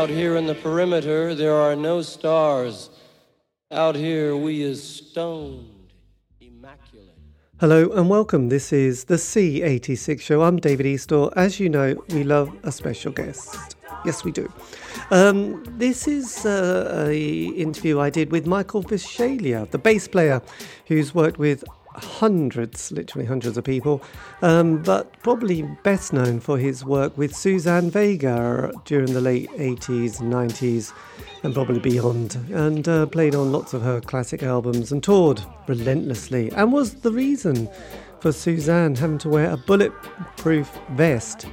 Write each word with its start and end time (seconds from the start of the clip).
Out 0.00 0.08
here 0.08 0.36
in 0.36 0.46
the 0.46 0.54
perimeter, 0.54 1.34
there 1.34 1.54
are 1.54 1.76
no 1.76 2.00
stars. 2.00 2.88
Out 3.70 3.94
here, 3.94 4.34
we 4.34 4.62
is 4.62 4.82
stoned, 4.82 5.92
immaculate. 6.40 7.18
Hello 7.60 7.90
and 7.90 8.08
welcome. 8.08 8.48
This 8.48 8.72
is 8.72 9.04
the 9.04 9.16
C86 9.16 10.22
show. 10.22 10.40
I'm 10.40 10.56
David 10.56 10.86
Eastaugh. 10.86 11.34
As 11.36 11.60
you 11.60 11.68
know, 11.68 12.02
we 12.08 12.24
love 12.24 12.50
a 12.62 12.72
special 12.72 13.12
guest. 13.12 13.76
Yes, 14.06 14.24
we 14.24 14.32
do. 14.32 14.50
Um, 15.10 15.62
this 15.76 16.08
is 16.08 16.46
uh, 16.46 17.06
a 17.06 17.48
interview 17.48 18.00
I 18.00 18.08
did 18.08 18.32
with 18.32 18.46
Michael 18.46 18.82
Visceglia, 18.82 19.70
the 19.70 19.78
bass 19.78 20.08
player 20.08 20.40
who's 20.86 21.14
worked 21.14 21.38
with 21.38 21.62
hundreds, 21.94 22.92
literally 22.92 23.26
hundreds 23.26 23.56
of 23.56 23.64
people, 23.64 24.02
um, 24.42 24.82
but 24.82 25.12
probably 25.22 25.62
best 25.82 26.12
known 26.12 26.40
for 26.40 26.58
his 26.58 26.84
work 26.84 27.16
with 27.18 27.34
Suzanne 27.34 27.90
Vega 27.90 28.72
during 28.84 29.12
the 29.12 29.20
late 29.20 29.50
80s, 29.50 30.20
90s, 30.20 30.92
and 31.42 31.54
probably 31.54 31.80
beyond, 31.80 32.36
and 32.52 32.88
uh, 32.88 33.06
played 33.06 33.34
on 33.34 33.52
lots 33.52 33.74
of 33.74 33.82
her 33.82 34.00
classic 34.00 34.42
albums 34.42 34.92
and 34.92 35.02
toured 35.02 35.42
relentlessly, 35.66 36.50
and 36.52 36.72
was 36.72 36.94
the 36.94 37.12
reason 37.12 37.68
for 38.20 38.32
Suzanne 38.32 38.94
having 38.94 39.18
to 39.18 39.28
wear 39.28 39.50
a 39.50 39.56
bulletproof 39.56 40.78
vest 40.90 41.46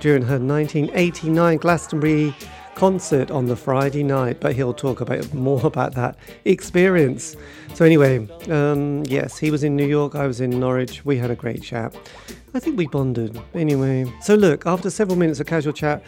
during 0.00 0.22
her 0.22 0.38
1989 0.38 1.58
Glastonbury 1.58 2.34
concert 2.80 3.30
on 3.30 3.44
the 3.44 3.56
Friday 3.56 4.02
night, 4.02 4.40
but 4.40 4.56
he'll 4.56 4.72
talk 4.72 5.02
about 5.02 5.34
more 5.34 5.66
about 5.66 5.92
that 5.92 6.16
experience. 6.46 7.36
So 7.74 7.84
anyway, 7.84 8.26
um, 8.48 9.02
yes, 9.04 9.36
he 9.36 9.50
was 9.50 9.62
in 9.62 9.76
New 9.76 9.86
York, 9.86 10.14
I 10.14 10.26
was 10.26 10.40
in 10.40 10.58
Norwich. 10.58 11.04
We 11.04 11.18
had 11.18 11.30
a 11.30 11.36
great 11.36 11.62
chat. 11.62 11.94
I 12.54 12.58
think 12.58 12.78
we 12.78 12.86
bonded. 12.86 13.38
Anyway, 13.52 14.10
so 14.22 14.34
look, 14.34 14.64
after 14.64 14.88
several 14.88 15.18
minutes 15.18 15.40
of 15.40 15.46
casual 15.46 15.74
chat, 15.74 16.02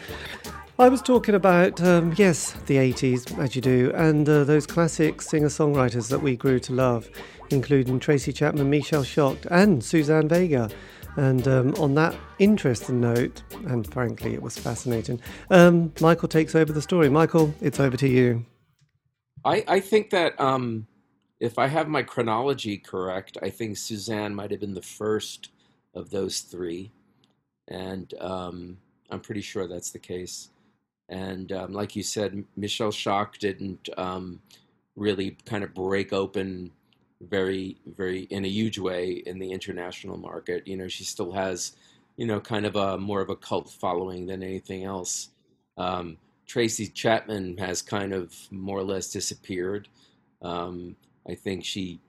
I 0.79 0.89
was 0.89 1.03
talking 1.03 1.35
about, 1.35 1.79
um, 1.79 2.15
yes, 2.17 2.53
the 2.65 2.77
80s, 2.77 3.37
as 3.37 3.55
you 3.55 3.61
do, 3.61 3.91
and 3.93 4.27
uh, 4.27 4.43
those 4.43 4.65
classic 4.65 5.21
singer 5.21 5.49
songwriters 5.49 6.09
that 6.09 6.23
we 6.23 6.35
grew 6.35 6.57
to 6.61 6.73
love, 6.73 7.07
including 7.51 7.99
Tracy 7.99 8.33
Chapman, 8.33 8.71
Michelle 8.71 9.03
Shocked, 9.03 9.45
and 9.51 9.83
Suzanne 9.83 10.27
Vega. 10.27 10.71
And 11.15 11.47
um, 11.47 11.73
on 11.75 11.93
that 11.95 12.15
interesting 12.39 13.01
note, 13.01 13.43
and 13.67 13.91
frankly, 13.91 14.33
it 14.33 14.41
was 14.41 14.57
fascinating, 14.57 15.19
um, 15.49 15.93
Michael 16.01 16.27
takes 16.27 16.55
over 16.55 16.73
the 16.73 16.81
story. 16.81 17.09
Michael, 17.09 17.53
it's 17.61 17.79
over 17.79 17.97
to 17.97 18.07
you. 18.07 18.45
I, 19.45 19.63
I 19.67 19.79
think 19.79 20.09
that 20.11 20.39
um, 20.39 20.87
if 21.39 21.59
I 21.59 21.67
have 21.67 21.87
my 21.87 22.03
chronology 22.03 22.77
correct, 22.77 23.37
I 23.41 23.49
think 23.49 23.77
Suzanne 23.77 24.33
might 24.33 24.51
have 24.51 24.59
been 24.59 24.73
the 24.73 24.81
first 24.81 25.49
of 25.93 26.09
those 26.09 26.39
three. 26.39 26.91
And 27.67 28.13
um, 28.19 28.77
I'm 29.09 29.19
pretty 29.19 29.41
sure 29.41 29.67
that's 29.67 29.91
the 29.91 29.99
case. 29.99 30.49
And 31.09 31.51
um, 31.51 31.73
like 31.73 31.95
you 31.95 32.03
said, 32.03 32.43
Michelle 32.55 32.91
Shock 32.91 33.37
didn't 33.37 33.89
um, 33.97 34.41
really 34.95 35.37
kind 35.45 35.63
of 35.63 35.73
break 35.73 36.13
open 36.13 36.71
very, 37.29 37.77
very 37.85 38.21
in 38.23 38.45
a 38.45 38.49
huge 38.49 38.79
way 38.79 39.23
in 39.25 39.39
the 39.39 39.51
international 39.51 40.17
market. 40.17 40.67
You 40.67 40.77
know, 40.77 40.87
she 40.87 41.03
still 41.03 41.31
has, 41.31 41.73
you 42.17 42.25
know, 42.25 42.39
kind 42.39 42.65
of 42.65 42.75
a 42.75 42.97
more 42.97 43.21
of 43.21 43.29
a 43.29 43.35
cult 43.35 43.69
following 43.69 44.25
than 44.25 44.43
anything 44.43 44.83
else. 44.83 45.29
Um, 45.77 46.17
Tracy 46.45 46.87
Chapman 46.87 47.57
has 47.57 47.81
kind 47.81 48.13
of 48.13 48.35
more 48.51 48.79
or 48.79 48.83
less 48.83 49.11
disappeared. 49.11 49.87
Um, 50.41 50.95
I 51.27 51.35
think 51.35 51.63
she, 51.63 52.01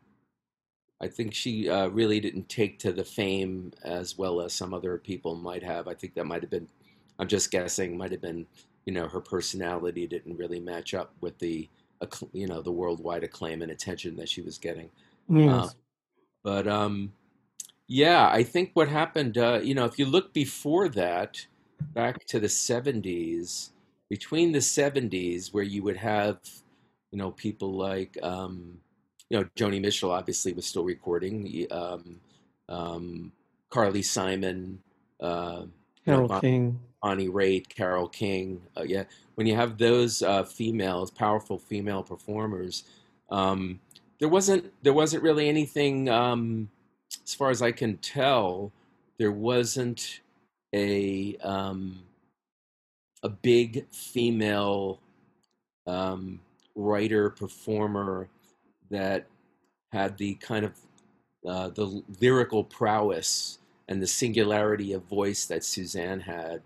I 1.01 1.09
think 1.09 1.35
she 1.35 1.69
uh, 1.69 1.89
really 1.89 2.21
didn't 2.21 2.49
take 2.49 2.79
to 2.81 2.93
the 2.93 3.05
fame 3.05 3.73
as 3.85 4.19
well 4.19 4.41
as 4.41 4.53
some 4.53 4.75
other 4.75 4.99
people 4.99 5.35
might 5.35 5.63
have. 5.63 5.87
I 5.89 5.95
think 5.95 6.15
that 6.15 6.27
might 6.27 6.43
have 6.43 6.51
been, 6.51 6.69
I'm 7.19 7.29
just 7.29 7.51
guessing, 7.51 7.97
might 7.97 8.11
have 8.11 8.21
been, 8.21 8.47
you 8.87 8.93
know, 8.93 9.07
her 9.09 9.21
personality 9.21 10.07
didn't 10.07 10.37
really 10.37 10.61
match 10.61 10.95
up 10.95 11.15
with 11.21 11.39
the, 11.39 11.69
you 12.33 12.47
know, 12.47 12.61
the 12.61 12.73
worldwide 12.73 13.25
acclaim 13.25 13.63
and 13.63 13.71
attention 13.71 14.17
that 14.17 14.29
she 14.29 14.43
was 14.43 14.59
getting. 14.59 14.91
Yes. 15.29 15.51
Uh, 15.51 15.69
but 16.43 16.69
um, 16.69 17.13
yeah, 17.87 18.29
I 18.29 18.43
think 18.43 18.71
what 18.75 18.89
happened, 18.89 19.37
uh, 19.39 19.61
you 19.63 19.75
know, 19.75 19.85
if 19.85 19.99
you 19.99 20.07
look 20.07 20.33
before 20.33 20.89
that, 20.91 21.47
back 21.93 22.25
to 22.27 22.41
the 22.41 22.49
70s, 22.49 23.71
between 24.09 24.53
the 24.53 24.61
70s, 24.61 25.53
where 25.53 25.65
you 25.65 25.83
would 25.83 25.99
have, 25.99 26.39
you 27.11 27.19
know, 27.19 27.31
people 27.31 27.73
like, 27.73 28.17
um, 28.23 28.81
you 29.29 29.39
know, 29.39 29.45
Joni 29.57 29.81
Mitchell 29.81 30.11
obviously 30.11 30.53
was 30.53 30.67
still 30.67 30.85
recording, 30.85 31.67
um, 31.71 32.21
um, 32.69 33.33
Carly 33.71 34.03
Simon, 34.03 34.83
uh, 35.21 35.65
Carole 36.05 36.29
Bon- 36.29 36.41
King. 36.41 36.81
Bonnie 37.03 37.29
Raitt, 37.29 37.69
Carole 37.69 38.09
King. 38.09 38.63
Uh, 38.77 38.83
yeah, 38.83 39.05
when 39.35 39.47
you 39.47 39.55
have 39.55 39.77
those 39.77 40.23
uh, 40.23 40.43
females, 40.43 41.11
powerful 41.11 41.59
female 41.59 42.03
performers, 42.03 42.85
um, 43.31 43.79
there 44.21 44.29
wasn't 44.29 44.73
there 44.83 44.93
wasn't 44.93 45.23
really 45.23 45.49
anything 45.49 46.09
um, 46.09 46.69
as 47.25 47.35
far 47.35 47.51
as 47.51 47.63
I 47.63 47.73
can 47.73 47.97
tell. 47.99 48.73
There 49.19 49.33
wasn't 49.33 50.21
a 50.75 51.37
um, 51.43 52.01
a 53.23 53.29
big 53.29 53.87
female 53.91 55.01
um, 55.87 56.41
writer 56.75 57.31
performer 57.31 58.29
that 58.91 59.27
had 59.93 60.19
the 60.19 60.35
kind 60.35 60.65
of 60.65 60.73
uh, 61.47 61.69
the 61.69 62.03
lyrical 62.21 62.65
prowess 62.65 63.59
and 63.89 64.03
the 64.03 64.07
singularity 64.07 64.93
of 64.95 65.03
voice 65.05 65.45
that 65.47 65.63
Suzanne 65.63 66.21
had 66.21 66.63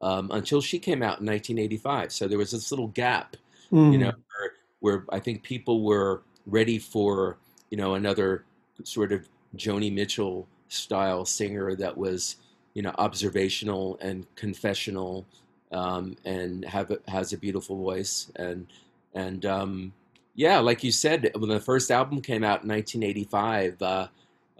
um, 0.00 0.30
until 0.32 0.60
she 0.60 0.78
came 0.78 1.02
out 1.02 1.20
in 1.20 1.26
1985. 1.26 2.12
So 2.12 2.26
there 2.28 2.38
was 2.38 2.50
this 2.50 2.70
little 2.70 2.88
gap, 2.88 3.36
Mm. 3.72 3.92
you 3.92 3.98
know, 3.98 4.12
where, 4.38 4.52
where 4.78 5.04
I 5.10 5.18
think 5.18 5.42
people 5.42 5.82
were 5.82 6.22
ready 6.46 6.78
for 6.78 7.38
you 7.70 7.76
know 7.76 7.94
another 7.94 8.44
sort 8.84 9.12
of 9.12 9.28
Joni 9.56 9.92
Mitchell 9.92 10.46
style 10.68 11.24
singer 11.24 11.74
that 11.76 11.96
was 11.96 12.36
you 12.74 12.82
know 12.82 12.94
observational 12.98 13.98
and 14.00 14.26
confessional 14.36 15.26
um, 15.72 16.16
and 16.24 16.64
have 16.64 16.92
has 17.08 17.32
a 17.32 17.38
beautiful 17.38 17.76
voice 17.76 18.30
and 18.36 18.66
and 19.14 19.46
um, 19.46 19.92
yeah, 20.36 20.58
like 20.58 20.84
you 20.84 20.92
said, 20.92 21.30
when 21.34 21.48
the 21.48 21.58
first 21.58 21.90
album 21.90 22.20
came 22.20 22.44
out 22.44 22.62
in 22.62 22.68
1985, 22.68 23.82
uh, 23.82 24.08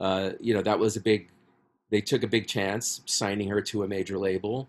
uh, 0.01 0.31
you 0.41 0.55
know 0.55 0.63
that 0.63 0.79
was 0.79 0.97
a 0.97 1.01
big. 1.01 1.29
They 1.91 2.01
took 2.01 2.25
a 2.25 2.27
big 2.27 2.49
chance 2.49 3.03
signing 3.05 3.49
her 3.51 3.61
to 3.63 3.85
a 3.85 3.89
major 3.89 4.19
label, 4.19 4.69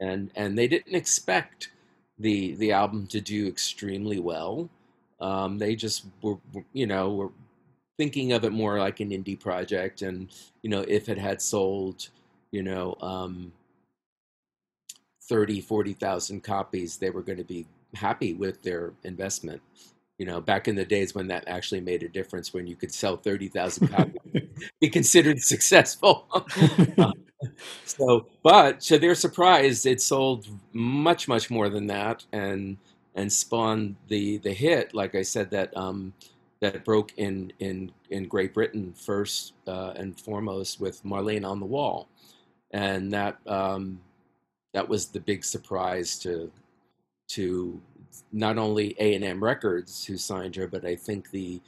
uh, 0.00 0.06
and 0.06 0.30
and 0.36 0.56
they 0.56 0.68
didn't 0.68 0.94
expect 0.94 1.70
the 2.18 2.54
the 2.56 2.70
album 2.70 3.06
to 3.08 3.20
do 3.20 3.48
extremely 3.48 4.20
well. 4.20 4.68
Um, 5.20 5.58
they 5.58 5.74
just 5.76 6.04
were, 6.22 6.36
you 6.72 6.86
know, 6.86 7.12
were 7.14 7.30
thinking 7.98 8.32
of 8.32 8.44
it 8.44 8.52
more 8.52 8.78
like 8.78 9.00
an 9.00 9.10
indie 9.10 9.38
project, 9.38 10.02
and 10.02 10.28
you 10.62 10.70
know, 10.70 10.84
if 10.88 11.08
it 11.08 11.18
had 11.18 11.42
sold, 11.42 12.08
you 12.52 12.62
know, 12.62 12.96
um, 13.00 13.52
30, 15.22 15.60
40,000 15.60 16.42
copies, 16.42 16.96
they 16.96 17.10
were 17.10 17.22
going 17.22 17.38
to 17.38 17.44
be 17.44 17.66
happy 17.94 18.34
with 18.34 18.62
their 18.62 18.92
investment. 19.04 19.60
You 20.18 20.26
know, 20.26 20.40
back 20.40 20.66
in 20.66 20.74
the 20.74 20.84
days 20.84 21.14
when 21.14 21.28
that 21.28 21.44
actually 21.46 21.80
made 21.80 22.02
a 22.02 22.08
difference, 22.08 22.52
when 22.52 22.66
you 22.66 22.74
could 22.74 22.92
sell 22.92 23.16
30,000 23.16 23.88
copies, 23.92 24.42
be 24.80 24.88
considered 24.90 25.40
successful. 25.40 26.26
Uh, 26.98 27.12
so, 27.84 28.26
but 28.42 28.80
to 28.80 28.98
their 28.98 29.14
surprise, 29.14 29.86
it 29.86 30.00
sold 30.00 30.48
much, 30.72 31.28
much 31.28 31.50
more 31.50 31.68
than 31.68 31.86
that, 31.86 32.24
and 32.32 32.76
and 33.18 33.32
spawned 33.32 33.96
the 34.06 34.38
the 34.38 34.52
hit. 34.52 34.94
Like 34.94 35.16
I 35.16 35.22
said, 35.22 35.50
that 35.50 35.76
um, 35.76 36.14
that 36.60 36.84
broke 36.84 37.12
in 37.16 37.52
in 37.58 37.90
in 38.10 38.28
Great 38.28 38.54
Britain 38.54 38.94
first 38.94 39.54
uh, 39.66 39.92
and 39.96 40.18
foremost 40.18 40.80
with 40.80 41.02
Marlene 41.04 41.44
on 41.44 41.58
the 41.58 41.66
Wall, 41.66 42.08
and 42.70 43.12
that 43.12 43.38
um, 43.48 44.00
that 44.72 44.88
was 44.88 45.08
the 45.08 45.20
big 45.20 45.44
surprise 45.44 46.16
to 46.20 46.50
to 47.30 47.80
not 48.32 48.56
only 48.56 48.94
A 49.00 49.14
and 49.14 49.24
M 49.24 49.42
Records 49.42 50.04
who 50.04 50.16
signed 50.16 50.54
her, 50.54 50.68
but 50.68 50.84
I 50.84 50.94
think 50.94 51.32
the 51.32 51.60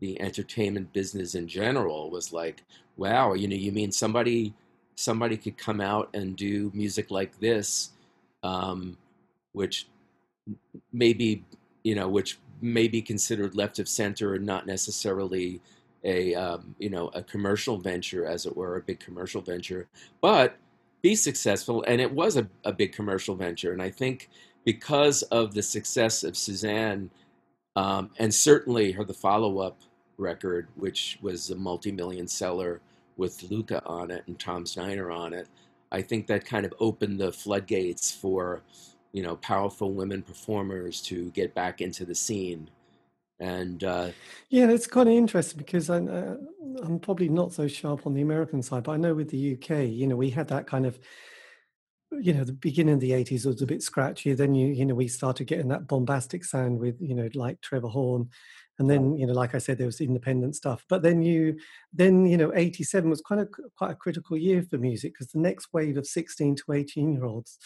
the 0.00 0.20
entertainment 0.20 0.92
business 0.92 1.34
in 1.34 1.48
general 1.48 2.10
was 2.10 2.34
like, 2.34 2.62
wow, 2.98 3.32
you 3.32 3.48
know, 3.48 3.56
you 3.56 3.72
mean 3.72 3.92
somebody 3.92 4.52
somebody 4.94 5.38
could 5.38 5.56
come 5.56 5.80
out 5.80 6.10
and 6.12 6.36
do 6.36 6.70
music 6.74 7.10
like 7.10 7.40
this, 7.40 7.92
um, 8.42 8.98
which 9.52 9.86
maybe 10.92 11.44
you 11.82 11.94
know, 11.94 12.08
which 12.08 12.38
may 12.60 12.88
be 12.88 13.00
considered 13.00 13.54
left 13.54 13.78
of 13.78 13.88
center 13.88 14.34
and 14.34 14.44
not 14.44 14.66
necessarily 14.66 15.60
a 16.04 16.34
um, 16.34 16.74
you 16.78 16.90
know 16.90 17.08
a 17.14 17.22
commercial 17.22 17.78
venture, 17.78 18.26
as 18.26 18.46
it 18.46 18.56
were, 18.56 18.76
a 18.76 18.82
big 18.82 19.00
commercial 19.00 19.40
venture, 19.40 19.88
but 20.20 20.56
be 21.02 21.14
successful. 21.14 21.84
And 21.86 22.00
it 22.00 22.12
was 22.12 22.36
a, 22.36 22.48
a 22.64 22.72
big 22.72 22.92
commercial 22.92 23.34
venture, 23.34 23.72
and 23.72 23.82
I 23.82 23.90
think 23.90 24.28
because 24.64 25.22
of 25.24 25.54
the 25.54 25.62
success 25.62 26.24
of 26.24 26.36
Suzanne, 26.36 27.10
um, 27.76 28.10
and 28.18 28.32
certainly 28.34 28.92
her 28.92 29.04
the 29.04 29.14
follow 29.14 29.60
up 29.60 29.78
record, 30.18 30.68
which 30.76 31.18
was 31.22 31.50
a 31.50 31.56
multi 31.56 31.92
million 31.92 32.28
seller 32.28 32.80
with 33.16 33.42
Luka 33.50 33.82
on 33.86 34.10
it 34.10 34.24
and 34.26 34.38
Tom's 34.38 34.74
Diner 34.74 35.10
on 35.10 35.32
it, 35.32 35.48
I 35.90 36.02
think 36.02 36.26
that 36.26 36.44
kind 36.44 36.66
of 36.66 36.74
opened 36.80 37.18
the 37.18 37.32
floodgates 37.32 38.12
for 38.12 38.62
you 39.12 39.22
know 39.22 39.36
powerful 39.36 39.92
women 39.92 40.22
performers 40.22 41.00
to 41.02 41.30
get 41.30 41.54
back 41.54 41.80
into 41.80 42.04
the 42.04 42.14
scene. 42.14 42.70
And 43.40 43.84
uh, 43.84 44.10
yeah 44.50 44.68
it's 44.68 44.88
kind 44.88 45.08
of 45.08 45.14
interesting 45.14 45.58
because 45.58 45.88
I'm, 45.88 46.08
uh, 46.08 46.82
I'm 46.82 46.98
probably 46.98 47.28
not 47.28 47.52
so 47.52 47.68
sharp 47.68 48.04
on 48.04 48.14
the 48.14 48.20
american 48.20 48.62
side 48.62 48.82
but 48.82 48.90
i 48.90 48.96
know 48.96 49.14
with 49.14 49.30
the 49.30 49.52
uk 49.52 49.70
you 49.70 50.08
know 50.08 50.16
we 50.16 50.28
had 50.28 50.48
that 50.48 50.66
kind 50.66 50.84
of 50.84 50.98
you 52.10 52.34
know 52.34 52.42
the 52.42 52.52
beginning 52.52 52.94
of 52.94 53.00
the 53.00 53.12
80s 53.12 53.46
was 53.46 53.62
a 53.62 53.66
bit 53.66 53.80
scratchy 53.80 54.34
then 54.34 54.56
you 54.56 54.66
you 54.72 54.84
know 54.84 54.96
we 54.96 55.06
started 55.06 55.44
getting 55.44 55.68
that 55.68 55.86
bombastic 55.86 56.44
sound 56.44 56.80
with 56.80 56.96
you 57.00 57.14
know 57.14 57.28
like 57.34 57.60
trevor 57.60 57.86
horn 57.86 58.28
and 58.78 58.88
then 58.88 59.16
you 59.16 59.26
know 59.26 59.32
like 59.32 59.54
i 59.54 59.58
said 59.58 59.76
there 59.76 59.86
was 59.86 60.00
independent 60.00 60.54
stuff. 60.54 60.84
But 60.88 61.02
then 61.02 61.22
you 61.22 61.56
then 61.92 62.26
you 62.26 62.36
know 62.36 62.52
87 62.54 63.10
was 63.10 63.20
kind 63.20 63.40
of 63.40 63.48
quite 63.76 63.92
a 63.92 63.96
critical 63.96 64.36
year 64.36 64.62
for 64.62 64.78
music 64.78 65.14
because 65.14 65.32
the 65.32 65.40
next 65.40 65.68
wave 65.72 65.96
of 65.96 66.06
16 66.06 66.56
to 66.56 66.72
18 66.72 67.12
year 67.12 67.24
olds 67.24 67.58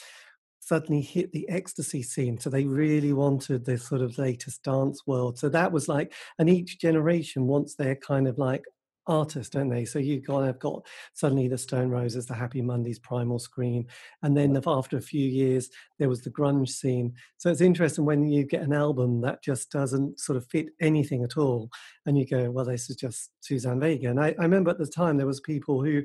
suddenly 0.73 1.03
hit 1.03 1.31
the 1.33 1.47
ecstasy 1.51 2.03
scene 2.03 2.39
so 2.39 2.49
they 2.49 2.65
really 2.65 3.13
wanted 3.13 3.63
this 3.63 3.87
sort 3.87 4.01
of 4.01 4.17
latest 4.17 4.63
dance 4.63 5.03
world 5.07 5.39
so 5.39 5.51
that 5.51 5.71
was 5.71 5.87
like 5.87 6.15
and 6.39 6.49
each 6.49 6.79
generation 6.79 7.47
wants 7.47 7.75
their 7.75 7.95
kind 7.95 8.27
of 8.27 8.39
like 8.39 8.65
artist, 9.07 9.53
don't 9.53 9.69
they? 9.69 9.85
So 9.85 9.99
you 9.99 10.23
kind 10.23 10.49
of 10.49 10.59
got 10.59 10.87
suddenly 11.13 11.49
the 11.49 11.59
Stone 11.59 11.91
Roses, 11.91 12.27
the 12.27 12.35
Happy 12.35 12.63
Mondays, 12.63 12.99
Primal 12.99 13.39
Scream, 13.39 13.85
and 14.23 14.37
then 14.37 14.57
after 14.65 14.97
a 14.97 15.03
few 15.03 15.29
years 15.29 15.69
there 15.99 16.09
was 16.09 16.23
the 16.23 16.31
grunge 16.31 16.69
scene. 16.69 17.13
So 17.39 17.51
it's 17.51 17.61
interesting 17.61 18.05
when 18.05 18.29
you 18.29 18.45
get 18.45 18.63
an 18.63 18.73
album 18.73 19.21
that 19.23 19.43
just 19.43 19.73
doesn't 19.73 20.21
sort 20.21 20.37
of 20.37 20.47
fit 20.47 20.69
anything 20.81 21.25
at 21.25 21.37
all, 21.37 21.71
and 22.07 22.17
you 22.17 22.27
go, 22.27 22.51
"Well, 22.51 22.65
this 22.65 22.91
is 22.91 22.97
just 22.97 23.31
Suzanne 23.41 23.81
Vega." 23.81 24.11
And 24.11 24.21
I, 24.21 24.35
I 24.39 24.43
remember 24.43 24.71
at 24.71 24.79
the 24.79 24.87
time 24.87 25.17
there 25.17 25.27
was 25.27 25.41
people 25.41 25.83
who 25.83 26.03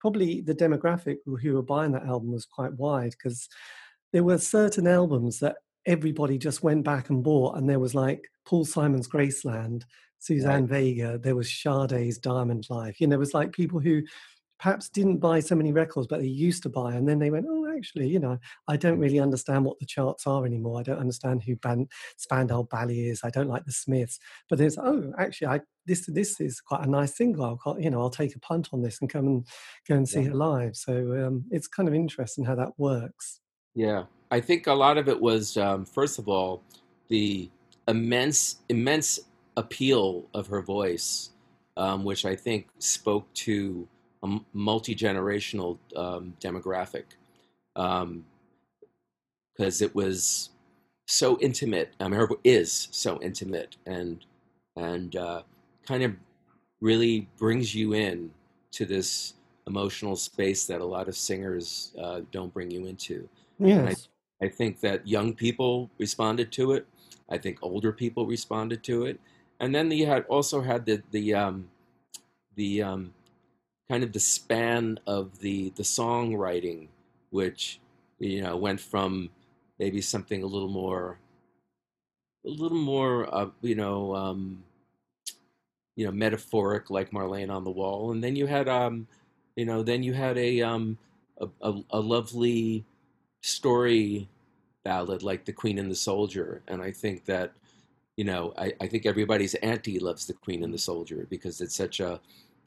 probably 0.00 0.40
the 0.40 0.54
demographic 0.54 1.16
who 1.24 1.54
were 1.54 1.62
buying 1.62 1.92
that 1.92 2.06
album 2.06 2.32
was 2.32 2.46
quite 2.46 2.72
wide 2.74 3.10
because 3.10 3.48
there 4.12 4.24
were 4.24 4.38
certain 4.38 4.86
albums 4.86 5.38
that 5.40 5.56
everybody 5.86 6.38
just 6.38 6.62
went 6.62 6.84
back 6.84 7.10
and 7.10 7.22
bought, 7.22 7.56
and 7.56 7.68
there 7.68 7.78
was 7.78 7.94
like 7.94 8.28
Paul 8.44 8.64
Simon's 8.64 9.08
Graceland 9.08 9.82
Suzanne 10.18 10.66
right. 10.66 10.70
Vega, 10.70 11.18
there 11.18 11.34
was 11.34 11.50
Sade's 11.50 12.18
Diamond 12.18 12.66
Life. 12.68 13.00
You 13.00 13.06
know, 13.06 13.16
it 13.16 13.18
was 13.18 13.34
like 13.34 13.52
people 13.52 13.80
who 13.80 14.02
perhaps 14.58 14.90
didn't 14.90 15.16
buy 15.16 15.40
so 15.40 15.54
many 15.54 15.72
records, 15.72 16.06
but 16.06 16.20
they 16.20 16.26
used 16.26 16.62
to 16.62 16.68
buy, 16.68 16.94
and 16.94 17.08
then 17.08 17.18
they 17.18 17.30
went, 17.30 17.46
"Oh, 17.48 17.66
actually, 17.74 18.08
you 18.08 18.18
know, 18.18 18.38
I 18.68 18.76
don't 18.76 18.98
really 18.98 19.18
understand 19.18 19.64
what 19.64 19.78
the 19.78 19.86
charts 19.86 20.26
are 20.26 20.44
anymore. 20.44 20.78
I 20.78 20.82
don't 20.82 20.98
understand 20.98 21.42
who 21.42 21.56
Band, 21.56 21.90
Spandau 22.18 22.64
Ballet 22.64 22.94
is. 22.94 23.22
I 23.24 23.30
don't 23.30 23.48
like 23.48 23.64
the 23.64 23.72
Smiths." 23.72 24.18
But 24.50 24.58
there's, 24.58 24.76
oh, 24.76 25.12
actually, 25.18 25.48
I 25.48 25.60
this 25.86 26.04
this 26.06 26.40
is 26.40 26.60
quite 26.60 26.86
a 26.86 26.90
nice 26.90 27.16
single. 27.16 27.58
I'll, 27.64 27.80
you 27.80 27.90
know, 27.90 28.00
I'll 28.00 28.10
take 28.10 28.36
a 28.36 28.40
punt 28.40 28.68
on 28.72 28.82
this 28.82 29.00
and 29.00 29.08
come 29.08 29.26
and 29.26 29.46
go 29.88 29.94
and 29.96 30.08
see 30.08 30.20
yeah. 30.20 30.28
it 30.28 30.34
live. 30.34 30.76
So 30.76 31.26
um, 31.26 31.44
it's 31.50 31.66
kind 31.66 31.88
of 31.88 31.94
interesting 31.94 32.44
how 32.44 32.56
that 32.56 32.72
works. 32.76 33.40
Yeah, 33.74 34.04
I 34.30 34.40
think 34.40 34.66
a 34.66 34.74
lot 34.74 34.98
of 34.98 35.08
it 35.08 35.20
was, 35.20 35.56
um, 35.56 35.84
first 35.84 36.18
of 36.18 36.28
all, 36.28 36.62
the 37.08 37.50
immense 37.88 38.60
immense 38.68 39.20
appeal 39.56 40.26
of 40.34 40.46
her 40.48 40.62
voice, 40.62 41.30
um, 41.76 42.04
which 42.04 42.24
I 42.24 42.36
think 42.36 42.68
spoke 42.78 43.32
to 43.34 43.88
a 44.22 44.38
multi 44.52 44.94
generational 44.94 45.78
um, 45.96 46.34
demographic, 46.40 47.04
because 47.74 48.02
um, 48.02 48.24
it 49.58 49.94
was 49.94 50.50
so 51.06 51.38
intimate. 51.40 51.94
I 52.00 52.04
mean, 52.08 52.20
her 52.20 52.28
is 52.44 52.88
so 52.90 53.20
intimate 53.22 53.76
and 53.86 54.24
and 54.76 55.16
uh, 55.16 55.42
kind 55.86 56.02
of 56.02 56.14
really 56.80 57.28
brings 57.38 57.74
you 57.74 57.94
in 57.94 58.30
to 58.72 58.86
this 58.86 59.34
emotional 59.66 60.16
space 60.16 60.66
that 60.66 60.80
a 60.80 60.84
lot 60.84 61.08
of 61.08 61.16
singers 61.16 61.92
uh, 62.02 62.22
don't 62.32 62.52
bring 62.54 62.70
you 62.70 62.86
into. 62.86 63.28
Yes. 63.60 64.08
I, 64.40 64.46
I 64.46 64.48
think 64.48 64.80
that 64.80 65.06
young 65.06 65.34
people 65.34 65.90
responded 65.98 66.52
to 66.52 66.72
it. 66.72 66.86
I 67.28 67.38
think 67.38 67.58
older 67.62 67.92
people 67.92 68.26
responded 68.26 68.82
to 68.84 69.04
it 69.04 69.20
and 69.60 69.74
then 69.74 69.90
you 69.90 70.06
had 70.06 70.24
also 70.26 70.62
had 70.62 70.86
the 70.86 71.02
the 71.12 71.34
um, 71.34 71.70
the 72.56 72.82
um, 72.82 73.14
kind 73.88 74.02
of 74.02 74.12
the 74.12 74.20
span 74.20 74.98
of 75.06 75.38
the 75.40 75.70
the 75.76 75.82
songwriting, 75.82 76.88
which 77.30 77.80
you 78.18 78.42
know 78.42 78.56
went 78.56 78.80
from 78.80 79.30
maybe 79.78 80.00
something 80.00 80.42
a 80.42 80.46
little 80.46 80.68
more 80.68 81.18
a 82.46 82.50
little 82.50 82.78
more 82.78 83.32
uh, 83.34 83.50
you 83.60 83.74
know 83.74 84.14
um, 84.16 84.64
you 85.96 86.06
know 86.06 86.12
metaphoric 86.12 86.90
like 86.90 87.10
Marlene 87.10 87.50
on 87.50 87.64
the 87.64 87.70
Wall, 87.70 88.12
and 88.12 88.24
then 88.24 88.36
you 88.36 88.46
had 88.46 88.68
um, 88.68 89.06
you 89.56 89.66
know 89.66 89.82
then 89.82 90.02
you 90.02 90.14
had 90.14 90.38
a 90.38 90.62
um, 90.62 90.98
a, 91.38 91.48
a, 91.62 91.82
a 91.90 92.00
lovely 92.00 92.84
story 93.40 94.28
ballad 94.84 95.22
like 95.22 95.44
The 95.44 95.52
Queen 95.52 95.78
and 95.78 95.90
the 95.90 95.96
Soldier, 95.96 96.62
and 96.68 96.82
I 96.82 96.92
think 96.92 97.24
that 97.26 97.52
you 98.20 98.24
know, 98.24 98.52
I, 98.58 98.74
I 98.82 98.86
think 98.86 99.06
everybody's 99.06 99.54
auntie 99.54 99.98
loves 99.98 100.26
the 100.26 100.34
Queen 100.34 100.62
and 100.62 100.74
the 100.74 100.78
Soldier 100.78 101.26
because 101.30 101.62
it's 101.62 101.74
such 101.74 102.00
a, 102.00 102.20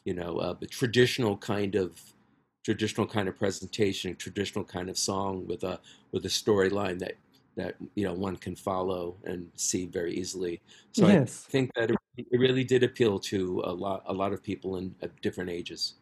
you 0.03 0.15
know, 0.15 0.39
a, 0.39 0.57
a 0.59 0.65
traditional 0.65 1.37
kind 1.37 1.75
of 1.75 2.01
traditional 2.63 3.05
kind 3.05 3.27
of 3.27 3.37
presentation, 3.37 4.15
traditional 4.15 4.63
kind 4.63 4.89
of 4.89 4.97
song 4.97 5.45
with 5.45 5.63
a 5.63 5.79
with 6.11 6.25
a 6.25 6.29
storyline 6.29 6.97
that 6.97 7.13
that 7.55 7.75
you 7.93 8.03
know 8.03 8.13
one 8.13 8.35
can 8.35 8.55
follow 8.55 9.15
and 9.25 9.47
see 9.55 9.85
very 9.85 10.15
easily. 10.15 10.59
So 10.91 11.07
yes. 11.07 11.45
I 11.47 11.51
think 11.51 11.71
that 11.75 11.91
it, 11.91 11.97
it 12.17 12.39
really 12.39 12.63
did 12.63 12.81
appeal 12.81 13.19
to 13.19 13.61
a 13.65 13.71
lot 13.71 14.01
a 14.07 14.13
lot 14.13 14.33
of 14.33 14.41
people 14.41 14.77
in 14.77 14.95
different 15.21 15.51
ages. 15.51 15.95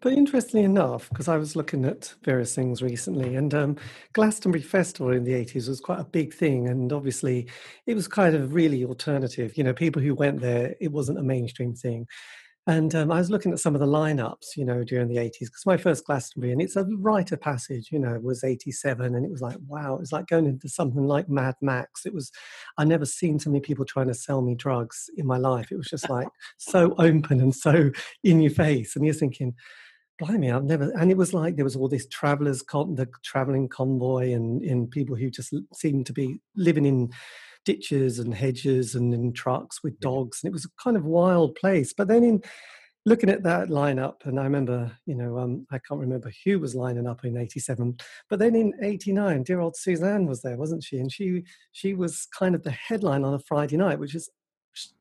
But 0.00 0.12
interestingly 0.12 0.64
enough, 0.64 1.08
because 1.08 1.28
I 1.28 1.36
was 1.36 1.56
looking 1.56 1.84
at 1.84 2.14
various 2.22 2.54
things 2.54 2.82
recently, 2.82 3.36
and 3.36 3.52
um, 3.54 3.76
Glastonbury 4.12 4.62
Festival 4.62 5.12
in 5.12 5.24
the 5.24 5.32
80s 5.32 5.68
was 5.68 5.80
quite 5.80 6.00
a 6.00 6.04
big 6.04 6.34
thing. 6.34 6.68
And 6.68 6.92
obviously, 6.92 7.48
it 7.86 7.94
was 7.94 8.08
kind 8.08 8.34
of 8.34 8.54
really 8.54 8.84
alternative. 8.84 9.56
You 9.56 9.64
know, 9.64 9.72
people 9.72 10.02
who 10.02 10.14
went 10.14 10.40
there, 10.40 10.74
it 10.80 10.92
wasn't 10.92 11.18
a 11.18 11.22
mainstream 11.22 11.74
thing. 11.74 12.06
And 12.68 12.94
um, 12.94 13.10
I 13.10 13.16
was 13.16 13.30
looking 13.30 13.50
at 13.50 13.60
some 13.60 13.74
of 13.74 13.80
the 13.80 13.86
lineups, 13.86 14.54
you 14.54 14.64
know, 14.66 14.84
during 14.84 15.08
the 15.08 15.16
80s, 15.16 15.46
because 15.46 15.64
my 15.64 15.78
first 15.78 16.04
Glastonbury, 16.04 16.52
and 16.52 16.60
it's 16.60 16.76
a 16.76 16.86
rite 16.98 17.32
of 17.32 17.40
passage, 17.40 17.88
you 17.90 17.98
know, 17.98 18.20
was 18.22 18.44
87. 18.44 19.14
And 19.14 19.24
it 19.24 19.30
was 19.30 19.40
like, 19.40 19.56
wow, 19.66 19.94
it 19.94 20.00
was 20.00 20.12
like 20.12 20.26
going 20.26 20.44
into 20.44 20.68
something 20.68 21.06
like 21.06 21.30
Mad 21.30 21.54
Max. 21.62 22.04
It 22.04 22.12
was, 22.12 22.30
I 22.76 22.84
never 22.84 23.06
seen 23.06 23.38
so 23.38 23.48
many 23.48 23.62
people 23.62 23.86
trying 23.86 24.08
to 24.08 24.14
sell 24.14 24.42
me 24.42 24.54
drugs 24.54 25.08
in 25.16 25.26
my 25.26 25.38
life. 25.38 25.72
It 25.72 25.78
was 25.78 25.88
just 25.88 26.10
like 26.10 26.28
so 26.58 26.94
open 26.98 27.40
and 27.40 27.54
so 27.54 27.90
in 28.22 28.42
your 28.42 28.52
face. 28.52 28.96
And 28.96 29.04
you're 29.06 29.14
thinking, 29.14 29.54
blimey, 30.18 30.50
I've 30.50 30.64
never, 30.64 30.90
and 30.90 31.10
it 31.10 31.16
was 31.16 31.32
like 31.32 31.56
there 31.56 31.64
was 31.64 31.76
all 31.76 31.88
this 31.88 32.06
travelers, 32.08 32.60
con, 32.60 32.96
the 32.96 33.08
traveling 33.24 33.70
convoy, 33.70 34.32
and, 34.32 34.60
and 34.60 34.90
people 34.90 35.16
who 35.16 35.30
just 35.30 35.54
seemed 35.72 36.04
to 36.04 36.12
be 36.12 36.42
living 36.54 36.84
in, 36.84 37.08
ditches 37.64 38.18
and 38.18 38.34
hedges 38.34 38.94
and 38.94 39.12
in 39.12 39.32
trucks 39.32 39.82
with 39.82 39.98
dogs 40.00 40.40
and 40.42 40.50
it 40.50 40.52
was 40.52 40.64
a 40.64 40.82
kind 40.82 40.96
of 40.96 41.04
wild 41.04 41.54
place. 41.54 41.92
But 41.92 42.08
then 42.08 42.24
in 42.24 42.42
looking 43.08 43.30
at 43.30 43.42
that 43.42 43.68
lineup 43.68 44.16
and 44.24 44.38
i 44.38 44.44
remember 44.44 44.90
you 45.06 45.14
know 45.14 45.38
um, 45.38 45.66
i 45.70 45.78
can't 45.78 46.00
remember 46.00 46.30
who 46.44 46.58
was 46.58 46.74
lining 46.74 47.06
up 47.06 47.24
in 47.24 47.38
87 47.38 47.96
but 48.28 48.38
then 48.38 48.54
in 48.54 48.74
89 48.82 49.44
dear 49.44 49.60
old 49.60 49.76
suzanne 49.76 50.26
was 50.26 50.42
there 50.42 50.58
wasn't 50.58 50.82
she? 50.84 50.98
And 50.98 51.10
she 51.10 51.44
she 51.72 51.94
was 51.94 52.26
kind 52.38 52.54
of 52.54 52.62
the 52.62 52.70
headline 52.70 53.24
on 53.24 53.34
a 53.34 53.38
friday 53.38 53.76
night 53.76 53.98
which 53.98 54.14
is 54.14 54.28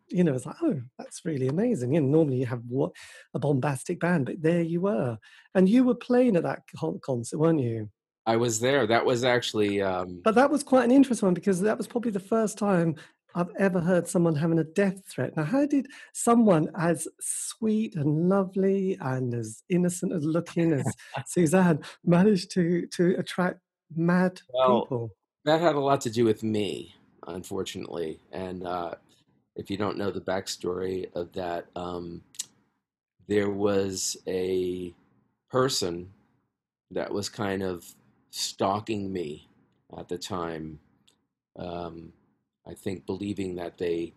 you 0.09 0.23
know 0.23 0.33
it's 0.33 0.45
like 0.45 0.55
oh 0.63 0.79
that's 0.97 1.25
really 1.25 1.47
amazing. 1.47 1.93
You 1.93 2.01
know 2.01 2.07
normally 2.07 2.37
you 2.37 2.45
have 2.45 2.61
what 2.67 2.91
a 3.33 3.39
bombastic 3.39 3.99
band 3.99 4.25
but 4.25 4.41
there 4.41 4.61
you 4.61 4.81
were. 4.81 5.17
And 5.53 5.67
you 5.67 5.83
were 5.83 5.95
playing 5.95 6.35
at 6.37 6.43
that 6.43 6.61
concert 7.01 7.37
weren't 7.37 7.59
you 7.59 7.89
I 8.27 8.35
was 8.35 8.59
there. 8.59 8.85
That 8.85 9.05
was 9.05 9.23
actually. 9.23 9.81
Um... 9.81 10.21
But 10.23 10.35
that 10.35 10.51
was 10.51 10.61
quite 10.61 10.83
an 10.83 10.91
interesting 10.91 11.27
one 11.27 11.33
because 11.33 11.61
that 11.61 11.77
was 11.77 11.87
probably 11.87 12.11
the 12.11 12.19
first 12.19 12.57
time 12.57 12.95
I've 13.33 13.55
ever 13.57 13.79
heard 13.79 14.07
someone 14.07 14.35
having 14.35 14.59
a 14.59 14.65
death 14.65 15.01
threat. 15.07 15.37
Now, 15.37 15.45
how 15.45 15.65
did 15.65 15.87
someone 16.11 16.69
as 16.75 17.07
sweet 17.21 17.95
and 17.95 18.27
lovely 18.27 18.97
and 18.99 19.33
as 19.33 19.63
innocent 19.69 20.11
as 20.11 20.25
looking 20.25 20.73
as 20.73 20.85
Suzanne 21.25 21.79
manage 22.03 22.49
to 22.49 22.85
to 22.87 23.15
attract 23.17 23.61
mad 23.95 24.41
well, 24.53 24.81
people? 24.81 25.11
That 25.45 25.61
had 25.61 25.75
a 25.75 25.79
lot 25.79 26.01
to 26.01 26.09
do 26.09 26.25
with 26.25 26.43
me, 26.43 26.93
unfortunately. 27.27 28.19
And 28.33 28.67
uh, 28.67 28.95
if 29.55 29.71
you 29.71 29.77
don't 29.77 29.97
know 29.97 30.11
the 30.11 30.19
backstory 30.19 31.09
of 31.15 31.31
that, 31.31 31.67
um, 31.77 32.21
there 33.27 33.49
was 33.49 34.17
a 34.27 34.93
person 35.49 36.11
that 36.91 37.09
was 37.13 37.29
kind 37.29 37.63
of 37.63 37.85
stalking 38.37 39.11
me 39.11 39.49
at 39.97 40.07
the 40.07 40.17
time. 40.17 40.79
Um, 41.57 42.13
I 42.67 42.73
think 42.73 43.05
believing 43.05 43.55
that 43.55 43.77
they 43.77 44.13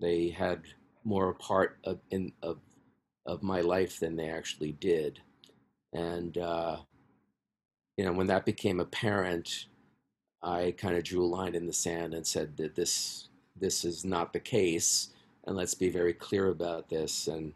they 0.00 0.28
had 0.28 0.62
more 1.04 1.30
a 1.30 1.34
part 1.34 1.78
of 1.84 1.98
in 2.10 2.32
of 2.42 2.58
of 3.26 3.42
my 3.42 3.60
life 3.60 3.98
than 3.98 4.16
they 4.16 4.28
actually 4.28 4.72
did, 4.72 5.20
and 5.92 6.38
uh, 6.38 6.76
you 7.96 8.04
know 8.04 8.12
when 8.12 8.28
that 8.28 8.44
became 8.46 8.80
apparent, 8.80 9.66
I 10.42 10.74
kind 10.76 10.96
of 10.96 11.04
drew 11.04 11.24
a 11.24 11.26
line 11.26 11.54
in 11.54 11.66
the 11.66 11.72
sand 11.72 12.14
and 12.14 12.26
said 12.26 12.56
that 12.58 12.76
this 12.76 13.28
this 13.56 13.84
is 13.84 14.04
not 14.04 14.32
the 14.32 14.40
case, 14.40 15.08
and 15.46 15.56
let's 15.56 15.74
be 15.74 15.90
very 15.90 16.12
clear 16.14 16.48
about 16.48 16.88
this. 16.88 17.26
And 17.26 17.54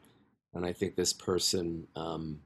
and 0.54 0.66
I 0.66 0.72
think 0.72 0.96
this 0.96 1.12
person 1.12 1.86
um, 1.94 2.40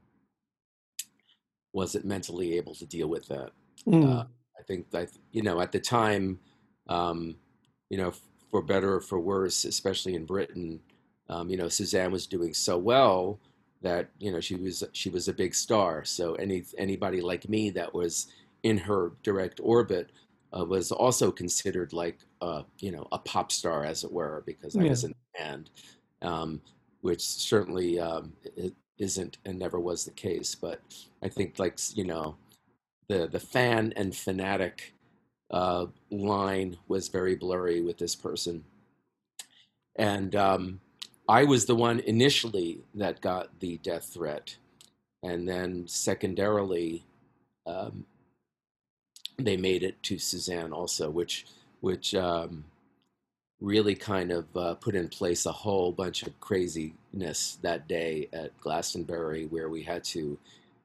wasn't 1.73 2.05
mentally 2.05 2.57
able 2.57 2.75
to 2.75 2.85
deal 2.85 3.07
with 3.07 3.27
that. 3.27 3.51
Mm. 3.85 4.05
Uh, 4.05 4.25
I 4.59 4.63
think 4.63 4.89
that 4.91 5.09
you 5.31 5.41
know 5.41 5.61
at 5.61 5.71
the 5.71 5.79
time, 5.79 6.39
um, 6.87 7.35
you 7.89 7.97
know, 7.97 8.13
for 8.51 8.61
better 8.61 8.95
or 8.95 9.01
for 9.01 9.19
worse, 9.19 9.65
especially 9.65 10.15
in 10.15 10.25
Britain, 10.25 10.81
um, 11.29 11.49
you 11.49 11.57
know, 11.57 11.67
Suzanne 11.69 12.11
was 12.11 12.27
doing 12.27 12.53
so 12.53 12.77
well 12.77 13.39
that 13.81 14.09
you 14.19 14.31
know 14.31 14.39
she 14.39 14.55
was 14.55 14.83
she 14.93 15.09
was 15.09 15.27
a 15.27 15.33
big 15.33 15.53
star. 15.53 16.03
So 16.03 16.33
any 16.35 16.63
anybody 16.77 17.21
like 17.21 17.47
me 17.47 17.69
that 17.71 17.93
was 17.93 18.27
in 18.63 18.77
her 18.77 19.11
direct 19.23 19.59
orbit 19.63 20.11
uh, 20.57 20.65
was 20.65 20.91
also 20.91 21.31
considered 21.31 21.93
like 21.93 22.17
uh, 22.41 22.63
you 22.79 22.91
know 22.91 23.07
a 23.11 23.19
pop 23.19 23.51
star, 23.51 23.83
as 23.83 24.03
it 24.03 24.11
were, 24.11 24.43
because 24.45 24.75
I 24.75 24.83
Yeah. 24.83 24.89
was 24.89 25.03
in 25.03 25.11
the 25.11 25.39
band, 25.39 25.69
um, 26.21 26.61
which 27.01 27.21
certainly 27.21 27.99
um, 27.99 28.33
isn't 28.97 29.37
and 29.45 29.59
never 29.59 29.79
was 29.79 30.05
the 30.05 30.11
case. 30.11 30.55
But 30.55 30.81
I 31.21 31.29
think 31.29 31.59
like 31.59 31.77
you 31.95 32.03
know 32.03 32.35
the 33.07 33.27
the 33.27 33.39
fan 33.39 33.93
and 33.95 34.15
fanatic 34.15 34.93
uh, 35.51 35.87
line 36.11 36.77
was 36.87 37.07
very 37.07 37.35
blurry 37.35 37.81
with 37.81 37.97
this 37.97 38.15
person, 38.15 38.63
and 39.95 40.35
um, 40.35 40.79
I 41.27 41.43
was 41.43 41.65
the 41.65 41.75
one 41.75 41.99
initially 41.99 42.79
that 42.95 43.21
got 43.21 43.59
the 43.59 43.77
death 43.77 44.09
threat, 44.13 44.57
and 45.23 45.47
then 45.47 45.87
secondarily. 45.87 47.05
Um, 47.65 48.05
they 49.39 49.57
made 49.57 49.83
it 49.83 50.01
to 50.03 50.17
Suzanne 50.17 50.73
also, 50.73 51.09
which 51.09 51.45
which 51.81 52.15
um, 52.15 52.65
really 53.59 53.95
kind 53.95 54.31
of 54.31 54.45
uh, 54.55 54.75
put 54.75 54.95
in 54.95 55.07
place 55.07 55.45
a 55.45 55.51
whole 55.51 55.91
bunch 55.91 56.23
of 56.23 56.39
craziness 56.39 57.57
that 57.61 57.87
day 57.87 58.29
at 58.33 58.57
Glastonbury, 58.59 59.45
where 59.47 59.69
we 59.69 59.81
had 59.81 60.03
to, 60.05 60.37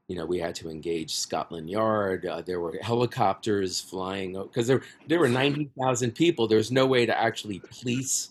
you 0.08 0.16
know, 0.16 0.24
we 0.24 0.38
had 0.38 0.54
to 0.56 0.70
engage 0.70 1.14
Scotland 1.14 1.68
Yard. 1.68 2.26
Uh, 2.26 2.40
there 2.40 2.60
were 2.60 2.78
helicopters 2.80 3.80
flying 3.80 4.40
because 4.42 4.66
there 4.66 4.82
there 5.06 5.18
were 5.18 5.28
ninety 5.42 5.70
thousand 5.78 6.12
people. 6.12 6.46
There's 6.46 6.72
no 6.72 6.86
way 6.86 7.04
to 7.04 7.18
actually 7.18 7.60
police, 7.60 8.30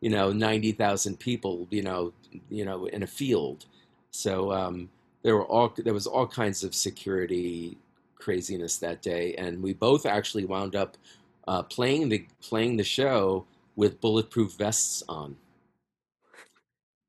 you 0.00 0.10
know, 0.10 0.32
ninety 0.32 0.72
thousand 0.72 1.18
people, 1.18 1.66
you 1.70 1.82
know, 1.82 2.12
you 2.48 2.64
know, 2.64 2.86
in 2.86 3.02
a 3.02 3.08
field. 3.08 3.66
So 4.12 4.52
um, 4.52 4.88
there 5.22 5.36
were 5.36 5.46
all 5.46 5.74
there 5.76 5.94
was 5.94 6.06
all 6.06 6.26
kinds 6.26 6.62
of 6.62 6.74
security 6.74 7.76
craziness 8.14 8.78
that 8.78 9.02
day, 9.02 9.34
and 9.34 9.60
we 9.62 9.72
both 9.72 10.06
actually 10.06 10.44
wound 10.44 10.76
up 10.76 10.96
uh, 11.48 11.62
playing 11.64 12.08
the 12.08 12.24
playing 12.40 12.76
the 12.76 12.84
show 12.84 13.46
with 13.76 14.00
bulletproof 14.00 14.52
vests 14.56 15.02
on. 15.08 15.36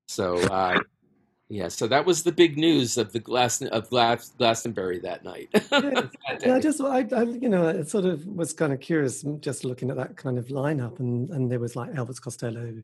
So 0.08 0.38
uh, 0.38 0.80
yeah, 1.50 1.68
so 1.68 1.88
that 1.88 2.06
was 2.06 2.24
the 2.24 2.32
big 2.32 2.58
news 2.58 2.98
of 2.98 3.12
the 3.12 3.20
Glass 3.20 3.62
of 3.62 3.90
Glas, 3.90 4.30
Glastonbury 4.38 5.00
that 5.00 5.24
night. 5.24 5.50
Yeah, 6.44 6.56
I 6.56 6.60
just, 6.60 6.82
I, 6.82 7.06
I, 7.14 7.24
you 7.24 7.50
know, 7.50 7.68
I 7.68 7.84
sort 7.84 8.06
of 8.06 8.26
was 8.26 8.54
kind 8.54 8.72
of 8.72 8.80
curious 8.80 9.24
just 9.42 9.66
looking 9.66 9.92
at 9.92 9.98
that 9.98 10.16
kind 10.16 10.40
of 10.40 10.48
lineup, 10.48 11.00
and 11.00 11.30
and 11.30 11.52
there 11.52 11.60
was 11.60 11.76
like 11.76 11.92
Elvis 11.92 12.22
Costello, 12.22 12.82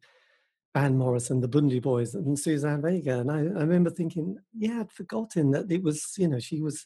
Van 0.75 0.97
Morrison, 0.97 1.39
the 1.39 1.47
Bundy 1.47 1.79
Boys, 1.79 2.13
and 2.13 2.37
Suzanne 2.37 2.81
Vega, 2.81 3.19
and 3.19 3.31
I, 3.31 3.37
I 3.37 3.61
remember 3.63 3.89
thinking, 3.89 4.37
yeah, 4.53 4.81
I'd 4.81 4.91
forgotten 4.91 5.51
that 5.51 5.71
it 5.71 5.81
was, 5.81 6.13
you 6.17 6.27
know, 6.27 6.39
she 6.39 6.61
was 6.61 6.85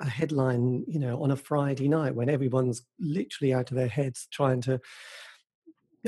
a 0.00 0.08
headline, 0.08 0.84
you 0.86 0.98
know, 0.98 1.22
on 1.22 1.30
a 1.30 1.36
Friday 1.36 1.88
night 1.88 2.14
when 2.14 2.28
everyone's 2.28 2.82
literally 2.98 3.54
out 3.54 3.70
of 3.70 3.76
their 3.76 3.88
heads 3.88 4.28
trying 4.30 4.60
to, 4.62 4.80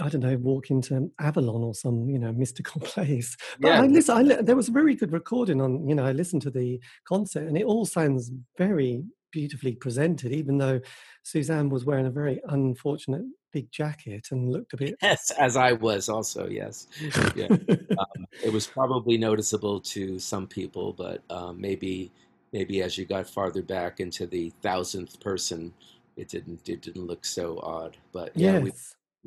I 0.03 0.09
don't 0.09 0.23
know, 0.23 0.37
walk 0.37 0.71
into 0.71 1.11
Avalon 1.21 1.63
or 1.63 1.75
some, 1.75 2.09
you 2.09 2.19
know, 2.19 2.33
mystical 2.33 2.81
place. 2.85 3.37
But 3.61 3.69
Yeah, 3.69 3.83
I 3.83 3.87
listen, 3.87 4.17
I, 4.17 4.23
li- 4.23 4.43
there 4.43 4.57
was 4.57 4.69
a 4.69 4.73
very 4.73 4.95
good 4.95 5.13
recording 5.13 5.61
on, 5.61 5.87
you 5.89 5.95
know, 5.95 6.05
I 6.05 6.13
listened 6.13 6.43
to 6.43 6.51
the 6.51 6.81
concert 7.07 7.47
and 7.47 7.57
it 7.57 7.65
all 7.65 7.87
sounds 7.87 8.33
very 8.59 9.05
beautifully 9.31 9.75
presented, 9.75 10.33
even 10.33 10.59
though 10.59 10.81
Suzanne 11.23 11.69
was 11.69 11.85
wearing 11.85 12.07
a 12.07 12.11
very 12.11 12.41
unfortunate 12.49 13.23
big 13.53 13.71
jacket 13.71 14.27
and 14.33 14.53
looked 14.53 14.73
a 14.73 14.77
bit. 14.77 14.97
yes, 15.01 15.31
as 15.33 15.57
I 15.57 15.73
was 15.73 16.09
also. 16.09 16.47
Yes, 16.49 16.89
yeah. 17.37 17.47
Um, 17.47 18.27
it 18.43 18.53
was 18.53 18.67
probably 18.67 19.17
noticeable 19.17 19.81
to 19.81 20.19
some 20.19 20.47
people, 20.49 20.93
but 20.93 21.23
um, 21.31 21.61
maybe 21.61 22.11
maybe 22.53 22.83
as 22.83 22.99
you 22.99 23.05
got 23.05 23.29
farther 23.29 23.63
back 23.63 24.01
into 24.01 24.27
the 24.27 24.53
thousandth 24.63 25.21
person, 25.21 25.73
it 26.17 26.29
didn't 26.29 26.69
it 26.69 26.83
didn't 26.83 27.07
look 27.07 27.25
so 27.25 27.61
odd. 27.63 27.97
But 28.13 28.33
yeah, 28.35 28.55
yes. 28.55 28.63
we 28.63 28.73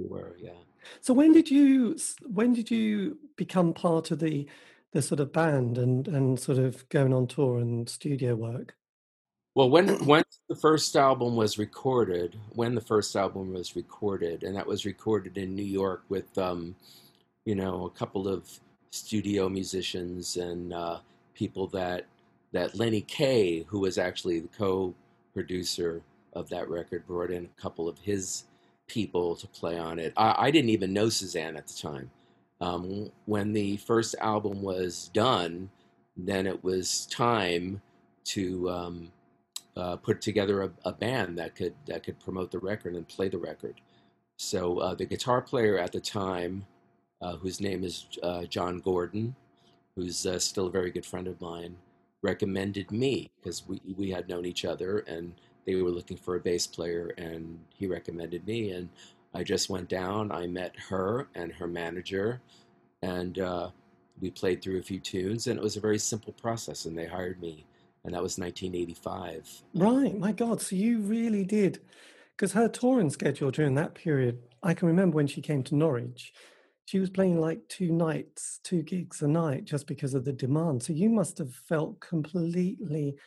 were. 0.05 0.37
Yeah. 0.39 0.51
So 1.01 1.13
when 1.13 1.33
did 1.33 1.49
you 1.49 1.97
when 2.25 2.53
did 2.53 2.69
you 2.71 3.17
become 3.35 3.73
part 3.73 4.11
of 4.11 4.19
the 4.19 4.47
the 4.93 5.01
sort 5.01 5.19
of 5.19 5.33
band 5.33 5.77
and 5.77 6.07
and 6.07 6.39
sort 6.39 6.57
of 6.57 6.87
going 6.89 7.13
on 7.13 7.27
tour 7.27 7.57
and 7.59 7.89
studio 7.89 8.35
work? 8.35 8.75
Well, 9.57 9.71
when 9.71 10.05
when 10.05 10.23
the 10.49 10.55
first 10.55 10.95
album 10.95 11.35
was 11.35 11.57
recorded, 11.57 12.37
when 12.53 12.75
the 12.75 12.81
first 12.81 13.15
album 13.15 13.53
was 13.53 13.75
recorded, 13.75 14.43
and 14.43 14.55
that 14.55 14.67
was 14.67 14.85
recorded 14.85 15.35
in 15.37 15.55
New 15.55 15.63
York 15.63 16.03
with, 16.09 16.37
um, 16.37 16.75
you 17.43 17.55
know, 17.55 17.85
a 17.85 17.89
couple 17.89 18.27
of 18.27 18.47
studio 18.91 19.49
musicians 19.49 20.37
and 20.37 20.73
uh, 20.73 20.99
people 21.33 21.65
that 21.69 22.05
that 22.51 22.75
Lenny 22.75 23.01
Kaye, 23.01 23.65
who 23.67 23.79
was 23.79 23.97
actually 23.97 24.39
the 24.39 24.47
co-producer 24.49 26.03
of 26.33 26.47
that 26.49 26.69
record, 26.69 27.07
brought 27.07 27.31
in 27.31 27.45
a 27.45 27.61
couple 27.61 27.89
of 27.89 27.97
his 27.97 28.43
people 28.88 29.36
to 29.36 29.48
play 29.48 29.77
on 29.77 30.00
it. 30.00 30.13
I, 30.17 30.36
I 30.38 30.51
didn't 30.51 30.70
even 30.72 30.94
know 30.94 31.10
Suzanne 31.10 31.58
at 31.58 31.67
the 31.67 31.74
time. 31.74 32.12
Um, 32.60 33.12
when 33.25 33.53
the 33.53 33.77
first 33.77 34.15
album 34.20 34.62
was 34.62 35.10
done, 35.13 35.70
then 36.15 36.48
it 36.48 36.63
was 36.63 37.06
time 37.08 37.82
to 38.25 38.70
um, 38.70 39.12
uh, 39.75 39.96
put 39.98 40.22
together 40.22 40.63
a, 40.63 40.72
a 40.86 40.91
band 40.91 41.38
that 41.38 41.56
could 41.56 41.75
that 41.86 42.03
could 42.03 42.20
promote 42.20 42.51
the 42.51 42.60
record 42.60 42.96
and 42.96 43.08
play 43.08 43.29
the 43.29 43.38
record. 43.38 43.79
So 44.38 44.79
uh, 44.79 44.96
the 44.96 45.06
guitar 45.06 45.41
player 45.41 45.77
at 45.77 45.91
the 45.91 46.00
time, 46.00 46.65
uh, 47.22 47.38
whose 47.38 47.62
name 47.62 47.84
is 47.84 48.08
uh, 48.24 48.46
John 48.46 48.79
Gordon, 48.79 49.36
who's 49.96 50.25
uh, 50.25 50.39
still 50.39 50.67
a 50.67 50.72
very 50.72 50.91
good 50.91 51.06
friend 51.06 51.27
of 51.27 51.39
mine, 51.41 51.77
recommended 52.24 52.91
me 52.91 53.29
because 53.38 53.67
we 53.67 53.82
we 53.96 54.10
had 54.10 54.27
known 54.27 54.46
each 54.46 54.65
other 54.65 55.00
and 55.00 55.36
they 55.67 55.75
were 55.75 55.91
looking 55.91 56.17
for 56.17 56.38
a 56.38 56.39
bass 56.39 56.65
player 56.65 57.13
and 57.17 57.59
he 57.75 57.86
recommended 57.86 58.47
me 58.47 58.71
and 58.71 58.89
I 59.33 59.43
just 59.43 59.69
went 59.69 59.89
down. 59.89 60.31
I 60.31 60.47
met 60.47 60.74
her 60.89 61.27
and 61.36 61.51
her 61.51 61.67
manager, 61.67 62.41
and 63.03 63.38
uh, 63.38 63.69
we 64.19 64.31
played 64.31 64.62
through 64.63 64.79
a 64.79 64.83
few 64.83 65.00
tunes 65.00 65.45
and 65.45 65.59
it 65.59 65.62
was 65.62 65.77
a 65.77 65.81
very 65.81 66.00
simple 66.00 66.33
process 66.33 66.86
and 66.86 66.97
they 66.97 67.05
hired 67.05 67.39
me 67.39 67.65
and 68.03 68.13
that 68.15 68.24
was 68.24 68.39
1985. 68.39 69.63
Right, 69.75 70.17
my 70.17 70.31
God. 70.31 70.62
So 70.62 70.75
you 70.75 71.01
really 71.01 71.43
did, 71.43 71.81
because 72.36 72.53
her 72.53 72.69
touring 72.69 73.09
schedule 73.09 73.51
during 73.51 73.75
that 73.75 73.93
period, 73.93 74.39
I 74.63 74.74
can 74.74 74.88
remember 74.88 75.17
when 75.17 75.27
she 75.27 75.41
came 75.41 75.62
to 75.63 75.75
Norwich, 75.75 76.33
she 76.86 77.00
was 77.00 77.09
playing 77.09 77.41
like 77.41 77.67
two 77.67 77.91
nights, 77.91 78.62
two 78.63 78.81
gigs 78.81 79.21
a 79.21 79.27
night 79.27 79.65
just 79.65 79.88
because 79.88 80.13
of 80.13 80.24
the 80.24 80.31
demand. 80.31 80.81
So 80.81 80.93
you 80.93 81.09
must 81.09 81.38
have 81.38 81.53
felt 81.53 82.00
completely, 82.00 83.17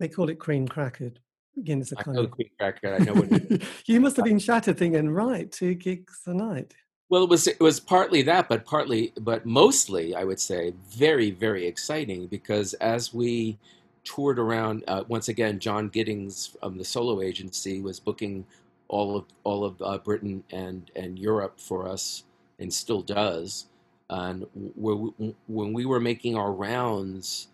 they 0.00 0.08
call 0.08 0.30
it 0.30 0.40
cream 0.40 0.66
crackered. 0.66 1.18
Again, 1.56 1.80
it's 1.80 1.92
a 1.92 1.98
I 1.98 2.02
kind 2.02 2.16
know 2.16 2.24
of, 2.24 2.30
Queen 2.32 2.50
Cracker. 2.58 2.94
I 2.94 2.98
know 2.98 3.14
what. 3.14 3.62
you 3.86 4.00
must 4.00 4.16
have 4.16 4.24
been 4.24 4.38
shattered 4.38 4.76
thinking, 4.76 5.10
right, 5.10 5.50
two 5.50 5.74
gigs 5.74 6.22
a 6.26 6.34
night. 6.34 6.74
Well, 7.10 7.22
it 7.22 7.28
was 7.28 7.46
it 7.46 7.60
was 7.60 7.78
partly 7.78 8.22
that, 8.22 8.48
but 8.48 8.64
partly, 8.64 9.12
but 9.20 9.46
mostly, 9.46 10.14
I 10.14 10.24
would 10.24 10.40
say, 10.40 10.74
very 10.90 11.30
very 11.30 11.66
exciting 11.66 12.26
because 12.26 12.74
as 12.74 13.14
we 13.14 13.58
toured 14.04 14.38
around, 14.38 14.84
uh, 14.88 15.04
once 15.08 15.28
again, 15.28 15.58
John 15.58 15.88
Giddings 15.88 16.56
from 16.60 16.76
the 16.76 16.84
solo 16.84 17.20
agency 17.20 17.80
was 17.80 18.00
booking 18.00 18.44
all 18.88 19.16
of 19.16 19.24
all 19.44 19.64
of 19.64 19.80
uh, 19.82 19.98
Britain 19.98 20.42
and 20.50 20.90
and 20.96 21.18
Europe 21.18 21.60
for 21.60 21.88
us, 21.88 22.24
and 22.58 22.72
still 22.72 23.02
does. 23.02 23.66
And 24.10 24.46
when 24.76 25.72
we 25.72 25.86
were 25.86 26.00
making 26.00 26.36
our 26.36 26.52
rounds, 26.52 27.48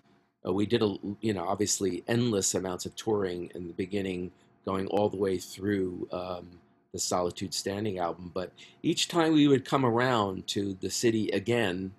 uh, 0.46 0.52
we 0.52 0.66
did 0.66 0.82
a 0.82 0.96
you 1.20 1.32
know 1.34 1.44
obviously 1.46 2.02
endless 2.08 2.54
amounts 2.54 2.86
of 2.86 2.96
touring 2.96 3.50
in 3.54 3.66
the 3.66 3.72
beginning, 3.74 4.32
going 4.64 4.86
all 4.88 5.08
the 5.08 5.16
way 5.16 5.38
through 5.38 6.08
um, 6.12 6.60
the 6.92 6.98
Solitude 6.98 7.54
Standing 7.54 7.98
album, 7.98 8.30
but 8.34 8.52
each 8.82 9.08
time 9.08 9.32
we 9.32 9.48
would 9.48 9.64
come 9.64 9.84
around 9.84 10.46
to 10.48 10.74
the 10.80 10.90
city 10.90 11.28
again, 11.30 11.92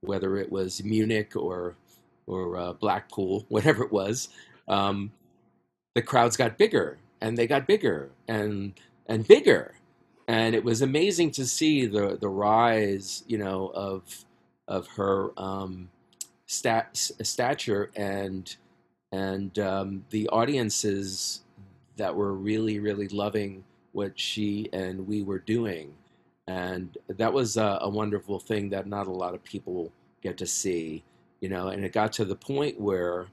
whether 0.00 0.36
it 0.36 0.50
was 0.50 0.82
Munich 0.84 1.34
or 1.36 1.74
or 2.26 2.56
uh, 2.56 2.72
Blackpool, 2.74 3.44
whatever 3.50 3.84
it 3.84 3.92
was, 3.92 4.28
um, 4.68 5.12
the 5.94 6.02
crowds 6.02 6.36
got 6.36 6.58
bigger 6.58 6.98
and 7.20 7.36
they 7.36 7.46
got 7.46 7.66
bigger 7.66 8.10
and 8.28 8.74
and 9.06 9.26
bigger, 9.26 9.74
and 10.28 10.54
it 10.54 10.62
was 10.62 10.82
amazing 10.82 11.32
to 11.32 11.46
see 11.46 11.86
the 11.86 12.16
the 12.20 12.28
rise, 12.28 13.24
you 13.26 13.38
know, 13.38 13.72
of 13.74 14.24
of 14.68 14.86
her 14.96 15.30
um, 15.36 15.88
stat, 16.48 16.96
stature 17.22 17.90
and 17.94 18.56
and 19.12 19.58
um, 19.58 20.04
the 20.10 20.28
audiences 20.28 21.42
that 21.96 22.14
were 22.14 22.34
really 22.34 22.80
really 22.80 23.08
loving 23.08 23.64
what 23.92 24.18
she 24.18 24.68
and 24.72 25.06
we 25.06 25.22
were 25.22 25.38
doing 25.38 25.94
and 26.48 26.98
that 27.08 27.32
was 27.32 27.56
a, 27.56 27.78
a 27.82 27.88
wonderful 27.88 28.38
thing 28.40 28.68
that 28.70 28.86
not 28.86 29.06
a 29.06 29.12
lot 29.12 29.34
of 29.34 29.44
people 29.44 29.92
get 30.22 30.36
to 30.36 30.46
see 30.46 31.04
you 31.40 31.48
know 31.48 31.68
and 31.68 31.84
it 31.84 31.92
got 31.92 32.12
to 32.12 32.24
the 32.24 32.36
point 32.36 32.80
where 32.80 33.28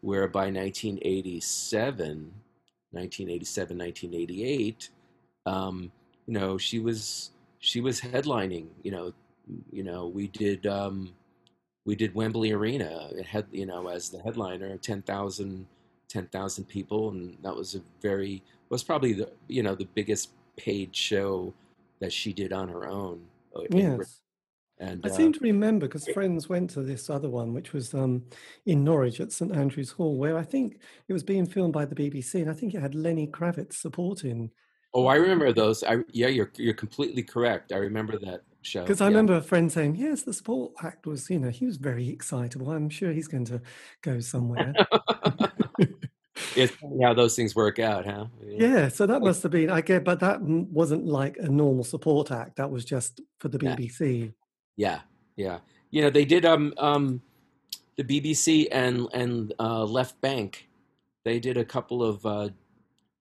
where 0.00 0.28
by 0.28 0.50
1987 0.50 2.32
1987, 2.90 3.78
1988, 3.78 4.88
um, 5.44 5.92
you 6.26 6.32
know, 6.32 6.56
she 6.56 6.78
was 6.78 7.30
she 7.58 7.80
was 7.80 8.00
headlining. 8.00 8.66
You 8.82 8.92
know, 8.92 9.12
you 9.70 9.82
know, 9.82 10.06
we 10.06 10.28
did 10.28 10.66
um, 10.66 11.12
we 11.88 11.96
did 11.96 12.14
Wembley 12.14 12.52
Arena. 12.52 13.08
It 13.12 13.24
had 13.24 13.46
you 13.50 13.64
know 13.64 13.88
as 13.88 14.10
the 14.10 14.18
headliner, 14.18 14.76
10,000 14.76 15.66
10,000 16.08 16.64
people, 16.64 17.10
and 17.10 17.36
that 17.42 17.56
was 17.56 17.74
a 17.74 17.80
very 18.02 18.42
was 18.68 18.84
probably 18.84 19.14
the 19.14 19.30
you 19.48 19.62
know 19.62 19.74
the 19.74 19.88
biggest 19.94 20.32
paid 20.58 20.94
show 20.94 21.54
that 22.00 22.12
she 22.12 22.34
did 22.34 22.52
on 22.52 22.68
her 22.68 22.86
own. 22.86 23.22
uh. 23.56 23.62
Yes. 23.70 24.20
And 24.80 25.04
I 25.04 25.08
uh, 25.08 25.12
seem 25.12 25.32
to 25.32 25.40
remember 25.40 25.86
because 25.86 26.06
friends 26.10 26.48
went 26.48 26.70
to 26.70 26.82
this 26.82 27.10
other 27.10 27.28
one, 27.28 27.52
which 27.52 27.72
was 27.72 27.94
um, 27.94 28.22
in 28.64 28.84
Norwich 28.84 29.18
at 29.18 29.32
St 29.32 29.50
Andrew's 29.50 29.90
Hall, 29.90 30.14
where 30.14 30.38
I 30.38 30.44
think 30.44 30.78
it 31.08 31.12
was 31.12 31.24
being 31.24 31.46
filmed 31.46 31.72
by 31.72 31.84
the 31.84 31.96
BBC, 31.96 32.42
and 32.42 32.48
I 32.48 32.52
think 32.52 32.74
it 32.74 32.80
had 32.80 32.94
Lenny 32.94 33.26
Kravitz 33.26 33.72
supporting. 33.72 34.52
oh, 34.94 35.06
I 35.06 35.16
remember 35.16 35.52
those. 35.52 35.82
I 35.82 36.04
yeah, 36.12 36.28
you're 36.28 36.52
you're 36.56 36.74
completely 36.84 37.24
correct. 37.24 37.72
I 37.72 37.78
remember 37.78 38.18
that 38.18 38.42
show. 38.68 38.82
Because 38.82 39.00
I 39.00 39.06
Yeah. 39.06 39.10
remember 39.10 39.34
a 39.34 39.42
friend 39.42 39.72
saying, 39.72 39.96
"Yes, 39.96 40.22
the 40.22 40.32
support 40.32 40.72
act 40.82 41.06
was, 41.06 41.28
you 41.30 41.38
know, 41.38 41.50
he 41.50 41.66
was 41.66 41.76
very 41.76 42.08
excitable. 42.08 42.70
I'm 42.70 42.90
sure 42.90 43.12
he's 43.12 43.28
going 43.28 43.46
to 43.46 43.60
go 44.02 44.20
somewhere." 44.20 44.74
it's 46.56 46.74
funny 46.76 47.02
how 47.02 47.14
those 47.14 47.34
things 47.34 47.54
work 47.54 47.78
out, 47.78 48.06
huh? 48.06 48.26
yeah, 48.44 48.88
so 48.88 49.06
that 49.06 49.20
must 49.22 49.42
have 49.42 49.52
been, 49.52 49.70
I 49.70 49.80
get, 49.80 50.04
but 50.04 50.20
that 50.20 50.40
wasn't 50.42 51.06
like 51.06 51.36
a 51.38 51.48
normal 51.48 51.84
support 51.84 52.30
act. 52.30 52.56
That 52.56 52.70
was 52.70 52.84
just 52.84 53.20
for 53.38 53.48
the 53.48 53.58
Yeah. 53.62 53.76
BBC. 53.76 54.34
Yeah, 54.76 55.00
yeah. 55.36 55.58
You 55.90 56.02
know, 56.02 56.10
they 56.10 56.24
did 56.24 56.44
um 56.44 56.74
um 56.78 57.22
the 57.96 58.04
BBC 58.04 58.68
and 58.70 59.08
and 59.12 59.52
uh, 59.58 59.84
Left 59.84 60.20
Bank. 60.20 60.68
They 61.24 61.40
did 61.40 61.56
a 61.56 61.64
couple 61.64 62.02
of 62.02 62.24
uh, 62.24 62.50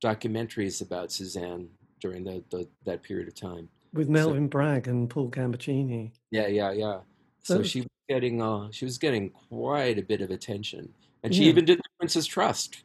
documentaries 0.04 0.82
about 0.82 1.12
Suzanne 1.12 1.68
during 2.00 2.24
the, 2.24 2.44
the 2.52 2.68
that 2.86 3.02
period 3.02 3.28
of 3.28 3.36
time. 3.36 3.70
With 3.94 4.10
Melvin 4.10 4.48
Bragg 4.48 4.88
and 4.88 5.10
Paul 5.10 5.30
Gambaccini. 5.30 6.12
Yeah, 6.32 6.48
yeah, 6.48 6.72
yeah. 6.72 7.00
So 7.44 7.58
So 7.58 7.64
she 7.64 7.82
was 7.82 7.90
getting 8.10 8.42
uh 8.42 8.70
she 8.72 8.86
was 8.86 8.98
getting 8.98 9.30
quite 9.30 9.98
a 9.98 10.04
bit 10.04 10.22
of 10.22 10.32
attention, 10.32 10.94
and 11.24 11.34
she 11.34 11.44
Yeah. 11.44 11.50
even 11.50 11.66
did 11.66 11.80
the 11.80 11.90
Prince's 12.00 12.26
Trust 12.26 12.84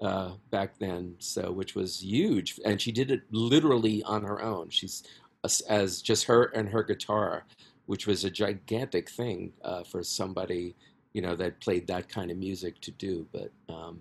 uh, 0.00 0.32
back 0.50 0.78
then, 0.78 1.14
so 1.18 1.50
which 1.52 1.74
was 1.74 2.02
huge, 2.02 2.60
and 2.64 2.80
she 2.80 2.92
did 2.92 3.10
it 3.10 3.22
literally 3.30 4.02
on 4.02 4.22
her 4.22 4.42
own. 4.42 4.68
She's 4.70 5.02
as, 5.44 5.60
as 5.62 6.02
just 6.02 6.24
her 6.24 6.44
and 6.54 6.68
her 6.68 6.82
guitar, 6.82 7.44
which 7.86 8.06
was 8.06 8.24
a 8.24 8.30
gigantic 8.30 9.08
thing 9.10 9.52
uh, 9.62 9.84
for 9.84 10.02
somebody 10.02 10.74
you 11.14 11.22
know 11.22 11.34
that 11.34 11.58
played 11.60 11.86
that 11.86 12.10
kind 12.10 12.30
of 12.30 12.36
music 12.36 12.78
to 12.82 12.90
do. 12.90 13.26
But 13.32 13.50
um, 13.70 14.00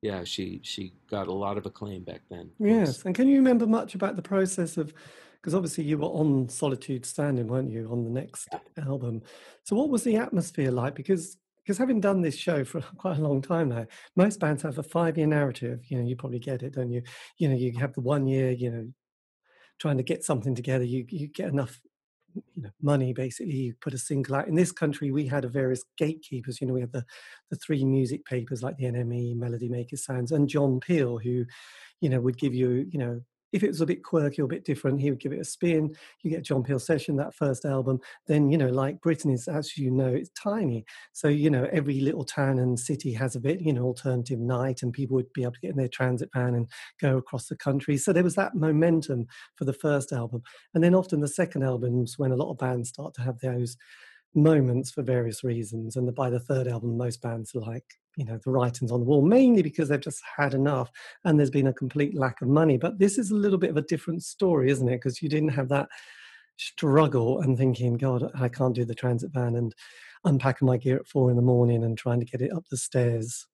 yeah, 0.00 0.22
she 0.22 0.60
she 0.62 0.92
got 1.10 1.26
a 1.26 1.32
lot 1.32 1.58
of 1.58 1.66
acclaim 1.66 2.04
back 2.04 2.20
then. 2.30 2.50
Yes, 2.60 3.04
and 3.04 3.14
can 3.14 3.26
you 3.28 3.36
remember 3.36 3.66
much 3.66 3.94
about 3.94 4.16
the 4.16 4.22
process 4.22 4.76
of? 4.76 4.92
Because 5.42 5.54
obviously 5.56 5.82
you 5.84 5.98
were 5.98 6.06
on 6.06 6.48
Solitude 6.48 7.04
Standing, 7.04 7.48
weren't 7.48 7.72
you, 7.72 7.88
on 7.90 8.04
the 8.04 8.10
next 8.10 8.48
album? 8.78 9.22
So 9.64 9.74
what 9.74 9.88
was 9.88 10.04
the 10.04 10.16
atmosphere 10.16 10.70
like? 10.70 10.94
Because 10.94 11.36
because 11.64 11.78
having 11.78 12.00
done 12.00 12.22
this 12.22 12.36
show 12.36 12.64
for 12.64 12.80
quite 12.96 13.18
a 13.18 13.22
long 13.22 13.42
time 13.42 13.68
now, 13.68 13.86
most 14.16 14.40
bands 14.40 14.62
have 14.62 14.78
a 14.78 14.82
five-year 14.82 15.26
narrative. 15.26 15.80
You 15.88 15.98
know, 15.98 16.04
you 16.04 16.16
probably 16.16 16.38
get 16.38 16.62
it, 16.62 16.74
don't 16.74 16.90
you? 16.90 17.02
You 17.38 17.48
know, 17.48 17.56
you 17.56 17.76
have 17.78 17.92
the 17.94 18.00
one 18.00 18.26
year, 18.26 18.50
you 18.50 18.70
know, 18.70 18.88
trying 19.80 19.96
to 19.96 20.02
get 20.02 20.24
something 20.24 20.54
together. 20.54 20.84
You 20.84 21.04
you 21.08 21.26
get 21.26 21.48
enough, 21.48 21.80
you 22.34 22.62
know, 22.62 22.70
money 22.80 23.12
basically. 23.12 23.52
You 23.52 23.74
put 23.80 23.94
a 23.94 23.98
single 23.98 24.36
out. 24.36 24.46
In 24.46 24.54
this 24.54 24.72
country, 24.72 25.10
we 25.10 25.26
had 25.26 25.44
a 25.44 25.48
various 25.48 25.82
gatekeepers. 25.98 26.60
You 26.60 26.68
know, 26.68 26.74
we 26.74 26.80
had 26.82 26.92
the 26.92 27.04
the 27.50 27.56
three 27.56 27.84
music 27.84 28.24
papers 28.24 28.62
like 28.62 28.76
the 28.76 28.84
NME, 28.84 29.36
Melody 29.36 29.68
Makers 29.68 30.04
Sounds, 30.04 30.30
and 30.30 30.48
John 30.48 30.78
Peel, 30.78 31.18
who, 31.18 31.44
you 32.00 32.08
know, 32.08 32.20
would 32.20 32.38
give 32.38 32.54
you, 32.54 32.86
you 32.90 32.98
know, 33.00 33.20
if 33.52 33.62
it 33.62 33.68
was 33.68 33.80
a 33.80 33.86
bit 33.86 34.02
quirky 34.02 34.40
or 34.40 34.46
a 34.46 34.48
bit 34.48 34.64
different, 34.64 35.00
he 35.00 35.10
would 35.10 35.20
give 35.20 35.32
it 35.32 35.40
a 35.40 35.44
spin. 35.44 35.94
You 36.22 36.30
get 36.30 36.44
John 36.44 36.62
Peel 36.62 36.78
Session, 36.78 37.16
that 37.16 37.34
first 37.34 37.64
album. 37.64 38.00
Then, 38.26 38.50
you 38.50 38.58
know, 38.58 38.68
like 38.68 39.00
Britain 39.00 39.30
is, 39.30 39.46
as 39.48 39.76
you 39.76 39.90
know, 39.90 40.08
it's 40.08 40.30
tiny. 40.30 40.84
So, 41.12 41.28
you 41.28 41.50
know, 41.50 41.68
every 41.72 42.00
little 42.00 42.24
town 42.24 42.58
and 42.58 42.78
city 42.78 43.12
has 43.12 43.36
a 43.36 43.40
bit, 43.40 43.60
you 43.60 43.72
know, 43.72 43.84
alternative 43.84 44.38
night, 44.38 44.82
and 44.82 44.92
people 44.92 45.16
would 45.16 45.32
be 45.32 45.42
able 45.42 45.52
to 45.52 45.60
get 45.60 45.70
in 45.70 45.76
their 45.76 45.88
transit 45.88 46.30
van 46.34 46.54
and 46.54 46.68
go 47.00 47.16
across 47.16 47.46
the 47.46 47.56
country. 47.56 47.96
So 47.96 48.12
there 48.12 48.24
was 48.24 48.34
that 48.36 48.54
momentum 48.54 49.26
for 49.56 49.64
the 49.64 49.72
first 49.72 50.12
album. 50.12 50.42
And 50.74 50.82
then 50.82 50.94
often 50.94 51.20
the 51.20 51.28
second 51.28 51.62
albums, 51.62 52.18
when 52.18 52.32
a 52.32 52.36
lot 52.36 52.50
of 52.50 52.58
bands 52.58 52.88
start 52.88 53.14
to 53.14 53.22
have 53.22 53.38
those 53.40 53.76
moments 54.34 54.90
for 54.90 55.02
various 55.02 55.44
reasons. 55.44 55.96
And 55.96 56.12
by 56.14 56.30
the 56.30 56.40
third 56.40 56.66
album, 56.68 56.96
most 56.96 57.20
bands 57.20 57.54
are 57.54 57.60
like, 57.60 57.84
you 58.16 58.24
know, 58.24 58.38
the 58.44 58.50
writing's 58.50 58.92
on 58.92 59.00
the 59.00 59.06
wall, 59.06 59.22
mainly 59.22 59.62
because 59.62 59.88
they've 59.88 60.00
just 60.00 60.22
had 60.36 60.54
enough 60.54 60.90
and 61.24 61.38
there's 61.38 61.50
been 61.50 61.66
a 61.68 61.72
complete 61.72 62.16
lack 62.16 62.42
of 62.42 62.48
money. 62.48 62.76
But 62.76 62.98
this 62.98 63.18
is 63.18 63.30
a 63.30 63.36
little 63.36 63.58
bit 63.58 63.70
of 63.70 63.76
a 63.76 63.82
different 63.82 64.22
story, 64.22 64.70
isn't 64.70 64.88
it? 64.88 64.96
Because 64.96 65.22
you 65.22 65.28
didn't 65.28 65.50
have 65.50 65.68
that 65.68 65.88
struggle 66.56 67.40
and 67.40 67.56
thinking, 67.56 67.96
God, 67.96 68.30
I 68.34 68.48
can't 68.48 68.74
do 68.74 68.84
the 68.84 68.94
transit 68.94 69.32
van 69.32 69.56
and 69.56 69.74
unpacking 70.24 70.66
my 70.66 70.76
gear 70.76 70.96
at 70.96 71.08
four 71.08 71.30
in 71.30 71.36
the 71.36 71.42
morning 71.42 71.84
and 71.84 71.96
trying 71.96 72.20
to 72.20 72.26
get 72.26 72.42
it 72.42 72.52
up 72.52 72.64
the 72.70 72.76
stairs. 72.76 73.46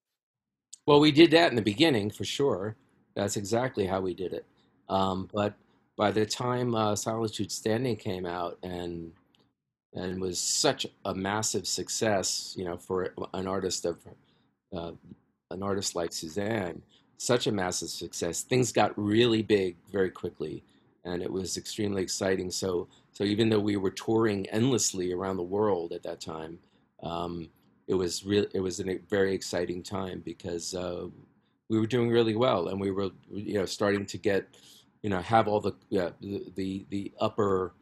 Well, 0.86 1.00
we 1.00 1.12
did 1.12 1.30
that 1.32 1.50
in 1.50 1.56
the 1.56 1.62
beginning 1.62 2.10
for 2.10 2.24
sure. 2.24 2.76
That's 3.14 3.36
exactly 3.36 3.86
how 3.86 4.00
we 4.00 4.14
did 4.14 4.32
it. 4.32 4.46
Um, 4.88 5.28
but 5.32 5.54
by 5.96 6.10
the 6.10 6.24
time 6.24 6.74
uh, 6.74 6.96
Solitude 6.96 7.52
Standing 7.52 7.96
came 7.96 8.24
out 8.24 8.58
and 8.62 9.12
and 9.94 10.20
was 10.20 10.38
such 10.38 10.86
a 11.04 11.14
massive 11.14 11.66
success, 11.66 12.54
you 12.56 12.64
know, 12.64 12.76
for 12.76 13.14
an 13.34 13.46
artist 13.46 13.84
of 13.84 13.98
uh, 14.76 14.92
an 15.50 15.62
artist 15.62 15.96
like 15.96 16.12
Suzanne, 16.12 16.82
such 17.16 17.46
a 17.46 17.52
massive 17.52 17.88
success. 17.88 18.42
Things 18.42 18.70
got 18.72 18.92
really 18.98 19.42
big 19.42 19.76
very 19.90 20.10
quickly, 20.10 20.62
and 21.04 21.22
it 21.22 21.32
was 21.32 21.56
extremely 21.56 22.02
exciting. 22.02 22.50
So, 22.50 22.88
so 23.12 23.24
even 23.24 23.48
though 23.48 23.60
we 23.60 23.76
were 23.76 23.90
touring 23.90 24.46
endlessly 24.50 25.12
around 25.12 25.36
the 25.36 25.42
world 25.42 25.92
at 25.92 26.02
that 26.02 26.20
time, 26.20 26.58
um, 27.02 27.48
it 27.86 27.94
was 27.94 28.24
real. 28.24 28.44
It 28.52 28.60
was 28.60 28.80
a 28.80 28.98
very 29.08 29.34
exciting 29.34 29.82
time 29.82 30.20
because 30.24 30.74
uh, 30.74 31.06
we 31.70 31.80
were 31.80 31.86
doing 31.86 32.10
really 32.10 32.36
well, 32.36 32.68
and 32.68 32.78
we 32.78 32.90
were, 32.90 33.10
you 33.30 33.54
know, 33.54 33.66
starting 33.66 34.04
to 34.06 34.18
get, 34.18 34.46
you 35.02 35.08
know, 35.08 35.20
have 35.20 35.48
all 35.48 35.60
the 35.60 35.72
the, 35.90 36.12
the 36.54 36.86
the 36.90 37.12
upper 37.18 37.72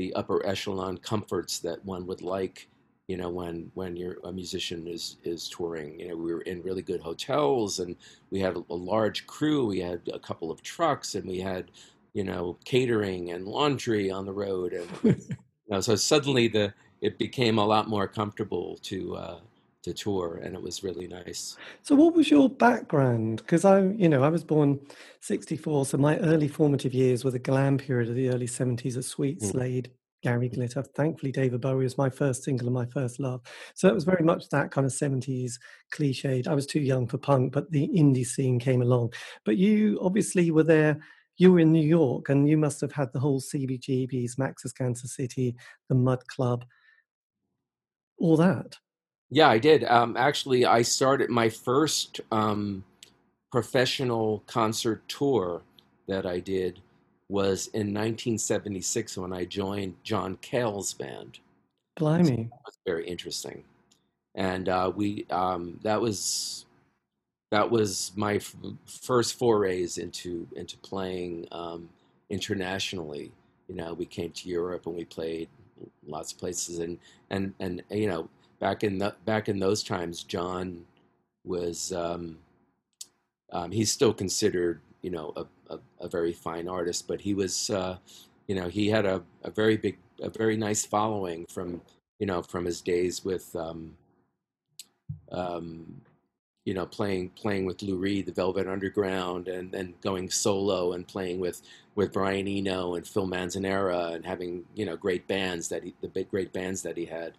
the 0.00 0.14
upper 0.14 0.44
echelon 0.46 0.96
comforts 0.96 1.58
that 1.58 1.84
one 1.84 2.06
would 2.06 2.22
like 2.22 2.66
you 3.06 3.18
know 3.18 3.28
when 3.28 3.70
when 3.74 3.96
you're 3.96 4.16
a 4.24 4.32
musician 4.32 4.86
is 4.86 5.16
is 5.24 5.48
touring. 5.48 5.98
You 6.00 6.08
know 6.08 6.16
we 6.16 6.32
were 6.32 6.42
in 6.42 6.62
really 6.62 6.80
good 6.80 7.00
hotels 7.00 7.80
and 7.80 7.96
we 8.30 8.38
had 8.38 8.56
a, 8.56 8.64
a 8.70 8.74
large 8.74 9.26
crew. 9.26 9.66
We 9.66 9.80
had 9.80 10.00
a 10.14 10.18
couple 10.20 10.50
of 10.50 10.62
trucks 10.62 11.16
and 11.16 11.26
we 11.26 11.40
had 11.40 11.72
you 12.14 12.22
know 12.22 12.56
catering 12.64 13.32
and 13.32 13.46
laundry 13.46 14.10
on 14.12 14.24
the 14.26 14.32
road 14.32 14.72
and 14.72 14.88
you 15.02 15.70
know 15.70 15.80
so 15.80 15.96
suddenly 15.96 16.46
the 16.46 16.72
it 17.02 17.18
became 17.18 17.58
a 17.58 17.66
lot 17.66 17.88
more 17.88 18.06
comfortable 18.06 18.78
to 18.82 19.16
uh 19.16 19.40
to 19.82 19.92
tour 19.94 20.36
and 20.42 20.54
it 20.54 20.62
was 20.62 20.82
really 20.82 21.08
nice 21.08 21.58
So, 21.82 21.94
what 21.94 22.14
was 22.14 22.30
your 22.30 22.48
background? 22.48 23.38
Because 23.38 23.64
I, 23.64 23.80
you 23.82 24.08
know, 24.08 24.22
I 24.22 24.28
was 24.28 24.44
born 24.44 24.80
'64, 25.20 25.86
so 25.86 25.98
my 25.98 26.18
early 26.18 26.48
formative 26.48 26.94
years 26.94 27.24
were 27.24 27.30
the 27.30 27.38
glam 27.38 27.78
period 27.78 28.08
of 28.08 28.14
the 28.14 28.28
early 28.30 28.46
'70s 28.46 28.96
of 28.96 29.04
Sweet 29.04 29.40
Mm. 29.40 29.46
Slade, 29.50 29.90
Gary 30.22 30.48
Glitter. 30.48 30.82
Thankfully, 30.82 31.32
David 31.32 31.60
Bowie 31.62 31.84
was 31.84 31.98
my 31.98 32.10
first 32.10 32.44
single 32.44 32.66
and 32.68 32.74
my 32.74 32.86
first 32.86 33.18
love. 33.20 33.40
So 33.74 33.88
it 33.88 33.94
was 33.94 34.04
very 34.04 34.24
much 34.24 34.48
that 34.50 34.70
kind 34.70 34.86
of 34.86 34.92
'70s 34.92 35.58
cliched. 35.92 36.46
I 36.46 36.54
was 36.54 36.66
too 36.66 36.80
young 36.80 37.06
for 37.08 37.18
punk, 37.18 37.52
but 37.52 37.70
the 37.70 37.88
indie 37.88 38.26
scene 38.26 38.58
came 38.58 38.82
along. 38.82 39.12
But 39.44 39.56
you 39.56 39.98
obviously 40.02 40.50
were 40.50 40.64
there. 40.64 41.00
You 41.36 41.52
were 41.52 41.60
in 41.60 41.72
New 41.72 41.86
York, 41.86 42.28
and 42.28 42.48
you 42.48 42.58
must 42.58 42.80
have 42.82 42.92
had 42.92 43.12
the 43.12 43.20
whole 43.20 43.40
CBGBs, 43.40 44.38
Max's 44.38 44.72
Kansas 44.72 45.14
City, 45.16 45.56
the 45.88 45.94
Mud 45.94 46.26
Club, 46.28 46.64
all 48.18 48.36
that. 48.36 48.76
Yeah, 49.30 49.48
I 49.48 49.58
did. 49.58 49.84
Um, 49.84 50.16
actually, 50.16 50.66
I 50.66 50.82
started 50.82 51.30
my 51.30 51.48
first 51.48 52.20
um, 52.32 52.84
professional 53.52 54.42
concert 54.46 55.08
tour 55.08 55.62
that 56.08 56.26
I 56.26 56.40
did 56.40 56.80
was 57.28 57.68
in 57.68 57.94
1976 57.94 59.16
when 59.16 59.32
I 59.32 59.44
joined 59.44 59.94
John 60.02 60.36
Cale's 60.40 60.92
band. 60.94 61.38
Blimey. 61.96 62.40
It 62.42 62.50
was 62.64 62.78
very 62.84 63.06
interesting, 63.06 63.62
and 64.34 64.68
uh, 64.68 64.90
we 64.94 65.26
um, 65.30 65.78
that 65.82 66.00
was 66.00 66.66
that 67.50 67.70
was 67.70 68.12
my 68.16 68.36
f- 68.36 68.56
first 68.86 69.38
forays 69.38 69.98
into 69.98 70.46
into 70.56 70.76
playing 70.78 71.46
um, 71.52 71.88
internationally. 72.30 73.30
You 73.68 73.76
know, 73.76 73.94
we 73.94 74.06
came 74.06 74.32
to 74.32 74.48
Europe 74.48 74.86
and 74.86 74.96
we 74.96 75.04
played 75.04 75.48
lots 76.06 76.32
of 76.32 76.38
places, 76.38 76.78
and 76.78 76.98
and 77.30 77.54
and 77.60 77.82
you 77.90 78.08
know, 78.08 78.28
back 78.60 78.84
in 78.84 78.98
the 78.98 79.14
back 79.24 79.48
in 79.48 79.58
those 79.58 79.82
times, 79.82 80.22
John 80.22 80.84
was 81.44 81.92
um, 81.92 82.38
um, 83.52 83.72
he's 83.72 83.90
still 83.90 84.12
considered 84.12 84.80
you 85.02 85.10
know 85.10 85.32
a, 85.36 85.74
a, 85.74 85.78
a 86.00 86.08
very 86.08 86.32
fine 86.32 86.68
artist, 86.68 87.08
but 87.08 87.20
he 87.20 87.34
was 87.34 87.70
uh, 87.70 87.96
you 88.46 88.54
know 88.54 88.68
he 88.68 88.88
had 88.88 89.06
a, 89.06 89.22
a 89.42 89.50
very 89.50 89.76
big 89.76 89.98
a 90.22 90.30
very 90.30 90.56
nice 90.56 90.84
following 90.84 91.46
from 91.46 91.80
you 92.18 92.26
know 92.26 92.42
from 92.42 92.64
his 92.64 92.80
days 92.80 93.24
with 93.24 93.54
um, 93.56 93.96
um, 95.32 96.02
you 96.64 96.74
know, 96.74 96.86
playing 96.86 97.30
playing 97.30 97.64
with 97.64 97.82
Lou 97.82 97.96
Reed, 97.96 98.26
the 98.26 98.32
Velvet 98.32 98.68
Underground, 98.68 99.48
and 99.48 99.72
then 99.72 99.94
going 100.02 100.30
solo 100.30 100.92
and 100.92 101.08
playing 101.08 101.40
with 101.40 101.62
with 101.94 102.12
Brian 102.12 102.46
Eno 102.46 102.94
and 102.94 103.06
Phil 103.06 103.26
Manzanera, 103.26 104.14
and 104.14 104.24
having 104.24 104.64
you 104.74 104.84
know 104.84 104.96
great 104.96 105.26
bands 105.26 105.68
that 105.68 105.82
he, 105.82 105.94
the 106.00 106.08
big 106.08 106.30
great 106.30 106.52
bands 106.52 106.82
that 106.82 106.96
he 106.96 107.06
had. 107.06 107.32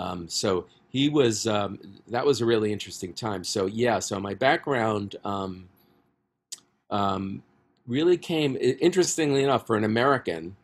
Um, 0.00 0.28
so 0.28 0.66
he 0.88 1.08
was 1.08 1.46
um, 1.46 1.78
that 2.08 2.24
was 2.24 2.40
a 2.40 2.46
really 2.46 2.72
interesting 2.72 3.12
time. 3.12 3.44
So 3.44 3.66
yeah, 3.66 3.98
so 3.98 4.18
my 4.18 4.34
background 4.34 5.16
um, 5.24 5.68
um 6.90 7.42
really 7.86 8.16
came 8.16 8.56
interestingly 8.60 9.42
enough 9.42 9.66
for 9.66 9.76
an 9.76 9.84
American. 9.84 10.56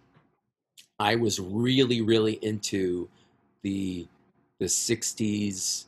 I 0.99 1.17
was 1.17 1.39
really 1.41 2.01
really 2.01 2.35
into 2.43 3.09
the 3.63 4.07
the 4.59 4.67
'60s 4.67 5.85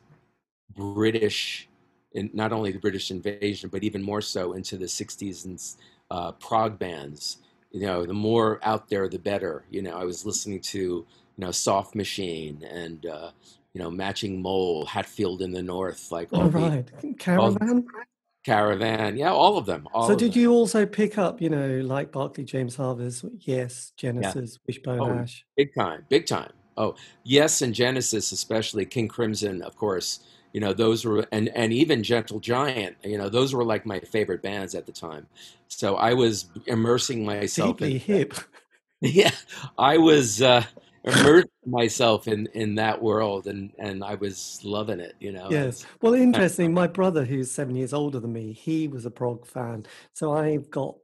British 0.75 1.69
in 2.13 2.31
not 2.33 2.53
only 2.53 2.73
the 2.73 2.79
British 2.79 3.11
invasion, 3.11 3.69
but 3.69 3.83
even 3.85 4.03
more 4.03 4.21
so 4.21 4.53
into 4.55 4.77
the 4.77 4.87
60s 4.87 5.45
and 5.45 5.63
uh, 6.11 6.33
prog 6.33 6.79
bands. 6.79 7.39
You 7.71 7.83
know, 7.83 8.07
the 8.07 8.15
more 8.15 8.61
out 8.63 8.89
there, 8.89 9.09
the 9.09 9.19
better. 9.19 9.65
You 9.71 9.83
know, 9.83 9.97
I 9.97 10.05
was 10.05 10.25
listening 10.25 10.61
to, 10.61 11.05
you 11.39 11.45
know, 11.45 11.53
Soft 11.53 11.95
Machine 11.95 12.63
and, 12.69 13.07
uh, 13.07 13.31
you 13.73 13.81
know, 13.81 13.91
Matching 13.91 14.43
Mole, 14.43 14.85
Hatfield 14.85 15.41
and 15.41 15.55
the 15.55 15.63
North, 15.63 16.11
like 16.11 16.29
all, 16.33 16.43
all 16.43 16.49
right, 16.49 16.85
the, 17.01 17.15
Caravan. 17.15 17.69
All, 17.71 18.03
Caravan, 18.45 19.17
yeah, 19.17 19.31
all 19.31 19.57
of 19.57 19.67
them. 19.67 19.87
All 19.93 20.07
so, 20.07 20.15
of 20.15 20.19
did 20.19 20.33
them. 20.33 20.41
you 20.41 20.53
also 20.53 20.85
pick 20.85 21.17
up, 21.17 21.41
you 21.41 21.49
know, 21.49 21.81
like 21.81 22.11
Barclay 22.11 22.45
James 22.45 22.77
Harvest, 22.77 23.25
Yes, 23.41 23.93
Genesis, 23.97 24.55
yeah. 24.55 24.59
Wishbone 24.67 25.01
oh, 25.01 25.19
Ash? 25.21 25.45
Big 25.57 25.75
time, 25.75 26.05
big 26.09 26.27
time. 26.27 26.51
Oh, 26.77 26.97
Yes, 27.25 27.63
and 27.63 27.75
Genesis, 27.75 28.33
especially 28.33 28.85
King 28.85 29.07
Crimson, 29.07 29.63
of 29.63 29.77
course 29.77 30.21
you 30.53 30.61
know 30.61 30.73
those 30.73 31.05
were 31.05 31.27
and 31.31 31.51
and 31.51 31.73
even 31.73 32.03
gentle 32.03 32.41
giant 32.41 32.97
you 33.05 33.19
know 33.19 33.29
those 33.29 33.55
were 33.55 33.65
like 33.65 33.85
my 33.85 34.01
favorite 34.01 34.41
bands 34.41 34.75
at 34.75 34.87
the 34.87 34.93
time 34.93 35.27
so 35.69 35.97
i 35.97 36.15
was 36.15 36.47
immersing 36.67 37.23
myself 37.23 37.77
Deeply 37.77 37.95
in 37.95 38.01
hip 38.01 38.35
yeah 39.01 39.31
i 39.77 39.99
was 39.99 40.41
uh 40.41 40.65
immersing 41.09 41.51
myself 41.67 42.29
in 42.29 42.47
in 42.55 42.75
that 42.75 43.01
world 43.01 43.47
and 43.47 43.73
and 43.79 44.03
i 44.05 44.15
was 44.15 44.61
loving 44.65 45.01
it 45.01 45.15
you 45.21 45.33
know 45.33 45.49
yes 45.51 45.85
well 46.03 46.15
interesting 46.15 46.73
my 46.73 46.87
brother 46.87 47.25
who's 47.25 47.51
seven 47.51 47.75
years 47.75 47.93
older 47.93 48.21
than 48.21 48.33
me 48.33 48.53
he 48.53 48.89
was 48.89 49.07
a 49.07 49.11
prog 49.11 49.47
fan 49.47 49.85
so 50.13 50.33
i've 50.33 50.71
got 50.71 50.95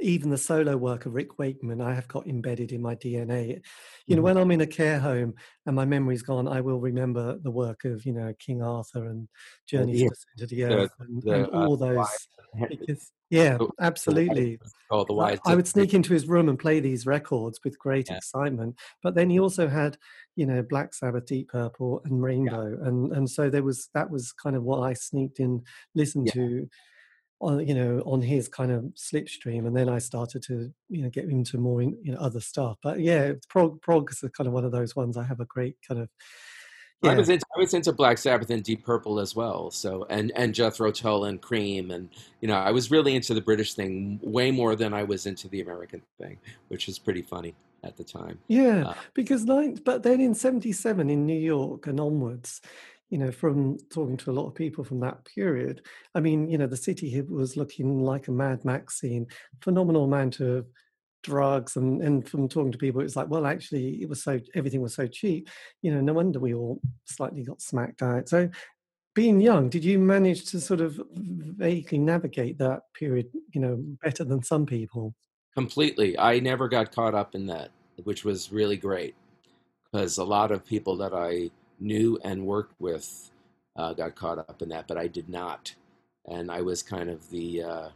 even 0.00 0.30
the 0.30 0.38
solo 0.38 0.76
work 0.76 1.06
of 1.06 1.14
Rick 1.14 1.38
Wakeman, 1.38 1.80
I 1.80 1.94
have 1.94 2.08
got 2.08 2.26
embedded 2.26 2.72
in 2.72 2.80
my 2.80 2.94
DNA. 2.94 3.60
You 4.06 4.16
know, 4.16 4.16
mm-hmm. 4.16 4.22
when 4.22 4.36
I'm 4.36 4.50
in 4.50 4.60
a 4.60 4.66
care 4.66 4.98
home 4.98 5.34
and 5.66 5.76
my 5.76 5.84
memory's 5.84 6.22
gone, 6.22 6.48
I 6.48 6.60
will 6.60 6.80
remember 6.80 7.38
the 7.38 7.50
work 7.50 7.84
of, 7.84 8.04
you 8.06 8.12
know, 8.12 8.32
King 8.38 8.62
Arthur 8.62 9.06
and 9.06 9.28
Journeys 9.66 10.02
yeah. 10.02 10.08
to 10.38 10.46
the 10.46 10.64
Earth 10.64 10.90
the, 10.98 11.04
and, 11.04 11.22
the, 11.22 11.32
and, 11.32 11.46
uh, 11.46 11.48
all 11.48 11.74
uh, 11.74 11.86
those. 11.92 12.28
Because, 12.68 13.12
yeah, 13.30 13.58
absolutely. 13.80 14.58
Oh, 14.90 15.04
the 15.04 15.12
wise 15.12 15.38
I, 15.46 15.54
would 15.54 15.68
sneak 15.68 15.94
into 15.94 16.12
his 16.12 16.26
room 16.26 16.48
and 16.48 16.58
play 16.58 16.80
these 16.80 17.06
records 17.06 17.60
with 17.64 17.78
great 17.78 18.08
yeah. 18.10 18.16
excitement. 18.16 18.76
But 19.02 19.14
then 19.14 19.30
he 19.30 19.38
also 19.38 19.68
had, 19.68 19.96
you 20.34 20.46
know, 20.46 20.62
Black 20.62 20.94
Sabbath, 20.94 21.26
Deep 21.26 21.48
Purple, 21.48 22.02
and 22.04 22.22
Rainbow, 22.22 22.76
yeah. 22.76 22.88
and 22.88 23.12
and 23.12 23.30
so 23.30 23.48
there 23.48 23.62
was 23.62 23.88
that 23.94 24.10
was 24.10 24.32
kind 24.32 24.56
of 24.56 24.64
what 24.64 24.80
I 24.80 24.94
sneaked 24.94 25.38
in, 25.38 25.62
listened 25.94 26.32
to 26.32 26.68
on 27.40 27.66
you 27.66 27.74
know 27.74 28.02
on 28.04 28.20
his 28.20 28.48
kind 28.48 28.70
of 28.70 28.84
slipstream 28.94 29.66
and 29.66 29.74
then 29.74 29.88
i 29.88 29.98
started 29.98 30.42
to 30.42 30.70
you 30.88 31.02
know 31.02 31.08
get 31.08 31.24
into 31.24 31.56
more 31.56 31.80
in, 31.80 31.96
you 32.02 32.12
know 32.12 32.18
other 32.18 32.40
stuff 32.40 32.76
but 32.82 33.00
yeah 33.00 33.32
prog 33.48 33.80
prog 33.80 34.10
is 34.10 34.22
kind 34.36 34.46
of 34.46 34.52
one 34.52 34.64
of 34.64 34.72
those 34.72 34.94
ones 34.94 35.16
i 35.16 35.24
have 35.24 35.40
a 35.40 35.46
great 35.46 35.76
kind 35.86 36.00
of 36.00 36.08
yeah. 37.02 37.12
I 37.12 37.16
was 37.16 37.28
into 37.28 37.44
I 37.56 37.58
was 37.58 37.74
into 37.74 37.92
Black 37.92 38.18
Sabbath 38.18 38.50
and 38.50 38.62
Deep 38.62 38.84
Purple 38.84 39.20
as 39.20 39.34
well. 39.34 39.70
So 39.70 40.06
and 40.10 40.32
and 40.36 40.54
Jethro 40.54 40.90
Tull 40.92 41.24
and 41.24 41.40
Cream 41.40 41.90
and 41.90 42.08
you 42.40 42.48
know 42.48 42.56
I 42.56 42.70
was 42.70 42.90
really 42.90 43.14
into 43.14 43.34
the 43.34 43.40
British 43.40 43.74
thing 43.74 44.20
way 44.22 44.50
more 44.50 44.76
than 44.76 44.92
I 44.92 45.02
was 45.02 45.26
into 45.26 45.48
the 45.48 45.60
American 45.60 46.02
thing, 46.18 46.38
which 46.68 46.88
is 46.88 46.98
pretty 46.98 47.22
funny 47.22 47.54
at 47.84 47.96
the 47.96 48.04
time. 48.04 48.38
Yeah, 48.48 48.88
uh, 48.88 48.94
because 49.14 49.46
like, 49.46 49.84
but 49.84 50.02
then 50.02 50.20
in 50.20 50.34
'77 50.34 51.08
in 51.08 51.26
New 51.26 51.38
York 51.38 51.86
and 51.86 51.98
onwards, 51.98 52.60
you 53.08 53.18
know, 53.18 53.32
from 53.32 53.78
talking 53.92 54.16
to 54.18 54.30
a 54.30 54.32
lot 54.32 54.46
of 54.46 54.54
people 54.54 54.84
from 54.84 55.00
that 55.00 55.24
period, 55.24 55.82
I 56.14 56.20
mean, 56.20 56.48
you 56.48 56.58
know, 56.58 56.66
the 56.66 56.76
city 56.76 57.20
was 57.22 57.56
looking 57.56 58.02
like 58.02 58.28
a 58.28 58.32
Mad 58.32 58.64
Max 58.64 59.00
scene, 59.00 59.26
phenomenal 59.60 60.04
amount 60.04 60.40
of 60.40 60.66
drugs 61.22 61.76
and 61.76 62.02
and 62.02 62.28
from 62.28 62.48
talking 62.48 62.72
to 62.72 62.78
people 62.78 63.00
it's 63.00 63.16
like 63.16 63.28
well 63.28 63.46
actually 63.46 64.02
it 64.02 64.08
was 64.08 64.22
so 64.22 64.40
everything 64.54 64.80
was 64.80 64.94
so 64.94 65.06
cheap. 65.06 65.48
You 65.82 65.94
know 65.94 66.00
no 66.00 66.12
wonder 66.12 66.40
we 66.40 66.54
all 66.54 66.80
slightly 67.04 67.42
got 67.42 67.60
smacked 67.60 68.02
out. 68.02 68.28
So 68.28 68.48
being 69.14 69.40
young 69.40 69.68
did 69.68 69.84
you 69.84 69.98
manage 69.98 70.46
to 70.46 70.60
sort 70.60 70.80
of 70.80 71.00
vaguely 71.12 71.98
navigate 71.98 72.58
that 72.58 72.82
period 72.94 73.28
you 73.52 73.60
know 73.60 73.82
better 74.02 74.24
than 74.24 74.42
some 74.42 74.66
people? 74.66 75.14
Completely. 75.54 76.18
I 76.18 76.38
never 76.38 76.68
got 76.68 76.92
caught 76.92 77.14
up 77.14 77.34
in 77.34 77.46
that 77.46 77.70
which 78.04 78.24
was 78.24 78.52
really 78.52 78.76
great 78.76 79.14
because 79.84 80.18
a 80.18 80.24
lot 80.24 80.52
of 80.52 80.64
people 80.64 80.96
that 80.96 81.12
i 81.12 81.50
knew 81.80 82.18
and 82.24 82.46
worked 82.46 82.74
with 82.78 83.30
uh, 83.76 83.92
got 83.94 84.14
caught 84.14 84.38
up 84.38 84.62
in 84.62 84.68
that, 84.68 84.86
but 84.86 84.98
I 84.98 85.06
did 85.06 85.28
not, 85.28 85.74
and 86.26 86.50
I 86.50 86.60
was 86.60 86.82
kind 86.82 87.08
of 87.08 87.28
the 87.30 87.62
uh, 87.62 87.88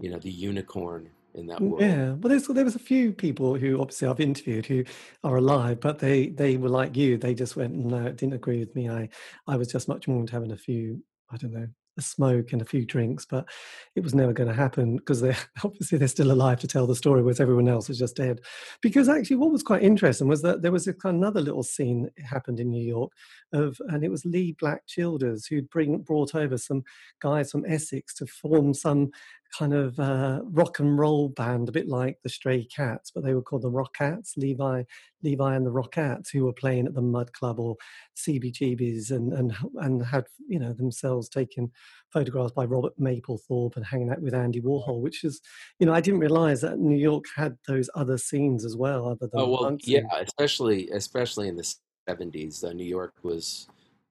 you 0.00 0.10
know 0.10 0.18
the 0.18 0.30
unicorn 0.30 1.08
in 1.34 1.46
that 1.46 1.58
mm, 1.58 1.68
world. 1.70 1.82
Yeah, 1.82 2.08
well, 2.12 2.28
there's, 2.28 2.46
there 2.46 2.64
was 2.64 2.76
a 2.76 2.80
few 2.80 3.12
people 3.12 3.54
who 3.54 3.80
obviously 3.80 4.08
I've 4.08 4.20
interviewed 4.20 4.66
who 4.66 4.84
are 5.24 5.36
alive, 5.36 5.80
but 5.80 5.98
they 5.98 6.28
they 6.28 6.56
were 6.56 6.68
like 6.68 6.96
you. 6.96 7.16
They 7.18 7.34
just 7.34 7.56
went, 7.56 7.74
no, 7.74 8.06
it 8.06 8.16
didn't 8.16 8.34
agree 8.34 8.60
with 8.60 8.74
me. 8.74 8.88
I 8.88 9.08
I 9.46 9.56
was 9.56 9.68
just 9.68 9.88
much 9.88 10.08
more 10.08 10.20
into 10.20 10.32
having 10.32 10.52
a 10.52 10.56
few, 10.56 11.02
I 11.30 11.36
don't 11.36 11.52
know, 11.52 11.68
a 12.00 12.02
smoke 12.02 12.52
and 12.52 12.62
a 12.62 12.64
few 12.64 12.84
drinks, 12.84 13.24
but 13.24 13.48
it 13.94 14.02
was 14.02 14.14
never 14.14 14.32
going 14.32 14.48
to 14.48 14.54
happen 14.54 14.96
because 14.96 15.20
they're 15.20 15.36
obviously 15.64 15.98
they're 15.98 16.08
still 16.08 16.32
alive 16.32 16.58
to 16.60 16.66
tell 16.66 16.86
the 16.86 16.94
story, 16.94 17.22
whereas 17.22 17.40
everyone 17.40 17.68
else 17.68 17.88
is 17.90 17.98
just 17.98 18.16
dead. 18.16 18.40
Because 18.80 19.08
actually, 19.08 19.36
what 19.36 19.52
was 19.52 19.62
quite 19.62 19.82
interesting 19.82 20.28
was 20.28 20.42
that 20.42 20.62
there 20.62 20.72
was 20.72 20.88
a, 20.88 20.94
another 21.04 21.40
little 21.40 21.62
scene 21.62 22.10
happened 22.24 22.60
in 22.60 22.70
New 22.70 22.84
York 22.84 23.12
of, 23.52 23.80
and 23.88 24.04
it 24.04 24.10
was 24.10 24.24
Leee 24.24 24.56
Black 24.58 24.86
Childers 24.86 25.46
who 25.46 25.62
bring 25.62 25.98
brought 25.98 26.34
over 26.34 26.56
some 26.58 26.82
guys 27.20 27.50
from 27.50 27.64
Essex 27.66 28.14
to 28.14 28.26
form 28.26 28.74
some 28.74 29.10
kind 29.56 29.74
of 29.74 29.98
uh, 29.98 30.40
rock 30.44 30.78
and 30.78 30.98
roll 30.98 31.28
band, 31.28 31.68
a 31.68 31.72
bit 31.72 31.88
like 31.88 32.18
the 32.22 32.28
Stray 32.28 32.64
Cats, 32.64 33.10
but 33.10 33.24
they 33.24 33.34
were 33.34 33.42
called 33.42 33.62
the 33.62 33.70
Rockats, 33.70 34.36
Levi, 34.36 34.84
Levi 35.22 35.54
and 35.54 35.66
the 35.66 35.72
Rockats, 35.72 36.30
who 36.32 36.44
were 36.44 36.52
playing 36.52 36.86
at 36.86 36.94
the 36.94 37.02
Mud 37.02 37.32
Club 37.32 37.58
or 37.58 37.76
CBGBs 38.16 39.10
and 39.10 39.32
and 39.32 39.54
and 39.76 40.04
had 40.04 40.24
you 40.48 40.58
know 40.58 40.72
themselves 40.72 41.28
taken 41.28 41.70
photographs 42.12 42.52
by 42.52 42.64
Robert 42.64 42.98
Mapplethorpe 42.98 43.76
and 43.76 43.84
hanging 43.84 44.10
out 44.10 44.22
with 44.22 44.34
Andy 44.34 44.60
Warhol, 44.60 45.00
which 45.00 45.24
is 45.24 45.40
you 45.78 45.86
know 45.86 45.94
I 45.94 46.00
didn't 46.00 46.20
realize 46.20 46.60
that 46.60 46.78
New 46.78 46.98
York 46.98 47.24
had 47.36 47.56
those 47.66 47.90
other 47.94 48.18
scenes 48.18 48.64
as 48.64 48.76
well, 48.76 49.08
other 49.08 49.26
than 49.26 49.40
oh 49.40 49.48
well, 49.48 49.76
yeah, 49.82 50.02
especially 50.20 50.88
especially 50.90 51.48
in 51.48 51.56
the 51.56 51.74
seventies. 52.08 52.62
Uh, 52.62 52.72
New 52.72 52.84
York 52.84 53.14
was 53.22 53.68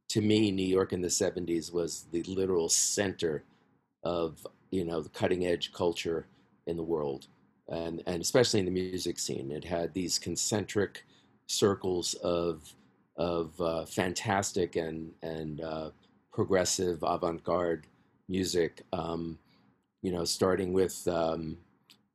to 0.10 0.22
me, 0.22 0.52
New 0.52 0.68
York 0.68 0.92
in 0.92 1.02
the 1.02 1.10
seventies 1.10 1.72
was 1.72 2.08
the 2.12 2.24
literal 2.24 2.68
center 2.70 3.44
of 4.04 4.46
you 4.72 4.86
know 4.86 5.02
the 5.02 5.10
cutting 5.10 5.46
edge 5.46 5.72
culture 5.74 6.28
in 6.68 6.78
the 6.78 6.84
world, 6.84 7.28
and 7.68 8.02
and 8.06 8.22
especially 8.22 8.60
in 8.60 8.66
the 8.66 8.72
music 8.72 9.20
scene. 9.20 9.52
It 9.52 9.66
had 9.66 9.94
these 9.94 10.20
concentric 10.20 11.06
circles 11.48 12.14
of 12.16 12.74
of 13.18 13.60
uh, 13.60 13.86
fantastic 13.86 14.76
and 14.76 15.12
and 15.22 15.62
uh, 15.62 15.90
progressive 16.32 17.00
avant 17.04 17.44
garde 17.44 17.88
music. 18.28 18.82
Um, 18.94 19.38
you 20.02 20.12
know, 20.12 20.24
starting 20.24 20.72
with 20.72 21.08
um, 21.08 21.58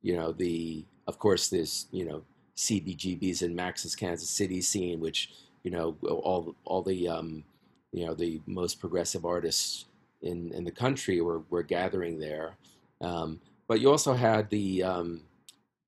you 0.01 0.15
know 0.15 0.31
the 0.31 0.85
of 1.07 1.19
course 1.19 1.49
this 1.49 1.87
you 1.91 2.05
know 2.05 2.23
CBGBs 2.57 3.41
and 3.41 3.55
Max's 3.55 3.95
Kansas 3.95 4.29
City 4.29 4.61
scene, 4.61 4.99
which 4.99 5.31
you 5.63 5.71
know 5.71 5.95
all 6.03 6.55
all 6.63 6.81
the 6.81 7.07
um, 7.07 7.43
you 7.91 8.05
know 8.05 8.13
the 8.13 8.41
most 8.45 8.79
progressive 8.79 9.25
artists 9.25 9.85
in, 10.25 10.51
in 10.53 10.63
the 10.63 10.71
country 10.71 11.21
were, 11.21 11.43
were 11.49 11.63
gathering 11.63 12.19
there. 12.19 12.57
Um, 12.99 13.39
but 13.67 13.79
you 13.79 13.89
also 13.89 14.13
had 14.13 14.49
the 14.49 14.83
um, 14.83 15.21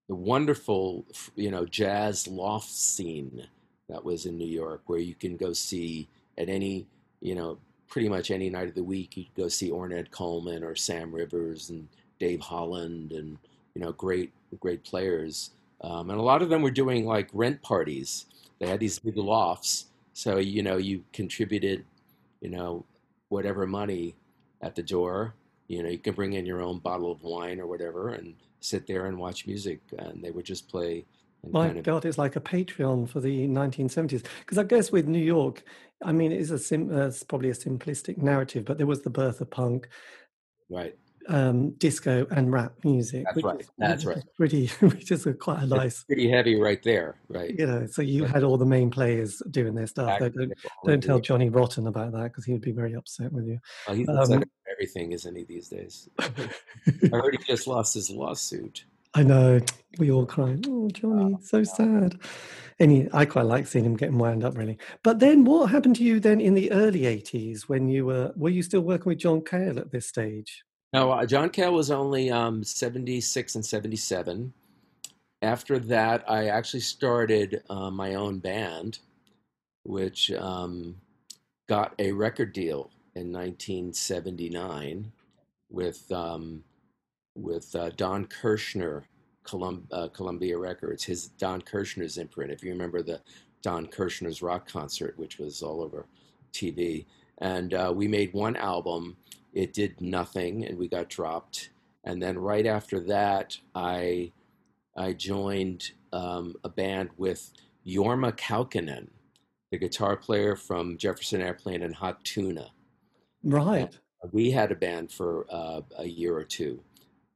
the 0.07 0.15
wonderful 0.15 1.05
you 1.35 1.51
know 1.51 1.65
jazz 1.65 2.27
loft 2.27 2.69
scene 2.69 3.47
that 3.89 4.03
was 4.03 4.25
in 4.25 4.37
New 4.37 4.47
York, 4.47 4.81
where 4.87 4.99
you 4.99 5.15
can 5.15 5.37
go 5.37 5.53
see 5.53 6.07
at 6.37 6.49
any 6.49 6.87
you 7.21 7.35
know 7.35 7.57
pretty 7.87 8.09
much 8.09 8.31
any 8.31 8.49
night 8.49 8.67
of 8.67 8.75
the 8.75 8.83
week 8.83 9.15
you 9.15 9.25
go 9.35 9.47
see 9.47 9.69
Ornette 9.69 10.11
Coleman 10.11 10.63
or 10.63 10.75
Sam 10.75 11.13
Rivers 11.13 11.69
and 11.69 11.87
Dave 12.19 12.41
Holland 12.41 13.11
and 13.11 13.37
you 13.75 13.81
know 13.81 13.91
great 13.91 14.31
great 14.59 14.83
players. 14.83 15.51
Um, 15.81 16.09
and 16.09 16.19
a 16.19 16.23
lot 16.23 16.41
of 16.41 16.49
them 16.49 16.63
were 16.63 16.71
doing 16.71 17.05
like 17.05 17.29
rent 17.33 17.61
parties. 17.61 18.25
They 18.59 18.67
had 18.67 18.79
these 18.79 18.97
big 18.97 19.17
lofts, 19.17 19.85
so 20.13 20.37
you 20.37 20.63
know 20.63 20.77
you 20.77 21.03
contributed, 21.13 21.85
you 22.41 22.49
know, 22.49 22.85
whatever 23.29 23.67
money 23.67 24.15
at 24.61 24.75
the 24.75 24.83
door. 24.83 25.35
You 25.67 25.83
know, 25.83 25.89
you 25.89 25.97
can 25.97 26.13
bring 26.13 26.33
in 26.33 26.45
your 26.45 26.61
own 26.61 26.79
bottle 26.79 27.11
of 27.11 27.23
wine 27.23 27.59
or 27.59 27.67
whatever 27.67 28.09
and 28.09 28.35
sit 28.59 28.87
there 28.87 29.05
and 29.07 29.17
watch 29.17 29.45
music. 29.45 29.79
And 29.97 30.23
they 30.23 30.31
would 30.31 30.45
just 30.45 30.69
play, 30.69 31.05
My 31.49 31.67
kind 31.67 31.79
of... 31.79 31.83
God, 31.83 32.05
it's 32.05 32.17
like 32.17 32.35
a 32.35 32.41
Patreon 32.41 33.09
for 33.09 33.19
the 33.19 33.47
1970s. 33.47 34.23
Because 34.39 34.57
I 34.57 34.63
guess 34.63 34.91
with 34.91 35.07
New 35.07 35.23
York, 35.23 35.63
I 36.03 36.11
mean, 36.11 36.31
it 36.31 36.39
is 36.39 36.51
a 36.51 36.59
sim- 36.59 36.95
uh, 36.95 37.07
it's 37.07 37.23
probably 37.23 37.49
a 37.49 37.53
simplistic 37.53 38.17
narrative, 38.17 38.65
but 38.65 38.77
there 38.77 38.87
was 38.87 39.01
the 39.01 39.09
birth 39.09 39.41
of 39.41 39.49
punk, 39.49 39.89
right? 40.69 40.95
Um, 41.29 41.71
disco 41.71 42.25
and 42.31 42.53
rap 42.53 42.73
music. 42.85 43.25
That's 43.25 43.43
right. 43.43 43.59
Is, 43.59 43.69
That's 43.77 44.05
right. 44.05 44.23
Pretty, 44.37 44.67
which 44.79 45.11
is 45.11 45.25
a, 45.25 45.33
quite 45.33 45.61
a 45.63 45.67
nice. 45.67 45.95
It's 45.95 46.03
pretty 46.05 46.29
heavy, 46.29 46.55
right 46.55 46.81
there. 46.83 47.17
Right. 47.27 47.53
You 47.57 47.67
know, 47.67 47.85
so 47.85 48.01
you 48.01 48.23
had 48.23 48.43
all 48.43 48.57
the 48.57 48.65
main 48.65 48.89
players 48.89 49.41
doing 49.51 49.75
their 49.75 49.87
stuff. 49.87 50.21
Exactly. 50.21 50.47
Don't, 50.47 50.57
don't 50.85 51.03
tell 51.03 51.19
Johnny 51.19 51.49
Rotten 51.49 51.87
about 51.87 52.13
that 52.13 52.23
because 52.31 52.45
he 52.45 52.53
would 52.53 52.61
be 52.61 52.71
very 52.71 52.93
upset 52.93 53.33
with 53.33 53.45
you. 53.45 53.59
Well, 53.87 53.97
he's 53.97 54.07
um, 54.07 54.43
everything, 54.71 55.11
isn't 55.11 55.35
he, 55.35 55.43
these 55.43 55.67
days? 55.67 56.09
I 56.19 56.31
heard 57.11 57.35
he 57.37 57.43
just 57.45 57.67
lost 57.67 57.93
his 57.93 58.09
lawsuit. 58.09 58.85
I 59.13 59.23
know. 59.23 59.59
We 59.97 60.11
all 60.11 60.25
cried. 60.25 60.65
Oh, 60.67 60.89
Johnny, 60.89 61.37
so 61.41 61.63
sad. 61.63 62.19
And 62.79 63.09
I 63.13 63.25
quite 63.25 63.47
like 63.47 63.65
seeing 63.65 63.85
him 63.85 63.95
getting 63.95 64.19
wound 64.19 64.43
up, 64.43 64.55
really. 64.55 64.77
But 65.03 65.19
then, 65.19 65.43
what 65.43 65.71
happened 65.71 65.95
to 65.95 66.03
you 66.03 66.19
then 66.19 66.39
in 66.39 66.53
the 66.53 66.71
early 66.71 67.01
'80s 67.01 67.63
when 67.63 67.89
you 67.89 68.05
were? 68.05 68.31
Were 68.35 68.49
you 68.49 68.61
still 68.61 68.81
working 68.81 69.09
with 69.09 69.17
John 69.17 69.43
Cale 69.43 69.79
at 69.79 69.91
this 69.91 70.07
stage? 70.07 70.63
No, 70.93 71.11
uh, 71.11 71.25
John 71.25 71.49
Cale 71.49 71.73
was 71.73 71.91
only 71.91 72.31
um, 72.31 72.63
76 72.63 73.55
and 73.55 73.65
77. 73.65 74.53
After 75.41 75.79
that, 75.79 76.23
I 76.29 76.47
actually 76.47 76.79
started 76.79 77.61
uh, 77.69 77.91
my 77.91 78.15
own 78.15 78.39
band, 78.39 78.99
which 79.83 80.31
um, 80.31 80.95
got 81.67 81.93
a 81.99 82.11
record 82.11 82.53
deal 82.53 82.89
in 83.15 83.31
1979 83.31 85.11
with 85.69 86.11
um, 86.11 86.63
with 87.35 87.75
uh, 87.75 87.91
Don 87.97 88.25
Kirshner, 88.25 89.03
Colum- 89.43 89.87
uh, 89.91 90.07
Columbia 90.07 90.57
Records, 90.57 91.03
his 91.03 91.27
Don 91.27 91.61
Kirshner's 91.61 92.17
imprint. 92.17 92.51
If 92.51 92.63
you 92.63 92.71
remember 92.71 93.03
the 93.03 93.21
Don 93.61 93.87
Kirshner's 93.87 94.41
rock 94.41 94.67
concert, 94.67 95.17
which 95.17 95.37
was 95.37 95.61
all 95.61 95.81
over 95.81 96.07
TV, 96.53 97.05
and 97.39 97.73
uh, 97.73 97.93
we 97.95 98.07
made 98.07 98.33
one 98.33 98.55
album. 98.55 99.17
It 99.53 99.73
did 99.73 99.99
nothing, 100.01 100.65
and 100.65 100.77
we 100.77 100.87
got 100.87 101.09
dropped. 101.09 101.71
And 102.03 102.21
then 102.21 102.37
right 102.37 102.65
after 102.65 102.99
that, 103.01 103.57
I 103.75 104.31
I 104.95 105.13
joined 105.13 105.91
um, 106.13 106.55
a 106.63 106.69
band 106.69 107.09
with 107.17 107.51
Jorma 107.85 108.35
Kaukonen, 108.35 109.09
the 109.71 109.77
guitar 109.77 110.17
player 110.17 110.55
from 110.55 110.97
Jefferson 110.97 111.41
Airplane 111.41 111.83
and 111.83 111.95
Hot 111.95 112.23
Tuna. 112.23 112.71
Right. 113.43 113.95
And 114.21 114.33
we 114.33 114.51
had 114.51 114.71
a 114.71 114.75
band 114.75 115.11
for 115.11 115.45
uh, 115.51 115.81
a 115.97 116.07
year 116.07 116.35
or 116.35 116.43
two 116.43 116.83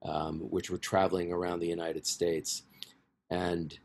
um, 0.03 0.39
which 0.49 0.69
were 0.69 0.77
traveling 0.77 1.31
around 1.31 1.59
the 1.59 1.67
United 1.67 2.05
States. 2.05 2.63
And 3.29 3.77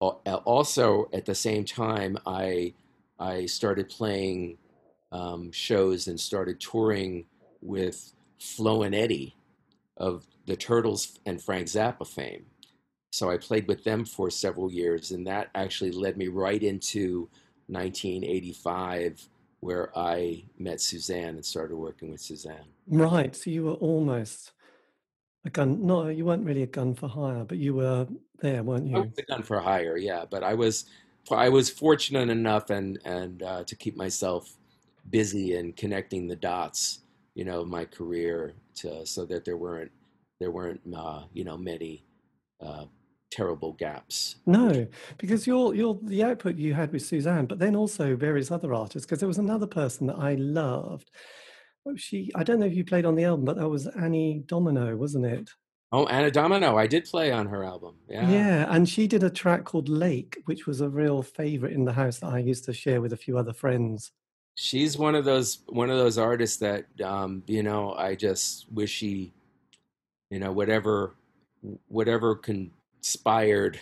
also 0.00 1.08
at 1.12 1.24
the 1.24 1.34
same 1.34 1.64
time, 1.64 2.18
I, 2.26 2.74
I 3.18 3.46
started 3.46 3.88
playing 3.88 4.58
um, 5.12 5.52
shows 5.52 6.08
and 6.08 6.18
started 6.18 6.60
touring 6.60 7.26
with 7.62 8.12
Flo 8.38 8.82
and 8.82 8.94
Eddie 8.94 9.36
of 9.96 10.26
the 10.46 10.56
Turtles 10.56 11.18
and 11.24 11.40
Frank 11.40 11.68
Zappa 11.68 12.06
fame. 12.06 12.46
So 13.10 13.30
I 13.30 13.36
played 13.36 13.68
with 13.68 13.84
them 13.84 14.04
for 14.04 14.30
several 14.30 14.72
years, 14.72 15.10
and 15.10 15.26
that 15.26 15.50
actually 15.54 15.92
led 15.92 16.16
me 16.16 16.28
right 16.28 16.62
into 16.62 17.28
1985, 17.68 19.28
where 19.60 19.96
I 19.96 20.44
met 20.58 20.80
Suzanne 20.80 21.34
and 21.34 21.44
started 21.44 21.76
working 21.76 22.10
with 22.10 22.20
Suzanne. 22.20 22.66
Right. 22.88 23.36
So 23.36 23.50
you 23.50 23.64
were 23.64 23.74
almost 23.74 24.52
a 25.44 25.50
gun. 25.50 25.86
No, 25.86 26.08
you 26.08 26.24
weren't 26.24 26.44
really 26.44 26.62
a 26.62 26.66
gun 26.66 26.94
for 26.94 27.08
hire, 27.08 27.44
but 27.44 27.58
you 27.58 27.74
were 27.74 28.08
there, 28.40 28.62
weren't 28.62 28.86
you? 28.86 28.96
I 28.96 29.00
was 29.00 29.18
a 29.18 29.22
gun 29.22 29.42
for 29.42 29.60
hire, 29.60 29.98
yeah. 29.98 30.24
But 30.28 30.42
I 30.42 30.54
was, 30.54 30.86
I 31.30 31.50
was 31.50 31.68
fortunate 31.68 32.30
enough 32.30 32.70
and 32.70 32.98
and 33.04 33.42
uh, 33.42 33.64
to 33.64 33.76
keep 33.76 33.96
myself 33.96 34.56
busy 35.10 35.54
and 35.56 35.76
connecting 35.76 36.28
the 36.28 36.36
dots, 36.36 37.00
you 37.34 37.44
know, 37.44 37.64
my 37.64 37.84
career 37.84 38.54
to 38.76 39.06
so 39.06 39.24
that 39.26 39.44
there 39.44 39.56
weren't 39.56 39.92
there 40.40 40.50
weren't 40.50 40.80
uh, 40.94 41.24
you 41.32 41.44
know 41.44 41.56
many 41.56 42.04
uh, 42.60 42.84
terrible 43.30 43.72
gaps. 43.72 44.36
No, 44.46 44.86
because 45.18 45.46
you're 45.46 45.74
you're 45.74 45.98
the 46.02 46.24
output 46.24 46.56
you 46.56 46.74
had 46.74 46.92
with 46.92 47.02
Suzanne, 47.02 47.46
but 47.46 47.58
then 47.58 47.76
also 47.76 48.16
various 48.16 48.50
other 48.50 48.74
artists. 48.74 49.06
Because 49.06 49.20
there 49.20 49.28
was 49.28 49.38
another 49.38 49.66
person 49.66 50.06
that 50.08 50.18
I 50.18 50.34
loved 50.34 51.10
Oh, 51.86 51.96
she 51.96 52.30
I 52.34 52.44
don't 52.44 52.60
know 52.60 52.66
if 52.66 52.74
you 52.74 52.84
played 52.84 53.04
on 53.04 53.16
the 53.16 53.24
album, 53.24 53.44
but 53.44 53.56
that 53.56 53.68
was 53.68 53.86
Annie 53.86 54.44
Domino, 54.46 54.96
wasn't 54.96 55.26
it? 55.26 55.50
Oh, 55.90 56.06
Anna 56.06 56.30
Domino. 56.30 56.78
I 56.78 56.86
did 56.86 57.04
play 57.04 57.32
on 57.32 57.46
her 57.46 57.64
album. 57.64 57.96
Yeah. 58.08 58.30
Yeah. 58.30 58.66
And 58.70 58.88
she 58.88 59.06
did 59.06 59.22
a 59.22 59.30
track 59.30 59.64
called 59.64 59.88
Lake, 59.88 60.38
which 60.46 60.66
was 60.66 60.80
a 60.80 60.88
real 60.88 61.22
favorite 61.22 61.72
in 61.72 61.84
the 61.84 61.92
house 61.92 62.20
that 62.20 62.32
I 62.32 62.38
used 62.38 62.64
to 62.64 62.72
share 62.72 63.00
with 63.00 63.12
a 63.12 63.16
few 63.16 63.36
other 63.36 63.52
friends. 63.52 64.12
She's 64.54 64.98
one 64.98 65.14
of 65.14 65.24
those 65.24 65.58
one 65.66 65.90
of 65.90 65.98
those 65.98 66.18
artists 66.18 66.58
that 66.58 66.84
um, 67.02 67.42
you 67.46 67.62
know, 67.62 67.94
I 67.94 68.14
just 68.14 68.66
wish 68.72 68.90
she, 68.90 69.32
you 70.30 70.38
know, 70.38 70.52
whatever 70.52 71.14
whatever 71.88 72.34
conspired 72.34 73.80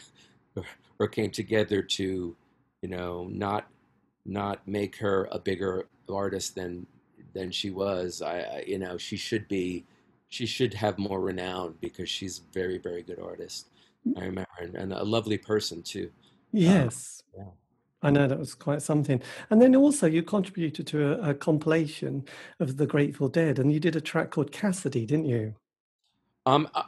or 0.98 1.08
came 1.08 1.30
together 1.30 1.82
to, 1.82 2.36
you 2.82 2.88
know, 2.88 3.28
not 3.30 3.68
not 4.24 4.66
make 4.66 4.96
her 4.96 5.28
a 5.32 5.38
bigger 5.38 5.86
artist 6.08 6.54
than 6.54 6.86
than 7.34 7.50
she 7.50 7.70
was. 7.70 8.22
I, 8.22 8.38
I, 8.40 8.64
you 8.66 8.78
know, 8.78 8.98
she 8.98 9.16
should 9.16 9.46
be, 9.48 9.84
she 10.28 10.46
should 10.46 10.74
have 10.74 10.98
more 10.98 11.20
renown 11.20 11.74
because 11.80 12.08
she's 12.08 12.38
a 12.40 12.52
very, 12.52 12.78
very 12.78 13.02
good 13.02 13.20
artist. 13.20 13.68
I 14.16 14.20
remember, 14.20 14.48
and, 14.60 14.74
and 14.74 14.92
a 14.92 15.04
lovely 15.04 15.38
person 15.38 15.82
too. 15.82 16.10
Yes. 16.52 17.22
Um, 17.38 17.44
yeah. 17.44 17.50
I 18.02 18.10
know 18.10 18.26
that 18.26 18.38
was 18.38 18.54
quite 18.54 18.82
something. 18.82 19.22
And 19.50 19.60
then 19.60 19.76
also, 19.76 20.06
you 20.06 20.22
contributed 20.22 20.86
to 20.88 21.12
a, 21.12 21.30
a, 21.30 21.34
compilation 21.34 22.24
of 22.58 22.76
the 22.78 22.86
Grateful 22.86 23.28
Dead, 23.28 23.58
and 23.58 23.72
you 23.72 23.80
did 23.80 23.96
a 23.96 24.00
track 24.00 24.30
called 24.30 24.52
Cassidy, 24.52 25.04
didn't 25.04 25.26
you? 25.26 25.54
Um, 26.46 26.68
uh, 26.74 26.84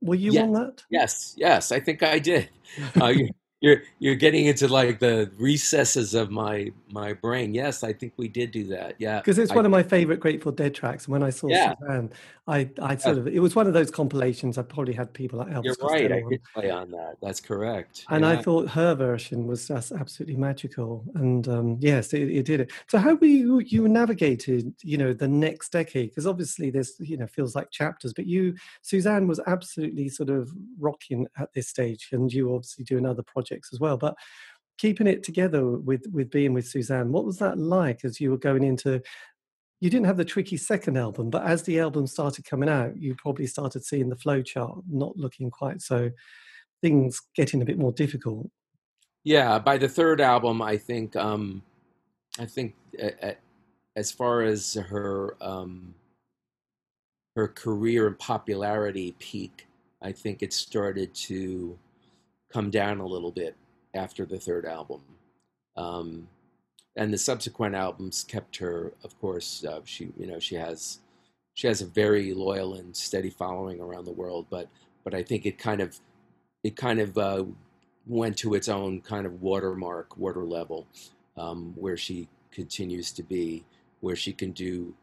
were 0.00 0.14
you 0.14 0.32
yeah, 0.32 0.42
on 0.42 0.52
that? 0.52 0.82
Yes, 0.90 1.34
yes, 1.36 1.72
I 1.72 1.80
think 1.80 2.02
I 2.02 2.18
did. 2.18 2.48
Uh, 3.00 3.12
you're 3.60 3.82
you're 3.98 4.14
getting 4.16 4.46
into 4.46 4.68
like 4.68 4.98
the 4.98 5.30
recesses 5.38 6.14
of 6.14 6.30
my 6.30 6.70
my 6.90 7.12
brain. 7.12 7.54
Yes, 7.54 7.82
I 7.82 7.92
think 7.92 8.12
we 8.16 8.28
did 8.28 8.50
do 8.50 8.64
that. 8.68 8.94
Yeah, 8.98 9.20
because 9.20 9.38
it's 9.38 9.54
one 9.54 9.64
of 9.64 9.70
my 9.70 9.82
favorite 9.82 10.20
Grateful 10.20 10.52
Dead 10.52 10.74
tracks. 10.74 11.06
And 11.06 11.12
when 11.12 11.22
I 11.22 11.30
saw 11.30 11.48
yeah. 11.48 11.74
Suzanne, 11.80 12.12
I 12.46 12.70
I 12.80 12.96
sort 12.96 13.18
of 13.18 13.26
it 13.26 13.40
was 13.40 13.56
one 13.56 13.66
of 13.66 13.72
those 13.72 13.90
compilations. 13.90 14.56
I 14.58 14.62
probably 14.62 14.94
had 14.94 15.12
people 15.12 15.38
like 15.38 15.48
Elvis. 15.48 15.64
You're 15.64 15.88
right. 15.88 16.12
I 16.12 16.22
did 16.28 16.42
play 16.54 16.70
on 16.70 16.90
that. 16.92 17.16
That's 17.20 17.40
correct. 17.40 18.04
And 18.08 18.24
yeah. 18.24 18.30
I 18.30 18.42
thought 18.42 18.68
her 18.70 18.94
version 18.94 19.46
was 19.46 19.66
just 19.66 19.92
absolutely 19.92 20.36
magical. 20.36 21.04
And 21.14 21.48
um, 21.48 21.76
yes, 21.80 22.12
it, 22.12 22.30
it, 22.30 22.44
did 22.44 22.60
it. 22.60 22.72
So 22.86 22.98
how 22.98 23.14
were 23.14 23.26
you 23.26 23.58
you 23.60 23.88
navigated 23.88 24.72
you 24.82 24.96
know 24.96 25.12
the 25.12 25.28
next 25.28 25.72
decade? 25.72 26.10
Because 26.10 26.26
obviously 26.26 26.70
this 26.70 26.94
you 27.00 27.16
know 27.16 27.26
feels 27.26 27.56
like 27.56 27.70
chapters, 27.70 28.12
but 28.12 28.26
you 28.26 28.54
Suzanne 28.82 29.26
was 29.26 29.40
absolutely 29.46 30.08
sort 30.08 30.30
of 30.30 30.52
rocking 30.78 31.26
at 31.38 31.52
this 31.52 31.68
stage, 31.68 32.08
and 32.12 32.32
you 32.32 32.54
obviously 32.54 32.84
doing 32.84 33.06
other 33.06 33.22
projects 33.22 33.70
as 33.72 33.80
well. 33.80 33.96
But 33.96 34.16
keeping 34.78 35.06
it 35.06 35.22
together 35.22 35.66
with 35.66 36.04
with 36.12 36.30
being 36.30 36.52
with 36.52 36.66
Suzanne, 36.66 37.12
what 37.12 37.24
was 37.24 37.38
that 37.38 37.58
like 37.58 38.04
as 38.04 38.20
you 38.20 38.30
were 38.30 38.38
going 38.38 38.64
into 38.64 39.02
you 39.80 39.90
didn't 39.90 40.06
have 40.06 40.16
the 40.16 40.24
tricky 40.24 40.56
second 40.56 40.96
album, 40.96 41.28
but 41.28 41.44
as 41.44 41.62
the 41.64 41.78
album 41.80 42.06
started 42.06 42.46
coming 42.46 42.68
out, 42.68 42.96
you 42.96 43.14
probably 43.16 43.46
started 43.46 43.84
seeing 43.84 44.08
the 44.08 44.16
flow 44.16 44.40
chart 44.40 44.78
not 44.90 45.16
looking 45.16 45.50
quite 45.50 45.82
so 45.82 46.10
things 46.82 47.20
getting 47.34 47.62
a 47.62 47.64
bit 47.64 47.78
more 47.78 47.92
difficult. 47.92 48.48
Yeah, 49.24 49.58
by 49.58 49.76
the 49.76 49.88
third 49.88 50.20
album, 50.20 50.62
I 50.62 50.76
think 50.76 51.16
um, 51.16 51.62
I 52.38 52.46
think 52.46 52.74
as 53.96 54.12
far 54.12 54.42
as 54.42 54.74
her 54.74 55.36
um, 55.40 55.94
her 57.34 57.48
career 57.48 58.06
and 58.06 58.18
popularity 58.18 59.14
peak, 59.18 59.66
I 60.00 60.12
think 60.12 60.42
it 60.42 60.52
started 60.52 61.12
to 61.14 61.78
come 62.52 62.70
down 62.70 63.00
a 63.00 63.06
little 63.06 63.32
bit 63.32 63.56
after 63.96 64.24
the 64.24 64.38
third 64.38 64.66
album. 64.66 65.00
Um, 65.76 66.28
and 66.96 67.12
the 67.12 67.18
subsequent 67.18 67.74
albums 67.74 68.24
kept 68.24 68.56
her. 68.56 68.92
Of 69.04 69.18
course, 69.20 69.64
uh, 69.64 69.80
she 69.84 70.08
you 70.18 70.26
know 70.26 70.38
she 70.38 70.54
has 70.54 71.00
she 71.54 71.66
has 71.66 71.82
a 71.82 71.86
very 71.86 72.32
loyal 72.32 72.74
and 72.74 72.96
steady 72.96 73.30
following 73.30 73.80
around 73.80 74.04
the 74.04 74.12
world. 74.12 74.46
But 74.50 74.68
but 75.04 75.14
I 75.14 75.22
think 75.22 75.46
it 75.46 75.58
kind 75.58 75.80
of 75.80 75.98
it 76.64 76.76
kind 76.76 77.00
of 77.00 77.18
uh, 77.18 77.44
went 78.06 78.38
to 78.38 78.54
its 78.54 78.68
own 78.68 79.00
kind 79.02 79.26
of 79.26 79.42
watermark, 79.42 80.16
water 80.16 80.44
level, 80.44 80.86
um, 81.36 81.74
where 81.76 81.96
she 81.96 82.28
continues 82.50 83.12
to 83.12 83.22
be, 83.22 83.64
where 84.00 84.16
she 84.16 84.32
can 84.32 84.52
do 84.52 84.94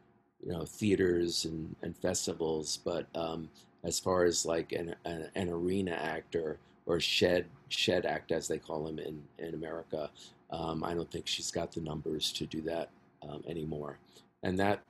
you 0.44 0.52
know 0.52 0.66
theaters 0.66 1.46
and, 1.46 1.76
and 1.84 1.96
festivals. 1.98 2.80
But 2.84 3.06
um, 3.16 3.50
as 3.84 4.00
far 4.00 4.26
as 4.26 4.46
like 4.46 4.72
an, 4.72 4.96
an, 5.06 5.30
an 5.36 5.50
arena 5.50 5.92
actor 5.92 6.58
or 6.86 7.00
shed 7.00 7.46
shed 7.70 8.06
act 8.06 8.32
as 8.32 8.48
they 8.48 8.60
call 8.60 8.84
them 8.86 9.00
in 9.00 9.22
in 9.40 9.54
America, 9.54 10.10
um, 10.52 10.84
I 10.84 10.94
don't 10.94 11.10
think 11.12 11.28
she's 11.28 11.52
got 11.52 11.72
the 11.72 11.82
numbers 11.82 12.32
to 12.34 12.46
do 12.46 12.62
that 12.62 12.90
um, 13.28 13.44
anymore. 13.48 13.98
And 14.44 14.60
that 14.60 14.82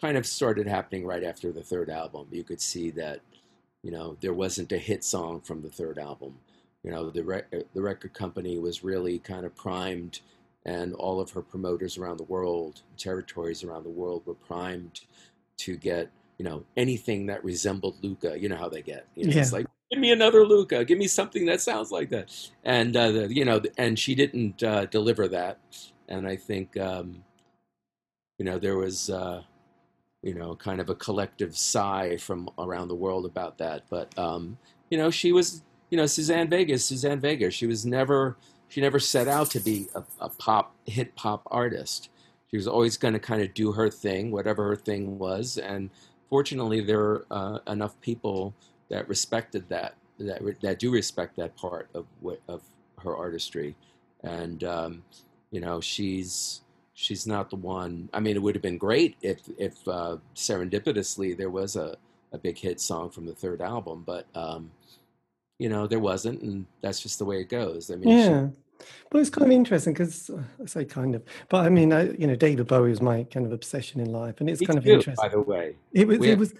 kind 0.00 0.16
of 0.16 0.26
started 0.26 0.66
happening 0.66 1.06
right 1.06 1.22
after 1.24 1.52
the 1.52 1.62
third 1.62 1.88
album. 1.90 2.26
You 2.30 2.42
could 2.44 2.60
see 2.60 2.90
that, 2.92 3.20
you 3.82 3.90
know, 3.92 4.16
there 4.20 4.34
wasn't 4.34 4.72
a 4.72 4.78
hit 4.78 5.04
song 5.04 5.40
from 5.40 5.62
the 5.62 5.70
third 5.70 5.98
album. 5.98 6.34
you 6.82 6.90
know 6.90 7.10
the 7.10 7.22
rec- 7.24 7.50
the 7.74 7.82
record 7.82 8.12
company 8.14 8.58
was 8.58 8.82
really 8.84 9.18
kind 9.20 9.46
of 9.46 9.54
primed, 9.54 10.20
and 10.64 10.94
all 10.94 11.20
of 11.20 11.30
her 11.30 11.42
promoters 11.42 11.98
around 11.98 12.18
the 12.18 12.24
world, 12.24 12.82
territories 12.98 13.62
around 13.64 13.84
the 13.84 13.90
world, 13.90 14.22
were 14.26 14.34
primed 14.34 15.02
to 15.58 15.76
get 15.76 16.10
you 16.38 16.44
know 16.44 16.64
anything 16.76 17.26
that 17.26 17.44
resembled 17.44 17.96
Luka. 18.02 18.38
You 18.38 18.48
know 18.48 18.56
how 18.56 18.68
they 18.68 18.82
get. 18.82 19.06
You 19.14 19.26
know, 19.26 19.32
Yeah. 19.34 19.40
It's 19.40 19.52
like 19.52 19.66
give 19.90 20.00
me 20.00 20.12
another 20.12 20.44
Luka. 20.46 20.84
Give 20.84 20.98
me 20.98 21.06
something 21.06 21.46
that 21.46 21.60
sounds 21.60 21.90
like 21.90 22.08
that. 22.10 22.32
And 22.64 22.96
uh, 22.96 23.12
the, 23.12 23.34
you 23.34 23.44
know, 23.44 23.60
and 23.76 23.98
she 23.98 24.14
didn't 24.14 24.62
uh, 24.62 24.86
deliver 24.86 25.28
that. 25.28 25.58
And 26.08 26.26
I 26.26 26.36
think 26.36 26.76
um, 26.76 27.22
you 28.38 28.44
know 28.44 28.58
there 28.58 28.76
was 28.76 29.10
uh, 29.10 29.42
you 30.22 30.34
know 30.34 30.54
kind 30.56 30.80
of 30.80 30.88
a 30.88 30.94
collective 30.94 31.56
sigh 31.56 32.16
from 32.16 32.48
around 32.58 32.88
the 32.88 32.94
world 32.94 33.26
about 33.26 33.58
that. 33.58 33.84
But 33.88 34.16
um, 34.18 34.58
you 34.90 34.98
know, 34.98 35.10
she 35.10 35.32
was 35.32 35.62
you 35.90 35.96
know 35.96 36.06
Suzanne 36.06 36.48
Vega, 36.48 36.78
Suzanne 36.78 37.20
Vega. 37.20 37.50
She 37.50 37.66
was 37.66 37.86
never 37.86 38.36
she 38.68 38.80
never 38.80 38.98
set 38.98 39.28
out 39.28 39.50
to 39.50 39.60
be 39.60 39.88
a, 39.94 40.02
a 40.20 40.28
pop 40.28 40.74
hit 40.86 41.14
pop 41.14 41.42
artist. 41.50 42.08
She 42.50 42.56
was 42.56 42.66
always 42.66 42.96
going 42.96 43.14
to 43.14 43.20
kind 43.20 43.42
of 43.42 43.54
do 43.54 43.72
her 43.72 43.88
thing, 43.88 44.30
whatever 44.30 44.68
her 44.68 44.76
thing 44.76 45.18
was, 45.18 45.56
and 45.56 45.90
fortunately, 46.32 46.80
there 46.80 47.00
are 47.00 47.26
uh, 47.30 47.58
enough 47.70 48.00
people 48.00 48.54
that 48.88 49.06
respected 49.06 49.68
that, 49.68 49.94
that 50.18 50.40
that 50.62 50.78
do 50.78 50.90
respect 50.90 51.36
that 51.36 51.54
part 51.56 51.90
of 51.94 52.06
what 52.20 52.40
of 52.48 52.62
her 53.02 53.14
artistry, 53.14 53.76
and 54.22 54.64
um, 54.64 55.02
you 55.50 55.60
know, 55.60 55.78
she's 55.78 56.62
she's 56.94 57.26
not 57.26 57.50
the 57.50 57.56
one. 57.56 58.08
I 58.14 58.20
mean, 58.20 58.34
it 58.36 58.42
would 58.42 58.54
have 58.54 58.62
been 58.62 58.78
great 58.78 59.16
if 59.20 59.40
if 59.58 59.86
uh, 59.86 60.16
serendipitously 60.34 61.36
there 61.36 61.50
was 61.50 61.76
a, 61.76 61.96
a 62.32 62.38
big 62.38 62.56
hit 62.56 62.80
song 62.80 63.10
from 63.10 63.26
the 63.26 63.34
third 63.34 63.60
album, 63.60 64.02
but 64.06 64.24
um, 64.34 64.70
you 65.58 65.68
know, 65.68 65.86
there 65.86 65.98
wasn't, 66.00 66.40
and 66.40 66.64
that's 66.80 67.00
just 67.00 67.18
the 67.18 67.26
way 67.26 67.40
it 67.42 67.50
goes. 67.50 67.90
I 67.90 67.96
mean, 67.96 68.08
she- 68.08 68.14
Yeah. 68.30 68.48
But 69.10 69.20
it's 69.20 69.30
kind 69.30 69.46
of 69.46 69.52
interesting 69.52 69.92
because 69.92 70.30
uh, 70.30 70.42
I 70.62 70.66
say 70.66 70.84
kind 70.84 71.14
of, 71.14 71.22
but 71.48 71.64
I 71.66 71.68
mean, 71.68 71.92
I, 71.92 72.10
you 72.12 72.26
know, 72.26 72.34
David 72.36 72.66
Bowie 72.66 72.90
was 72.90 73.02
my 73.02 73.24
kind 73.24 73.46
of 73.46 73.52
obsession 73.52 74.00
in 74.00 74.10
life, 74.12 74.40
and 74.40 74.48
it's 74.50 74.60
kind 74.60 74.78
of 74.78 74.86
interesting. 74.86 75.14
by 75.16 75.28
the 75.28 75.40
way. 75.40 75.76
It 75.92 76.06
was, 76.08 76.18
it 76.20 76.28
have- 76.30 76.38
was. 76.38 76.54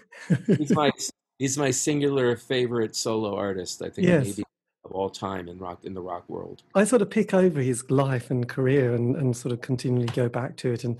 he's 0.57 0.71
my 0.71 0.91
he's 1.39 1.57
my 1.57 1.71
singular 1.71 2.35
favorite 2.37 2.95
solo 2.95 3.35
artist. 3.35 3.81
I 3.81 3.89
think 3.89 4.07
Yes. 4.07 4.25
maybe 4.25 4.43
of 4.85 4.91
all 4.91 5.09
time 5.09 5.47
in 5.47 5.57
rock 5.57 5.83
in 5.85 5.93
the 5.93 6.01
rock 6.01 6.27
world. 6.29 6.61
I 6.75 6.83
sort 6.83 7.01
of 7.01 7.09
pick 7.09 7.33
over 7.33 7.61
his 7.61 7.89
life 7.89 8.29
and 8.29 8.47
career 8.47 8.93
and, 8.93 9.15
and 9.15 9.35
sort 9.35 9.53
of 9.53 9.61
continually 9.61 10.07
go 10.07 10.27
back 10.29 10.57
to 10.57 10.71
it 10.73 10.83
and 10.83 10.97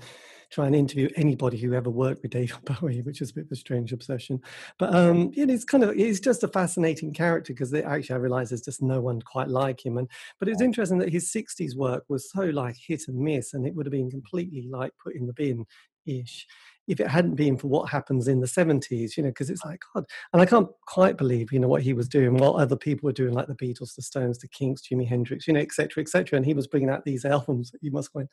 try 0.54 0.66
and 0.66 0.76
interview 0.76 1.08
anybody 1.16 1.58
who 1.58 1.74
ever 1.74 1.90
worked 1.90 2.22
with 2.22 2.30
David 2.30 2.56
Bowie, 2.64 3.02
which 3.02 3.20
is 3.20 3.30
a 3.30 3.34
bit 3.34 3.46
of 3.46 3.52
a 3.52 3.56
strange 3.56 3.92
obsession. 3.92 4.40
But 4.78 4.94
um, 4.94 5.32
you 5.34 5.44
know, 5.44 5.52
it's 5.52 5.64
kind 5.64 5.82
of 5.82 5.94
he's 5.94 6.20
just 6.20 6.44
a 6.44 6.48
fascinating 6.48 7.12
character 7.12 7.52
because 7.52 7.74
actually 7.74 8.14
I 8.14 8.18
realize 8.18 8.50
there's 8.50 8.60
just 8.60 8.82
no 8.82 9.00
one 9.00 9.20
quite 9.20 9.48
like 9.48 9.84
him. 9.84 9.98
And 9.98 10.08
but 10.38 10.48
it's 10.48 10.62
interesting 10.62 10.98
that 10.98 11.12
his 11.12 11.30
'60s 11.32 11.74
work 11.74 12.04
was 12.08 12.30
so 12.30 12.42
like 12.42 12.76
hit 12.76 13.08
and 13.08 13.18
miss, 13.18 13.54
and 13.54 13.66
it 13.66 13.74
would 13.74 13.86
have 13.86 13.92
been 13.92 14.10
completely 14.10 14.62
like 14.70 14.92
put 15.02 15.16
in 15.16 15.26
the 15.26 15.32
bin 15.32 15.66
ish 16.06 16.46
if 16.86 17.00
it 17.00 17.08
hadn't 17.08 17.34
been 17.34 17.56
for 17.56 17.68
what 17.68 17.88
happens 17.88 18.28
in 18.28 18.40
the 18.40 18.46
70s 18.46 19.16
you 19.16 19.22
know 19.22 19.30
because 19.30 19.50
it's 19.50 19.64
like 19.64 19.80
god 19.94 20.04
and 20.32 20.42
i 20.42 20.46
can't 20.46 20.68
quite 20.86 21.16
believe 21.16 21.52
you 21.52 21.58
know 21.58 21.68
what 21.68 21.82
he 21.82 21.92
was 21.92 22.08
doing 22.08 22.36
while 22.36 22.56
other 22.56 22.76
people 22.76 23.06
were 23.06 23.12
doing 23.12 23.32
like 23.32 23.46
the 23.46 23.54
beatles 23.54 23.94
the 23.94 24.02
stones 24.02 24.38
the 24.38 24.48
kinks 24.48 24.82
jimi 24.82 25.06
hendrix 25.06 25.46
you 25.46 25.54
know 25.54 25.60
etc 25.60 26.00
etc 26.00 26.36
and 26.36 26.46
he 26.46 26.54
was 26.54 26.66
bringing 26.66 26.90
out 26.90 27.04
these 27.04 27.24
albums 27.24 27.70
that 27.70 27.82
you 27.82 27.90
must 27.90 28.12
go 28.12 28.26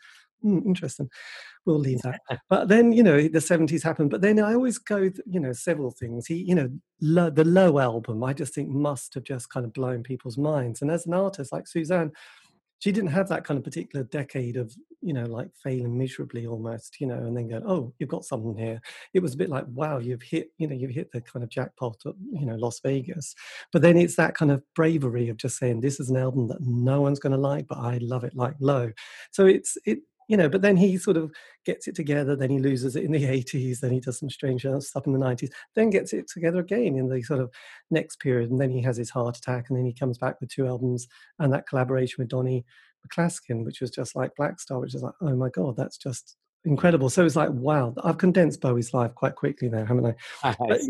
mm, 0.44 0.66
interesting. 0.66 1.10
We'll 1.66 1.80
leave 1.80 2.02
that. 2.02 2.22
But 2.50 2.68
then 2.68 2.92
you 2.92 3.04
know 3.04 3.22
the 3.22 3.40
70s 3.40 3.84
happened 3.84 4.10
but 4.10 4.22
then 4.22 4.40
i 4.40 4.54
always 4.54 4.78
go 4.78 5.10
you 5.26 5.40
know 5.40 5.54
several 5.54 5.92
things. 5.92 6.28
He 6.28 6.36
you 6.36 6.56
know 6.56 6.70
low, 7.02 7.30
the 7.30 7.46
low 7.46 7.80
album 7.80 8.24
i 8.24 8.34
just 8.34 8.54
think 8.54 8.70
must 8.70 9.14
have 9.16 9.24
just 9.24 9.50
kind 9.50 9.66
of 9.66 9.74
blown 9.74 10.04
people's 10.04 10.38
minds 10.38 10.82
and 10.82 10.92
as 10.92 11.06
an 11.06 11.14
artist 11.14 11.52
like 11.52 11.68
suzanne 11.68 12.12
she 12.82 12.92
didn't 12.92 13.12
have 13.12 13.30
that 13.30 13.44
kind 13.44 13.60
of 13.60 13.64
particular 13.64 14.04
decade 14.06 14.58
of 14.58 14.76
you 15.02 15.14
know 15.14 15.26
like 15.26 15.50
failing 15.64 15.98
miserably 15.98 16.48
almost 16.48 17.00
you 17.00 17.06
know 17.06 17.16
and 17.16 17.38
then 17.38 17.48
go 17.48 17.62
oh 17.66 17.94
you've 18.00 18.10
got 18.10 18.26
something 18.26 18.58
here. 18.58 18.82
It 19.14 19.22
was 19.22 19.36
a 19.36 19.38
bit 19.38 19.50
like 19.50 19.66
wow 19.68 20.00
you've 20.00 20.24
hit 20.24 20.52
you 20.58 20.68
know 20.68 20.76
you've 20.76 20.92
hit 20.92 21.12
the 21.12 21.22
kind 21.22 21.44
of 21.44 21.50
jackpot 21.50 21.98
at 22.06 22.14
you 22.32 22.46
know 22.46 22.56
las 22.56 22.80
vegas. 22.84 23.36
But 23.72 23.84
then 23.84 23.98
it's 23.98 24.16
that 24.16 24.36
kind 24.36 24.52
of 24.52 24.64
bravery 24.76 25.30
of 25.30 25.38
just 25.38 25.58
saying 25.58 25.82
this 25.82 26.00
is 26.00 26.10
an 26.10 26.18
album 26.18 26.48
that 26.48 26.62
no 26.62 27.02
one's 27.02 27.20
going 27.20 27.34
to 27.34 27.38
like 27.38 27.68
but 27.68 27.78
i 27.78 28.00
love 28.02 28.24
it 28.24 28.36
like 28.36 28.56
low. 28.60 28.92
So 29.32 29.46
it's 29.46 29.78
it 29.86 30.00
you 30.32 30.38
know 30.38 30.48
but 30.48 30.62
then 30.62 30.78
he 30.78 30.98
sort 30.98 31.18
of 31.18 31.30
gets 31.66 31.90
it 31.90 31.96
together 31.96 32.38
then 32.38 32.50
he 32.50 32.58
loses 32.58 32.96
it 32.96 33.04
in 33.04 33.12
the 33.12 33.24
80s 33.44 33.82
then 33.82 33.92
he 33.92 34.00
does 34.00 34.18
some 34.18 34.30
strange 34.30 34.66
uh, 34.66 34.80
stuff 34.80 35.06
in 35.06 35.12
the 35.12 35.20
90s 35.20 35.50
then 35.76 35.90
gets 35.90 36.14
it 36.14 36.30
together 36.30 36.62
again 36.62 36.96
in 36.96 37.10
the 37.10 37.22
sort 37.22 37.42
of 37.42 37.52
next 37.92 38.22
period 38.22 38.50
and 38.50 38.60
then 38.60 38.72
he 38.72 38.82
has 38.82 38.96
his 38.96 39.10
heart 39.10 39.38
attack 39.38 39.66
and 39.70 39.78
then 39.78 39.86
he 39.86 39.94
comes 39.94 40.18
back 40.18 40.40
with 40.40 40.50
two 40.50 40.66
albums 40.66 41.08
and 41.40 41.52
that 41.52 41.68
collaboration 41.68 42.16
with 42.18 42.30
Donny 42.30 42.66
McCaslin, 43.06 43.66
which 43.66 43.82
was 43.82 43.92
just 43.92 44.16
like 44.16 44.32
Blackstar, 44.40 44.80
which 44.80 44.96
is 44.96 45.04
like, 45.04 45.14
oh 45.22 45.36
my 45.36 45.50
God, 45.50 45.76
that's 45.76 45.98
just 45.98 46.38
incredible. 46.64 47.10
So 47.10 47.26
it's 47.26 47.36
like, 47.36 47.50
wow, 47.50 47.94
I've 48.04 48.18
condensed 48.18 48.62
Bowie's 48.62 48.94
life 48.94 49.14
quite 49.16 49.36
quickly 49.36 49.68
there, 49.68 49.86
haven't 49.86 50.06
I? 50.06 50.16
I 50.50 50.56
But, 50.60 50.82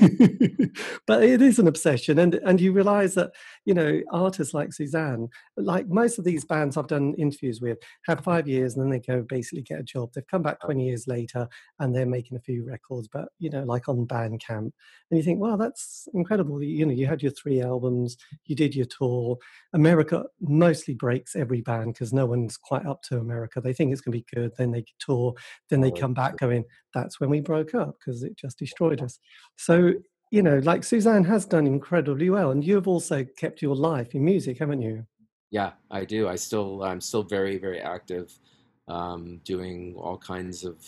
but 1.06 1.22
it 1.22 1.40
is 1.40 1.58
an 1.58 1.68
obsession. 1.68 2.18
And, 2.18 2.34
and 2.34 2.60
you 2.60 2.72
realize 2.72 3.14
that, 3.14 3.30
you 3.64 3.74
know, 3.74 4.00
artists 4.12 4.54
like 4.54 4.72
Suzanne, 4.72 5.28
like 5.56 5.88
most 5.88 6.18
of 6.18 6.24
these 6.24 6.44
bands 6.44 6.76
I've 6.76 6.88
done 6.88 7.14
interviews 7.16 7.60
with, 7.60 7.78
have 8.06 8.24
five 8.24 8.48
years 8.48 8.74
and 8.74 8.82
then 8.82 8.90
they 8.90 9.00
go 9.00 9.22
basically 9.22 9.62
get 9.62 9.80
a 9.80 9.84
job. 9.84 10.10
They've 10.14 10.26
come 10.26 10.42
back 10.42 10.60
20 10.60 10.84
years 10.84 11.06
later 11.06 11.48
and 11.78 11.94
they're 11.94 12.06
making 12.06 12.36
a 12.36 12.40
few 12.40 12.66
records, 12.66 13.08
but, 13.12 13.28
you 13.38 13.50
know, 13.50 13.62
like 13.62 13.88
on 13.88 14.06
Bandcamp. 14.06 14.72
And 15.10 15.18
you 15.18 15.22
think, 15.22 15.40
wow, 15.40 15.56
that's 15.56 16.08
incredible. 16.14 16.62
You 16.62 16.86
know, 16.86 16.92
you 16.92 17.06
had 17.06 17.22
your 17.22 17.32
three 17.32 17.62
albums, 17.62 18.16
you 18.46 18.56
did 18.56 18.74
your 18.74 18.86
tour. 18.86 19.38
America 19.72 20.24
mostly 20.40 20.94
breaks 20.94 21.36
every 21.36 21.60
band 21.60 21.94
because 21.94 22.12
no 22.12 22.26
one's 22.26 22.56
quite 22.56 22.84
up 22.84 23.02
to 23.02 23.18
America. 23.18 23.60
They 23.60 23.72
think 23.72 23.92
it's 23.92 24.00
going 24.00 24.12
to 24.12 24.24
be 24.24 24.34
good. 24.34 24.52
Then 24.58 24.72
they 24.72 24.84
tour. 25.04 25.34
Then 25.70 25.80
they 25.80 25.90
Oh, 25.90 26.00
come 26.00 26.14
back 26.14 26.36
going, 26.38 26.64
that's 26.92 27.20
when 27.20 27.30
we 27.30 27.40
broke 27.40 27.74
up 27.74 27.96
because 27.98 28.22
it 28.22 28.36
just 28.36 28.58
destroyed 28.58 29.02
us. 29.02 29.18
So, 29.56 29.92
you 30.30 30.42
know, 30.42 30.58
like 30.58 30.84
Suzanne 30.84 31.24
has 31.24 31.46
done 31.46 31.66
incredibly 31.66 32.30
well. 32.30 32.50
And 32.50 32.64
you've 32.64 32.88
also 32.88 33.24
kept 33.36 33.62
your 33.62 33.76
life 33.76 34.14
in 34.14 34.24
music, 34.24 34.58
haven't 34.58 34.82
you? 34.82 35.06
Yeah, 35.50 35.72
I 35.90 36.04
do. 36.04 36.28
I 36.28 36.36
still, 36.36 36.82
I'm 36.82 37.00
still 37.00 37.22
very, 37.22 37.58
very 37.58 37.80
active, 37.80 38.32
um, 38.88 39.40
doing 39.44 39.94
all 39.96 40.18
kinds 40.18 40.64
of, 40.64 40.84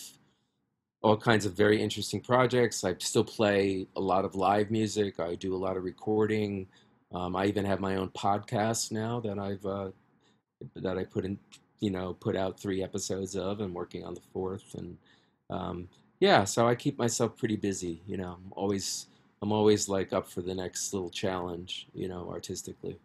all 1.02 1.16
kinds 1.16 1.46
of 1.46 1.52
very 1.52 1.81
interesting 1.81 2.20
projects. 2.20 2.83
I 2.83 2.96
still 2.98 3.22
play 3.22 3.87
a 3.94 4.00
lot 4.00 4.24
of 4.24 4.35
live 4.35 4.70
music. 4.72 5.20
I 5.20 5.37
do 5.37 5.55
a 5.55 5.62
lot 5.66 5.76
of 5.76 5.85
recording. 5.85 6.66
Um, 7.12 7.37
I 7.37 7.46
even 7.46 7.64
have 7.64 7.79
my 7.79 7.94
own 7.94 8.09
podcast 8.11 8.90
now 8.90 9.20
that 9.20 9.38
I've, 9.38 9.64
uh, 9.64 9.90
that 10.74 10.98
I 10.98 11.05
put 11.05 11.24
in, 11.24 11.38
you 11.81 11.91
know, 11.91 12.15
put 12.15 12.37
out 12.37 12.59
three 12.59 12.83
episodes 12.83 13.37
of 13.37 13.61
and 13.61 13.75
working 13.75 14.05
on 14.05 14.15
the 14.15 14.21
fourth. 14.33 14.75
And, 14.75 14.97
um, 15.51 15.89
yeah, 16.21 16.45
so 16.45 16.67
I 16.67 16.75
keep 16.75 16.99
myself 16.99 17.37
pretty 17.37 17.57
busy. 17.57 18.03
You 18.07 18.17
know, 18.17 18.39
I'm 18.39 18.53
always, 18.53 19.07
I'm 19.43 19.53
always 19.53 19.89
like 19.89 20.12
up 20.12 20.29
for 20.29 20.43
the 20.43 20.55
next 20.55 20.93
little 20.93 21.11
challenge, 21.11 21.89
you 21.93 22.09
know, 22.09 22.29
artistically. 22.31 22.99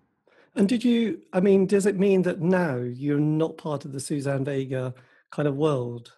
And 0.55 0.67
did 0.67 0.83
you, 0.83 1.21
I 1.31 1.39
mean, 1.39 1.65
does 1.65 1.85
it 1.85 1.97
mean 1.97 2.23
that 2.23 2.41
now 2.41 2.75
you're 2.75 3.19
not 3.19 3.57
part 3.57 3.85
of 3.85 3.93
the 3.93 3.99
Suzanne 3.99 4.43
Vega 4.43 4.93
kind 5.31 5.47
of 5.47 5.55
world? 5.55 6.13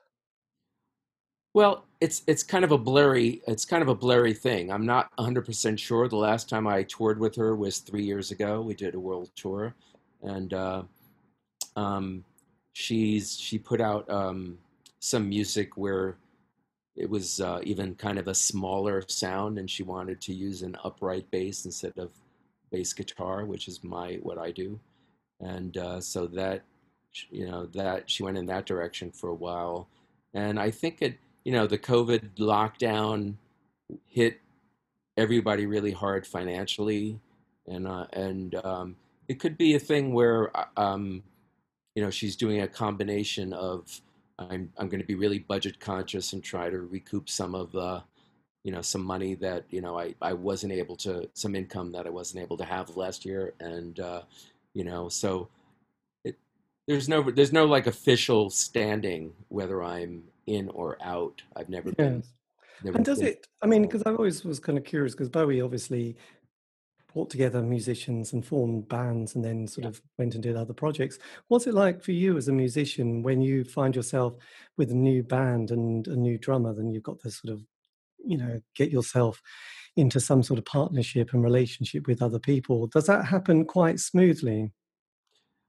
Well, 1.53 1.85
it's 2.01 2.23
it's 2.25 2.41
kind 2.41 2.65
of 2.65 2.71
a 2.71 2.77
blurry 2.77 3.41
it's 3.47 3.63
kind 3.63 3.83
of 3.83 3.87
a 3.87 3.95
blurry 3.95 4.33
thing. 4.33 4.71
I'm 4.71 4.85
not 4.85 5.15
100% 5.17 5.77
sure. 5.77 6.07
The 6.07 6.15
last 6.15 6.49
time 6.49 6.67
I 6.67 6.83
toured 6.83 7.19
with 7.19 7.35
her 7.35 7.55
was 7.55 7.77
three 7.79 8.03
years 8.03 8.31
ago. 8.31 8.61
We 8.61 8.73
did 8.73 8.95
a 8.95 8.99
world 8.99 9.29
tour, 9.35 9.75
and 10.23 10.51
uh, 10.53 10.83
um, 11.75 12.25
she's 12.73 13.37
she 13.37 13.57
put 13.57 13.79
out 13.79 14.09
um, 14.09 14.57
some 14.99 15.29
music 15.29 15.77
where 15.77 16.17
it 16.95 17.09
was 17.09 17.39
uh, 17.41 17.59
even 17.63 17.95
kind 17.95 18.19
of 18.19 18.27
a 18.27 18.35
smaller 18.35 19.03
sound, 19.07 19.57
and 19.57 19.69
she 19.69 19.83
wanted 19.83 20.21
to 20.21 20.33
use 20.33 20.61
an 20.61 20.75
upright 20.83 21.29
bass 21.31 21.65
instead 21.65 21.97
of 21.97 22.11
bass 22.71 22.93
guitar, 22.93 23.45
which 23.45 23.67
is 23.67 23.83
my 23.83 24.19
what 24.21 24.37
I 24.37 24.51
do, 24.51 24.79
and 25.39 25.77
uh, 25.77 26.01
so 26.01 26.27
that 26.27 26.63
you 27.29 27.47
know 27.47 27.67
that 27.67 28.09
she 28.09 28.23
went 28.23 28.37
in 28.37 28.47
that 28.47 28.65
direction 28.65 29.11
for 29.11 29.29
a 29.29 29.35
while, 29.35 29.87
and 30.33 30.59
I 30.59 30.71
think 30.71 31.01
it 31.01 31.17
you 31.45 31.51
know 31.51 31.67
the 31.67 31.77
COVID 31.77 32.35
lockdown 32.37 33.35
hit 34.07 34.39
everybody 35.17 35.65
really 35.65 35.91
hard 35.91 36.25
financially, 36.27 37.19
and 37.67 37.87
uh, 37.87 38.05
and 38.13 38.55
um, 38.63 38.95
it 39.27 39.39
could 39.39 39.57
be 39.57 39.75
a 39.75 39.79
thing 39.79 40.13
where 40.13 40.55
uh, 40.55 40.65
um, 40.77 41.23
you 41.95 42.03
know 42.03 42.09
she's 42.09 42.35
doing 42.35 42.61
a 42.61 42.67
combination 42.67 43.53
of 43.53 44.01
I'm 44.39 44.71
I'm 44.77 44.89
going 44.89 45.01
to 45.01 45.07
be 45.07 45.15
really 45.15 45.39
budget 45.39 45.79
conscious 45.79 46.33
and 46.33 46.43
try 46.43 46.69
to 46.69 46.79
recoup 46.79 47.29
some 47.29 47.55
of 47.55 47.71
the 47.71 48.03
you 48.63 48.71
know 48.71 48.81
some 48.81 49.03
money 49.03 49.35
that 49.35 49.65
you 49.69 49.81
know 49.81 49.99
I, 49.99 50.15
I 50.21 50.33
wasn't 50.33 50.73
able 50.73 50.95
to 50.97 51.29
some 51.33 51.55
income 51.55 51.91
that 51.93 52.07
I 52.07 52.09
wasn't 52.09 52.43
able 52.43 52.57
to 52.57 52.65
have 52.65 52.95
last 52.95 53.25
year 53.25 53.53
and 53.59 53.99
uh, 53.99 54.21
you 54.73 54.83
know 54.83 55.09
so 55.09 55.49
it, 56.23 56.37
there's 56.87 57.09
no 57.09 57.29
there's 57.29 57.53
no 57.53 57.65
like 57.65 57.87
official 57.87 58.49
standing 58.49 59.33
whether 59.49 59.83
I'm 59.83 60.23
in 60.47 60.69
or 60.69 60.97
out. 61.01 61.41
I've 61.55 61.69
never 61.69 61.91
been 61.91 62.23
never 62.83 62.97
And 62.97 63.05
does 63.05 63.19
been 63.19 63.29
it, 63.29 63.47
I 63.61 63.67
mean, 63.67 63.83
because 63.83 64.03
I 64.05 64.11
always 64.11 64.43
was 64.43 64.59
kind 64.59 64.77
of 64.77 64.83
curious 64.83 65.13
because 65.13 65.29
Bowie 65.29 65.61
obviously 65.61 66.15
brought 67.13 67.29
together 67.29 67.61
musicians 67.61 68.33
and 68.33 68.45
formed 68.45 68.87
bands 68.89 69.35
and 69.35 69.43
then 69.45 69.67
sort 69.67 69.83
yeah. 69.83 69.89
of 69.89 70.01
went 70.17 70.33
and 70.33 70.43
did 70.43 70.55
other 70.55 70.73
projects. 70.73 71.19
What's 71.47 71.67
it 71.67 71.73
like 71.73 72.03
for 72.03 72.11
you 72.11 72.37
as 72.37 72.47
a 72.47 72.53
musician 72.53 73.21
when 73.21 73.41
you 73.41 73.63
find 73.63 73.95
yourself 73.95 74.35
with 74.77 74.91
a 74.91 74.95
new 74.95 75.23
band 75.23 75.71
and 75.71 76.07
a 76.07 76.15
new 76.15 76.37
drummer, 76.37 76.73
then 76.73 76.91
you've 76.91 77.03
got 77.03 77.19
to 77.19 77.31
sort 77.31 77.53
of, 77.53 77.63
you 78.25 78.37
know, 78.37 78.59
get 78.75 78.89
yourself 78.89 79.41
into 79.95 80.19
some 80.19 80.41
sort 80.41 80.57
of 80.57 80.65
partnership 80.65 81.33
and 81.33 81.43
relationship 81.43 82.07
with 82.07 82.21
other 82.21 82.39
people? 82.39 82.87
Does 82.87 83.05
that 83.05 83.25
happen 83.25 83.65
quite 83.65 83.99
smoothly? 83.99 84.71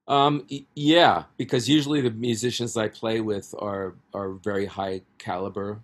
Um, 0.07 0.47
yeah, 0.75 1.25
because 1.37 1.69
usually 1.69 2.01
the 2.01 2.11
musicians 2.11 2.77
I 2.77 2.89
play 2.89 3.21
with 3.21 3.55
are 3.59 3.95
are 4.13 4.33
very 4.33 4.67
high 4.67 5.01
caliber, 5.19 5.81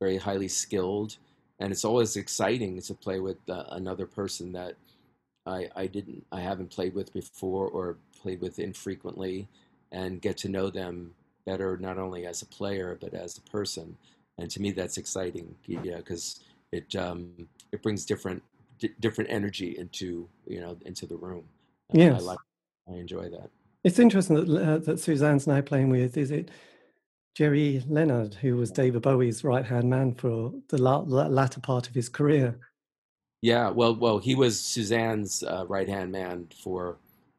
very 0.00 0.16
highly 0.16 0.48
skilled, 0.48 1.16
and 1.60 1.70
it's 1.70 1.84
always 1.84 2.16
exciting 2.16 2.80
to 2.82 2.94
play 2.94 3.20
with 3.20 3.38
uh, 3.48 3.64
another 3.70 4.06
person 4.06 4.52
that 4.52 4.74
I 5.46 5.68
I 5.74 5.86
didn't 5.86 6.24
I 6.32 6.40
haven't 6.40 6.70
played 6.70 6.94
with 6.94 7.12
before 7.12 7.68
or 7.68 7.96
played 8.20 8.40
with 8.40 8.58
infrequently, 8.58 9.48
and 9.90 10.20
get 10.20 10.36
to 10.38 10.48
know 10.48 10.70
them 10.70 11.14
better 11.44 11.76
not 11.76 11.98
only 11.98 12.26
as 12.26 12.42
a 12.42 12.46
player 12.46 12.96
but 13.00 13.14
as 13.14 13.38
a 13.38 13.50
person. 13.50 13.96
And 14.38 14.50
to 14.50 14.62
me, 14.62 14.70
that's 14.70 14.96
exciting. 14.96 15.54
Yeah, 15.66 15.98
because 15.98 16.40
it 16.72 16.94
um, 16.96 17.30
it 17.70 17.82
brings 17.82 18.04
different 18.04 18.42
d- 18.78 18.94
different 19.00 19.30
energy 19.30 19.76
into 19.78 20.28
you 20.46 20.60
know 20.60 20.76
into 20.84 21.06
the 21.06 21.16
room. 21.16 21.44
Yes. 21.92 22.20
I 22.20 22.24
like 22.24 22.38
I 22.88 22.94
enjoy 22.94 23.28
that. 23.30 23.50
It's 23.84 23.98
interesting 23.98 24.36
that 24.36 24.62
uh, 24.62 24.78
that 24.78 25.00
Suzanne's 25.00 25.46
now 25.46 25.60
playing 25.60 25.90
with. 25.90 26.16
Is 26.16 26.30
it 26.30 26.50
Gerry 27.34 27.82
Leonard, 27.88 28.34
who 28.34 28.56
was 28.56 28.70
David 28.70 29.02
Bowie's 29.02 29.44
right 29.44 29.64
hand 29.64 29.90
man 29.90 30.14
for 30.14 30.52
the 30.68 30.80
la- 30.80 31.00
latter 31.00 31.60
part 31.60 31.88
of 31.88 31.94
his 31.94 32.08
career? 32.08 32.58
Yeah, 33.42 33.70
well, 33.70 33.94
well, 33.94 34.18
he 34.18 34.36
was 34.36 34.58
Suzanne's 34.60 35.42
uh, 35.42 35.66
right 35.68 35.88
hand 35.88 36.12
man 36.12 36.46
for, 36.62 36.96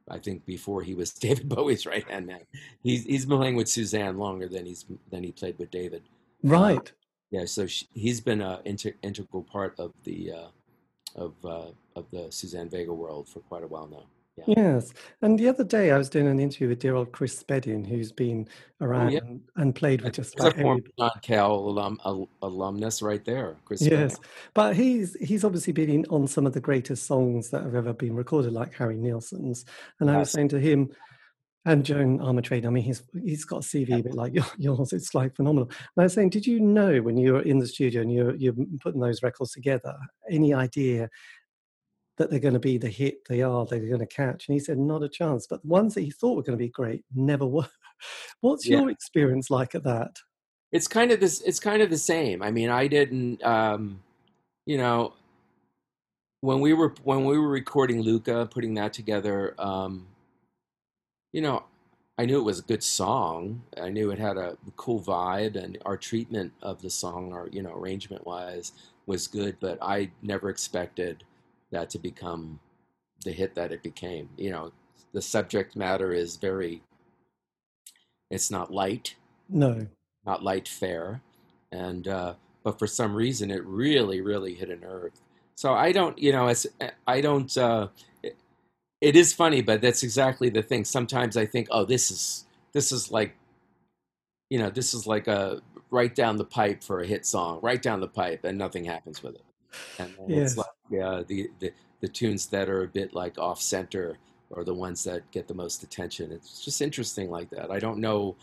I 0.10 0.20
think, 0.20 0.46
before 0.46 0.84
he 0.84 0.94
was 0.94 1.12
David 1.28 1.50
Bowie's 1.50 1.86
right 1.86 2.08
hand 2.10 2.28
man. 2.28 2.42
He's 2.84 3.06
he's 3.06 3.26
been 3.26 3.38
playing 3.38 3.56
with 3.56 3.70
Suzanne 3.70 4.18
longer 4.18 4.48
than 4.48 4.66
he's 4.66 4.86
than 5.10 5.24
he 5.24 5.32
played 5.32 5.58
with 5.58 5.72
David. 5.72 6.04
Right. 6.44 6.78
Uh, 6.78 6.92
yeah, 7.32 7.46
so 7.46 7.66
she, 7.66 7.88
he's 7.94 8.22
been 8.22 8.42
an 8.42 8.60
inter- 8.66 8.94
integral 9.02 9.44
part 9.44 9.80
of 9.80 9.94
the 10.04 10.34
uh, 10.34 10.48
of 11.16 11.34
uh, 11.46 11.72
of 11.96 12.06
the 12.12 12.32
Suzanne 12.32 12.70
Vega 12.70 12.94
world 12.94 13.28
for 13.30 13.40
quite 13.40 13.64
a 13.64 13.68
while 13.68 13.88
now. 13.88 14.04
Yeah. 14.38 14.56
Yes. 14.58 14.94
And 15.22 15.38
the 15.38 15.48
other 15.48 15.64
day 15.64 15.92
I 15.92 15.98
was 15.98 16.10
doing 16.10 16.28
an 16.28 16.40
interview 16.40 16.70
with 16.70 16.80
dear 16.80 16.96
old 16.96 17.12
Chris 17.12 17.38
Spedding, 17.38 17.86
who's 17.86 18.12
been 18.12 18.48
oh, 18.82 18.86
around 18.86 19.12
yeah. 19.12 19.20
and, 19.20 19.42
and, 19.58 19.76
played 19.76 20.02
with 20.02 20.14
just 20.14 20.40
about 20.40 20.58
every 20.58 20.84
John 20.98 21.12
Cale 21.22 21.54
alum, 21.54 22.00
alumnus 22.42 23.02
right 23.02 23.24
there, 23.24 23.58
Chris 23.66 23.82
Yes. 23.82 24.20
But 24.54 24.76
he's 24.76 25.16
he's 25.22 25.44
obviously 25.44 25.74
been 25.74 26.06
on 26.10 26.28
some 26.28 26.48
of 26.48 26.54
the 26.54 26.60
greatest 26.60 27.06
songs 27.06 27.50
that 27.52 27.64
have 27.64 27.76
ever 27.76 27.94
been 27.94 28.16
recorded, 28.16 28.54
like 28.54 28.74
Harry 28.74 28.98
Nilsson's. 28.98 29.66
And 30.00 30.10
yes. 30.10 30.16
I 30.16 30.20
was 30.20 30.32
saying 30.32 30.50
to 30.50 30.60
him, 30.60 30.92
and 31.66 31.86
Joan 31.86 32.20
Armatrading, 32.20 32.66
I 32.66 32.70
mean, 32.70 32.84
he's 32.84 33.04
he's 33.24 33.46
got 33.46 33.58
a 33.64 33.68
CV 33.68 34.00
a 34.00 34.04
bit 34.04 34.16
like 34.16 34.34
yours. 34.58 34.94
It's 34.94 35.14
like 35.14 35.36
phenomenal. 35.36 35.70
And 35.70 36.02
I 36.02 36.04
was 36.04 36.14
saying, 36.14 36.32
did 36.32 36.46
you 36.48 36.60
know 36.60 37.02
when 37.02 37.18
you 37.18 37.34
were 37.34 37.42
in 37.42 37.60
the 37.60 37.68
studio 37.68 38.02
and 38.02 38.12
you're 38.12 38.36
you're 38.36 38.56
putting 38.82 39.00
those 39.00 39.24
records 39.24 39.52
together, 39.52 39.96
any 40.30 40.54
idea 40.54 41.10
that 42.18 42.30
they're 42.30 42.40
going 42.40 42.54
to 42.54 42.60
be 42.60 42.78
the 42.78 42.90
hit 42.90 43.26
they 43.28 43.42
are, 43.42 43.66
they're 43.66 43.80
going 43.80 44.00
to 44.00 44.06
catch? 44.06 44.48
And 44.48 44.54
he 44.54 44.60
said, 44.60 44.78
not 44.78 45.04
a 45.04 45.10
chance. 45.10 45.48
But 45.48 45.62
the 45.62 45.68
ones 45.68 45.94
that 45.96 46.02
he 46.02 46.12
thought 46.12 46.36
were 46.36 46.44
going 46.44 46.58
to 46.58 46.64
be 46.64 46.70
great 46.70 47.04
never 47.14 47.46
were. 47.46 47.68
What's 48.42 48.68
yeah. 48.68 48.80
your 48.80 48.90
experience 48.90 49.50
like 49.50 49.76
at 49.76 49.84
that? 49.84 50.18
It's 50.72 50.88
kind 50.88 51.12
of 51.12 51.20
this. 51.20 51.42
It's 51.42 51.60
kind 51.60 51.82
of 51.82 51.90
the 51.90 51.98
same. 51.98 52.42
I 52.42 52.52
mean, 52.52 52.70
I 52.70 52.88
didn't. 52.88 53.44
Um, 53.44 54.02
you 54.66 54.78
know, 54.78 55.14
when 56.42 56.60
we 56.60 56.74
were 56.74 56.94
when 57.04 57.24
we 57.26 57.38
were 57.38 57.48
recording 57.48 58.02
Luka, 58.02 58.50
putting 58.52 58.74
that 58.74 58.92
together. 58.92 59.56
Um, 59.60 60.08
you 61.32 61.42
know, 61.42 61.64
I 62.18 62.26
knew 62.26 62.38
it 62.38 62.44
was 62.44 62.60
a 62.60 62.64
good 62.64 62.84
song. 62.84 63.64
I 63.82 63.90
knew 63.90 64.12
it 64.12 64.20
had 64.20 64.38
a 64.38 64.58
cool 64.76 65.02
vibe, 65.02 65.56
and 65.56 65.78
our 65.86 65.98
treatment 65.98 66.52
of 66.62 66.82
the 66.82 66.90
song, 66.90 67.32
or 67.32 67.50
you 67.52 67.64
know, 67.64 67.74
arrangement 67.74 68.26
wise, 68.26 68.74
was 69.06 69.28
good. 69.28 69.58
But 69.60 69.78
I 69.82 70.12
never 70.22 70.50
expected 70.50 71.24
that 71.74 71.90
to 71.92 72.00
become 72.00 72.60
the 73.24 73.32
hit 73.32 73.56
that 73.56 73.72
it 73.72 73.84
became. 73.84 74.30
You 74.38 74.52
know, 74.52 74.72
the 75.14 75.22
subject 75.22 75.76
matter 75.76 76.14
is 76.14 76.38
very. 76.38 76.82
It's 78.32 78.50
not 78.50 78.74
light. 78.74 79.16
No. 79.50 79.88
Not 80.26 80.44
light 80.44 80.68
fare, 80.68 81.22
and 81.72 82.08
uh, 82.08 82.34
but 82.64 82.80
for 82.80 82.88
some 82.88 83.14
reason 83.16 83.52
it 83.52 83.64
really, 83.66 84.22
really 84.22 84.56
hit 84.56 84.70
a 84.70 84.76
nerve. 84.76 85.12
So 85.56 85.74
I 85.74 85.92
don't, 85.92 86.18
you 86.18 86.32
know, 86.32 86.48
as 86.48 86.66
I 87.06 87.22
don't. 87.22 87.56
Uh, 87.58 87.88
it 89.02 89.18
is 89.18 89.34
funny, 89.34 89.62
but 89.62 89.82
that's 89.82 90.02
exactly 90.02 90.50
the 90.50 90.64
thing. 90.64 90.86
Sometimes 90.86 91.36
I 91.36 91.46
think, 91.46 91.68
oh, 91.72 91.84
this 91.84 92.10
is 92.10 92.46
this 92.72 92.94
is 92.94 93.12
like, 93.12 93.36
you 94.50 94.58
know, 94.58 94.70
this 94.70 94.94
is 94.94 95.06
like 95.06 95.28
a 95.28 95.62
right 95.92 96.16
down 96.16 96.38
the 96.38 96.46
pipe 96.46 96.82
for 96.82 97.02
a 97.02 97.06
hit 97.06 97.26
song, 97.26 97.60
right 97.62 97.82
down 97.82 98.00
the 98.00 98.08
pipe, 98.08 98.46
and 98.46 98.58
nothing 98.58 98.86
happens 98.86 99.22
with 99.22 99.36
it. 99.36 99.44
And 100.00 100.14
yes. 100.28 100.52
it's 100.52 100.58
like 100.58 100.68
uh, 101.00 101.24
the, 101.28 101.50
the 101.60 101.72
the 102.02 102.08
tunes 102.08 102.48
that 102.48 102.70
are 102.70 102.84
a 102.84 102.88
bit 102.88 103.14
like 103.14 103.38
off 103.38 103.62
center 103.62 104.18
are 104.56 104.64
the 104.64 104.74
ones 104.74 105.04
that 105.06 105.30
get 105.32 105.48
the 105.48 105.54
most 105.54 105.84
attention. 105.84 106.32
It's 106.32 106.64
just 106.64 106.82
interesting 106.82 107.30
like 107.30 107.50
that. 107.52 107.72
I 107.72 107.80
don't 107.80 108.00
know. 108.00 108.36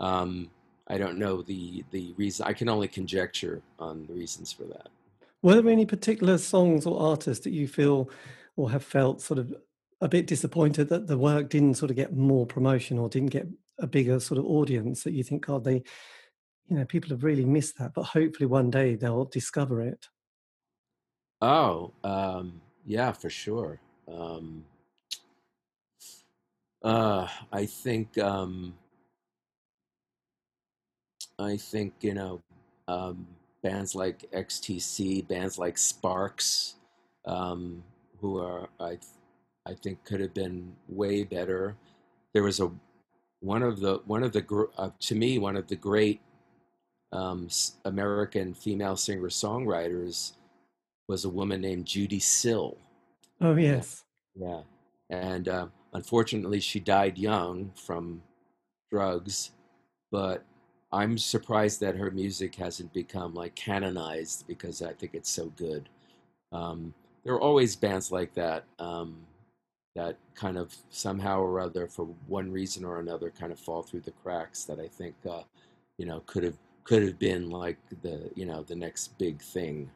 Um, 0.00 0.50
I 0.88 0.98
don't 0.98 1.18
know 1.18 1.42
the 1.42 1.84
the 1.90 2.12
reason. 2.16 2.46
I 2.46 2.52
can 2.52 2.68
only 2.68 2.88
conjecture 2.88 3.62
on 3.78 4.06
the 4.06 4.14
reasons 4.14 4.52
for 4.52 4.64
that. 4.64 4.88
Were 5.42 5.60
there 5.60 5.70
any 5.72 5.86
particular 5.86 6.38
songs 6.38 6.86
or 6.86 7.00
artists 7.00 7.44
that 7.44 7.52
you 7.52 7.68
feel 7.68 8.10
or 8.56 8.70
have 8.70 8.84
felt 8.84 9.20
sort 9.20 9.38
of 9.38 9.54
a 10.00 10.08
bit 10.08 10.26
disappointed 10.26 10.88
that 10.88 11.06
the 11.06 11.18
work 11.18 11.48
didn't 11.48 11.74
sort 11.74 11.90
of 11.90 11.96
get 11.96 12.16
more 12.16 12.46
promotion 12.46 12.98
or 12.98 13.08
didn't 13.08 13.30
get 13.30 13.46
a 13.78 13.86
bigger 13.86 14.20
sort 14.20 14.38
of 14.38 14.46
audience 14.46 15.02
that 15.02 15.12
you 15.12 15.22
think, 15.22 15.46
God, 15.46 15.64
they, 15.64 15.82
you 16.68 16.76
know, 16.76 16.84
people 16.84 17.10
have 17.10 17.24
really 17.24 17.44
missed 17.44 17.78
that, 17.78 17.92
but 17.94 18.04
hopefully 18.04 18.46
one 18.46 18.70
day 18.70 18.94
they'll 18.94 19.24
discover 19.24 19.80
it. 19.80 20.06
Oh, 21.46 21.92
um, 22.02 22.62
yeah, 22.86 23.12
for 23.12 23.28
sure. 23.28 23.78
Um, 24.08 24.64
uh, 26.82 27.26
I 27.52 27.66
think, 27.66 28.16
um, 28.18 28.74
I 31.38 31.56
think, 31.56 31.94
you 32.00 32.14
know, 32.14 32.42
um, 32.88 33.26
bands 33.62 33.94
like 33.94 34.24
XTC, 34.32 35.22
bands 35.22 35.58
like 35.58 35.78
Sparks, 35.78 36.74
um, 37.24 37.82
who 38.20 38.38
are, 38.38 38.68
I 38.80 38.98
I 39.66 39.74
think 39.74 40.04
could 40.04 40.20
have 40.20 40.34
been 40.34 40.74
way 40.88 41.24
better. 41.24 41.76
There 42.34 42.42
was 42.42 42.60
a 42.60 42.70
one 43.40 43.62
of 43.62 43.80
the 43.80 44.00
one 44.06 44.24
of 44.24 44.32
the 44.32 44.68
uh, 44.78 44.90
to 45.00 45.14
me 45.14 45.38
one 45.38 45.56
of 45.56 45.68
the 45.68 45.76
great 45.76 46.20
um, 47.12 47.48
American 47.84 48.54
female 48.54 48.96
singer 48.96 49.28
songwriters 49.28 50.32
was 51.08 51.24
a 51.24 51.28
woman 51.28 51.60
named 51.60 51.86
Judee 51.86 52.22
Sill. 52.22 52.76
Oh 53.40 53.56
yes, 53.56 54.04
yeah, 54.34 54.60
and 55.10 55.48
uh, 55.48 55.66
unfortunately 55.92 56.60
she 56.60 56.80
died 56.80 57.18
young 57.18 57.72
from 57.74 58.22
drugs, 58.90 59.52
but 60.10 60.44
I'm 60.92 61.18
surprised 61.18 61.80
that 61.80 61.96
her 61.96 62.10
music 62.12 62.54
hasn't 62.54 62.92
become 62.92 63.34
like 63.34 63.56
canonized 63.56 64.46
because 64.46 64.80
I 64.80 64.92
think 64.92 65.14
it's 65.14 65.30
so 65.30 65.46
good. 65.56 65.88
Um, 66.52 66.94
there 67.24 67.34
are 67.34 67.40
always 67.40 67.74
bands 67.74 68.12
like 68.12 68.32
that. 68.34 68.64
Um, 68.78 69.16
that 69.96 70.16
kind 70.34 70.56
of 70.56 70.74
somehow 70.90 71.40
or 71.40 71.60
other, 71.60 71.86
for 71.86 72.06
one 72.26 72.50
reason 72.50 72.84
or 72.84 72.98
another, 72.98 73.30
kind 73.30 73.52
of 73.52 73.58
fall 73.58 73.82
through 73.82 74.00
the 74.00 74.10
cracks. 74.10 74.64
That 74.64 74.78
I 74.80 74.88
think, 74.88 75.14
uh, 75.28 75.42
you 75.98 76.06
know, 76.06 76.20
could 76.26 76.44
have 76.44 76.56
could 76.84 77.02
have 77.02 77.18
been 77.18 77.50
like 77.50 77.78
the 78.02 78.30
you 78.34 78.46
know 78.46 78.62
the 78.62 78.76
next 78.76 79.18
big 79.18 79.40
thing. 79.40 79.90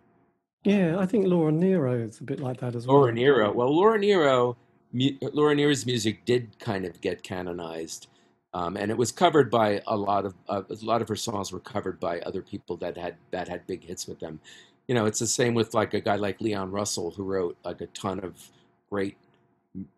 Yeah, 0.65 0.99
I 0.99 1.07
think 1.07 1.27
Laura 1.27 1.53
Nyro 1.53 1.99
is 2.01 2.21
a 2.21 2.25
bit 2.25 2.41
like 2.41 2.61
that 2.61 2.75
as 2.75 2.87
well. 2.87 2.99
Laura 2.99 3.13
Nyro. 3.13 3.53
Well, 3.53 3.75
Laura 3.75 3.99
Nyro, 3.99 4.57
mu- 4.93 5.17
Laura 5.33 5.55
Nyro's 5.55 5.87
music 5.87 6.25
did 6.25 6.59
kind 6.59 6.85
of 6.85 7.01
get 7.01 7.23
canonized, 7.23 8.09
um, 8.53 8.77
and 8.77 8.91
it 8.91 8.99
was 8.99 9.13
covered 9.13 9.51
by 9.51 9.83
a 9.87 9.97
lot 9.97 10.27
of 10.27 10.35
uh, 10.49 10.63
a 10.69 10.85
lot 10.85 11.03
of 11.03 11.09
her 11.09 11.17
songs 11.17 11.53
were 11.53 11.61
covered 11.61 12.01
by 12.01 12.21
other 12.21 12.43
people 12.43 12.77
that 12.79 12.97
had 12.97 13.17
that 13.31 13.49
had 13.49 13.67
big 13.67 13.85
hits 13.85 14.07
with 14.07 14.21
them. 14.21 14.41
You 14.89 14.95
know, 14.95 15.07
it's 15.07 15.21
the 15.21 15.27
same 15.27 15.55
with 15.55 15.75
like 15.75 15.95
a 15.95 16.01
guy 16.01 16.17
like 16.17 16.41
Leon 16.41 16.71
Russell 16.73 17.13
who 17.13 17.25
wrote 17.25 17.57
like 17.65 17.81
a 17.81 17.87
ton 17.89 18.21
of 18.21 18.51
great 18.91 19.17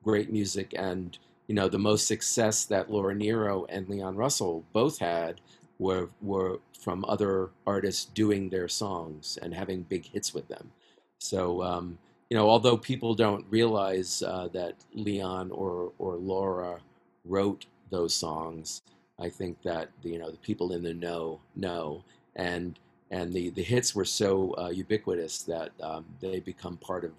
great 0.05 0.31
music 0.33 0.75
and 0.77 1.17
you 1.47 1.55
know 1.55 1.69
the 1.69 1.79
most 1.79 2.07
success 2.07 2.65
that 2.67 2.91
Laura 2.91 3.15
Nyro 3.15 3.65
and 3.69 3.89
Leon 3.89 4.17
Russell 4.17 4.65
both 4.73 4.99
had 4.99 5.41
were 5.81 6.11
were 6.21 6.61
from 6.79 7.05
other 7.07 7.51
artists 7.67 8.05
doing 8.05 8.49
their 8.49 8.69
songs 8.69 9.39
and 9.43 9.53
having 9.53 9.83
big 9.83 10.05
hits 10.05 10.33
with 10.33 10.47
them. 10.47 10.71
So 11.19 11.63
um, 11.63 11.99
you 12.29 12.37
know, 12.37 12.49
although 12.49 12.77
people 12.77 13.15
don't 13.15 13.45
realize 13.51 14.23
uh, 14.23 14.49
that 14.53 14.75
Leon 14.95 15.51
or 15.51 15.93
or 15.99 16.15
Laura 16.17 16.79
wrote 17.25 17.67
those 17.91 18.15
songs, 18.15 18.83
I 19.19 19.29
think 19.31 19.61
that 19.63 19.89
you 20.03 20.19
know 20.19 20.31
the 20.31 20.39
people 20.39 20.73
in 20.73 20.83
the 20.83 20.95
know 20.95 21.41
know 21.57 22.05
and 22.37 22.79
and 23.11 23.33
the, 23.33 23.51
the 23.51 23.63
hits 23.63 23.95
were 23.95 24.05
so 24.05 24.55
uh, 24.57 24.69
ubiquitous 24.69 25.43
that 25.43 25.71
um, 25.83 26.05
they 26.21 26.39
become 26.39 26.77
part 26.77 27.05
of 27.05 27.13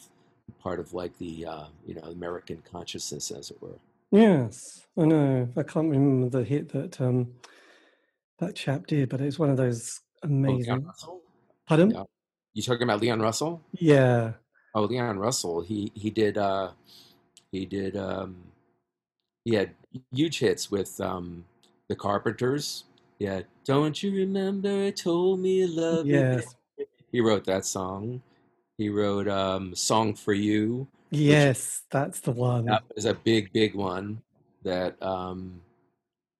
part 0.60 0.80
of 0.80 0.94
like 0.94 1.18
the 1.18 1.46
uh, 1.46 1.66
you 1.86 1.96
know 1.96 2.04
American 2.04 2.62
consciousness, 2.72 3.32
as 3.32 3.52
it 3.52 3.62
were. 3.62 3.80
Yes, 4.12 4.86
I 4.98 5.06
know. 5.06 5.50
I 5.58 5.64
can't 5.64 5.90
remember 5.90 6.30
the 6.30 6.44
hit 6.46 6.70
that 6.70 7.00
um, 7.02 7.34
that 8.42 8.56
chap 8.56 8.88
did, 8.88 9.08
but 9.10 9.22
it's 9.22 9.40
one 9.40 9.50
of 9.50 9.58
those 9.58 10.02
Oh, 10.24 10.28
Leon 10.28 10.46
amazing. 10.46 10.84
Russell. 10.86 11.22
Pardon? 11.68 11.92
Yeah. 11.92 12.04
You 12.54 12.62
talking 12.62 12.84
about 12.84 13.02
Leon 13.02 13.22
Russell? 13.22 13.62
Yeah. 13.72 14.34
Oh, 14.76 14.84
Leon 14.84 15.18
Russell. 15.18 15.62
He 15.62 15.92
he 15.96 16.10
did 16.10 16.38
uh, 16.38 16.72
he 17.52 17.66
did 17.66 17.96
um, 17.98 18.36
he 19.46 19.56
had 19.56 19.72
huge 20.12 20.40
hits 20.40 20.70
with 20.70 21.00
um, 21.02 21.46
the 21.90 21.96
Carpenters. 21.96 22.84
Yeah, 23.20 23.42
don't 23.66 24.02
you 24.04 24.12
remember? 24.14 24.86
I 24.86 24.92
told 24.92 25.40
me 25.40 25.66
love. 25.66 26.06
Yes. 26.06 26.56
He 27.12 27.22
wrote 27.22 27.46
that 27.46 27.66
song. 27.66 28.22
He 28.78 28.90
wrote 28.90 29.28
um, 29.28 29.74
"Song 29.76 30.14
for 30.14 30.34
You," 30.34 30.88
Yes, 31.10 31.84
that's 31.90 32.20
the 32.22 32.32
one. 32.32 32.66
that 32.66 32.84
was 32.96 33.06
a 33.06 33.14
big, 33.14 33.52
big 33.54 33.76
one 33.76 34.22
that 34.64 35.02
um, 35.02 35.62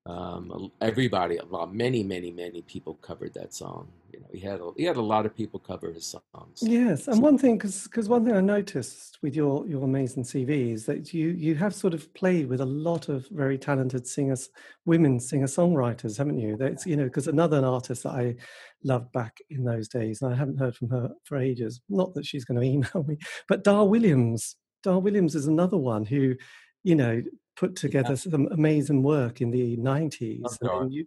um, 0.08 0.72
everybody, 0.82 1.38
lot, 1.50 1.74
many, 1.74 2.02
many, 2.02 2.32
many 2.32 2.64
people 2.64 2.96
covered 2.96 3.36
that 3.36 3.54
song. 3.54 3.88
You 4.12 4.20
know, 4.20 4.26
he 4.34 4.40
had 4.40 4.60
a, 4.60 4.72
he 4.76 4.84
had 4.84 4.98
a 4.98 5.02
lot 5.02 5.28
of 5.28 5.36
people 5.36 5.60
cover 5.60 5.92
his 5.92 6.08
songs. 6.08 6.60
Yes, 6.60 7.08
and 7.08 7.18
So 7.18 7.22
one 7.22 7.38
thing, 7.38 7.60
because 7.60 8.10
one 8.10 8.26
thing 8.26 8.36
I 8.36 8.42
noticed 8.42 9.20
with 9.22 9.36
your 9.36 9.66
your 9.68 9.84
amazing 9.84 10.24
CV 10.24 10.74
is 10.74 10.86
that 10.88 11.14
you 11.14 11.30
you 11.30 11.54
have 11.56 11.76
sort 11.76 11.94
of 11.94 12.12
played 12.16 12.50
with 12.50 12.62
a 12.62 12.66
lot 12.66 13.10
of 13.10 13.28
very 13.30 13.60
talented 13.60 14.08
singers, 14.08 14.50
women 14.86 15.20
singer 15.20 15.46
songwriters, 15.46 16.18
haven't 16.18 16.40
you? 16.40 16.58
That's 16.58 16.86
you 16.86 16.98
know 16.98 17.06
because 17.06 17.28
another 17.28 17.64
artist 17.64 18.04
that 18.04 18.14
I 18.14 18.36
loved 18.84 19.12
back 19.12 19.38
in 19.52 19.64
those 19.64 19.88
days, 19.88 20.24
and 20.24 20.34
I 20.34 20.36
haven't 20.36 20.58
heard 20.58 20.76
from 20.76 20.90
her 20.90 21.12
for 21.26 21.38
ages. 21.38 21.80
Not 21.90 22.16
that 22.16 22.26
she's 22.26 22.44
going 22.44 22.60
to 22.60 22.66
email 22.66 23.06
me, 23.08 23.18
but 23.48 23.64
Dar 23.64 23.86
Williams. 23.86 24.56
Dar 24.84 24.98
Williams 24.98 25.36
is 25.36 25.46
another 25.46 25.78
one 25.78 26.06
who, 26.06 26.34
you 26.84 26.96
know, 26.96 27.22
put 27.56 27.72
yeah, 27.72 27.82
together 27.82 28.16
some 28.16 28.48
amazing 28.52 29.04
work 29.04 29.42
in 29.42 29.52
the 29.52 29.78
nineties. 29.78 30.42
love 30.42 30.58
I 30.64 30.80
mean, 30.84 30.92
you 30.92 31.06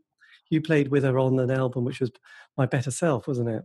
you 0.50 0.60
played 0.60 0.88
with 0.88 1.04
her 1.04 1.18
on 1.18 1.38
an 1.38 1.50
album 1.50 1.84
which 1.84 2.00
was 2.00 2.10
My 2.56 2.66
Better 2.66 2.90
Self, 2.90 3.26
wasn't 3.26 3.48
it? 3.48 3.62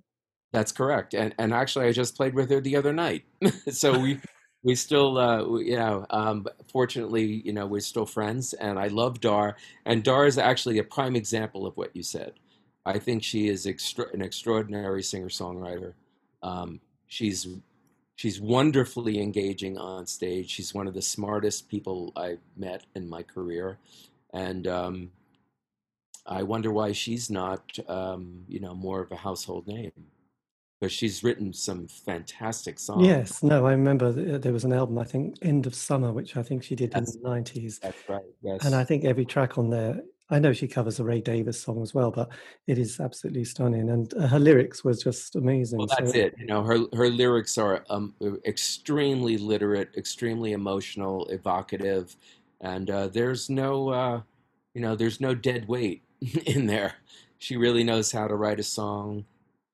That's 0.52 0.72
correct. 0.72 1.14
And 1.14 1.36
and 1.38 1.54
actually, 1.54 1.88
I 1.88 1.92
just 1.92 2.16
played 2.16 2.34
with 2.34 2.50
her 2.50 2.62
the 2.62 2.76
other 2.76 2.94
night. 2.94 3.26
so 3.72 3.98
we 4.00 4.20
we 4.64 4.76
still, 4.76 5.18
uh, 5.18 5.44
we- 5.46 5.72
you 5.72 5.78
know, 5.78 6.06
um, 6.10 6.46
fortunately, 6.72 7.42
you 7.46 7.54
know, 7.54 7.66
we're 7.66 7.80
still 7.82 8.06
friends. 8.06 8.54
And 8.54 8.78
I 8.78 8.88
love 8.88 9.20
Dar. 9.22 9.56
And 9.86 10.04
Dar 10.04 10.26
is 10.26 10.38
actually 10.38 10.80
a 10.80 10.84
prime 10.84 11.16
example 11.16 11.66
of 11.66 11.78
what 11.78 11.96
you 11.96 12.04
said. 12.04 12.34
I 12.86 13.00
think 13.00 13.24
she 13.24 13.48
is 13.48 13.66
extra- 13.66 14.12
an 14.14 14.22
extraordinary 14.22 15.04
singer 15.04 15.30
songwriter. 15.30 15.94
Um, 16.42 16.82
she's 17.08 17.48
she's 18.20 18.42
wonderfully 18.42 19.22
engaging 19.22 19.78
on 19.78 20.06
stage. 20.06 20.50
She's 20.50 20.74
one 20.74 20.88
of 20.88 20.94
the 20.94 21.02
smartest 21.02 21.70
people 21.70 22.12
I've 22.18 22.42
met 22.58 22.84
in 22.94 23.08
my 23.08 23.24
career, 23.24 23.78
and 24.34 24.68
um, 24.68 25.12
I 26.26 26.44
wonder 26.44 26.70
why 26.70 26.92
she's 26.92 27.30
not, 27.30 27.64
um, 27.88 28.44
you 28.50 28.60
know, 28.60 28.76
more 28.76 29.02
of 29.02 29.14
a 29.14 29.16
household 29.16 29.68
name 29.68 29.94
because 30.80 30.92
she's 30.92 31.24
written 31.24 31.54
some 31.54 31.88
fantastic 31.88 32.78
songs. 32.78 33.08
Yes, 33.08 33.42
no, 33.42 33.66
I 33.66 33.72
remember 33.72 34.12
there 34.38 34.52
was 34.52 34.66
an 34.66 34.74
album, 34.74 34.98
I 34.98 35.06
think 35.06 35.38
End 35.42 35.66
of 35.66 35.74
Summer, 35.74 36.12
which 36.12 36.36
I 36.36 36.44
think 36.44 36.62
she 36.62 36.76
did 36.76 36.94
in 36.94 37.06
the 37.06 37.20
90s. 37.24 37.80
that's 37.80 38.10
right. 38.10 38.22
Yes, 38.42 38.66
and 38.66 38.76
I 38.76 38.84
think 38.84 39.06
every 39.06 39.24
track 39.24 39.58
on 39.58 39.70
there, 39.70 40.02
I 40.30 40.40
know 40.40 40.54
she 40.54 40.68
covers 40.68 41.00
a 41.00 41.04
Ray 41.04 41.22
Davies 41.22 41.60
song 41.62 41.82
as 41.82 41.94
well, 41.94 42.12
but 42.12 42.32
it 42.68 42.78
is 42.78 43.00
absolutely 43.00 43.46
stunning. 43.46 43.90
And 43.90 44.14
uh, 44.16 44.28
her 44.28 44.40
lyrics 44.40 44.84
was 44.84 45.02
just 45.04 45.36
Well, 45.78 45.88
amazing. 45.88 45.88
that's 45.88 46.14
So, 46.14 46.16
it. 46.16 46.36
You 46.38 46.46
know, 46.46 46.64
her 46.64 46.80
her 46.94 47.10
lyrics 47.10 47.58
are 47.58 47.86
um, 47.90 48.14
extremely 48.46 49.38
literate, 49.38 49.96
extremely 49.96 50.52
emotional, 50.52 51.26
evocative, 51.28 52.18
and 52.60 52.90
uh, 52.90 53.08
there's 53.08 53.50
no, 53.50 53.90
uh, 53.90 54.22
you 54.74 54.82
know, 54.82 54.96
there's 54.96 55.22
no 55.22 55.34
dead 55.34 55.68
weight 55.70 56.04
in 56.46 56.66
there. 56.66 56.96
She 57.38 57.56
really 57.56 57.84
knows 57.86 58.12
how 58.12 58.28
to 58.28 58.36
write 58.36 58.60
a 58.60 58.64
song. 58.64 59.26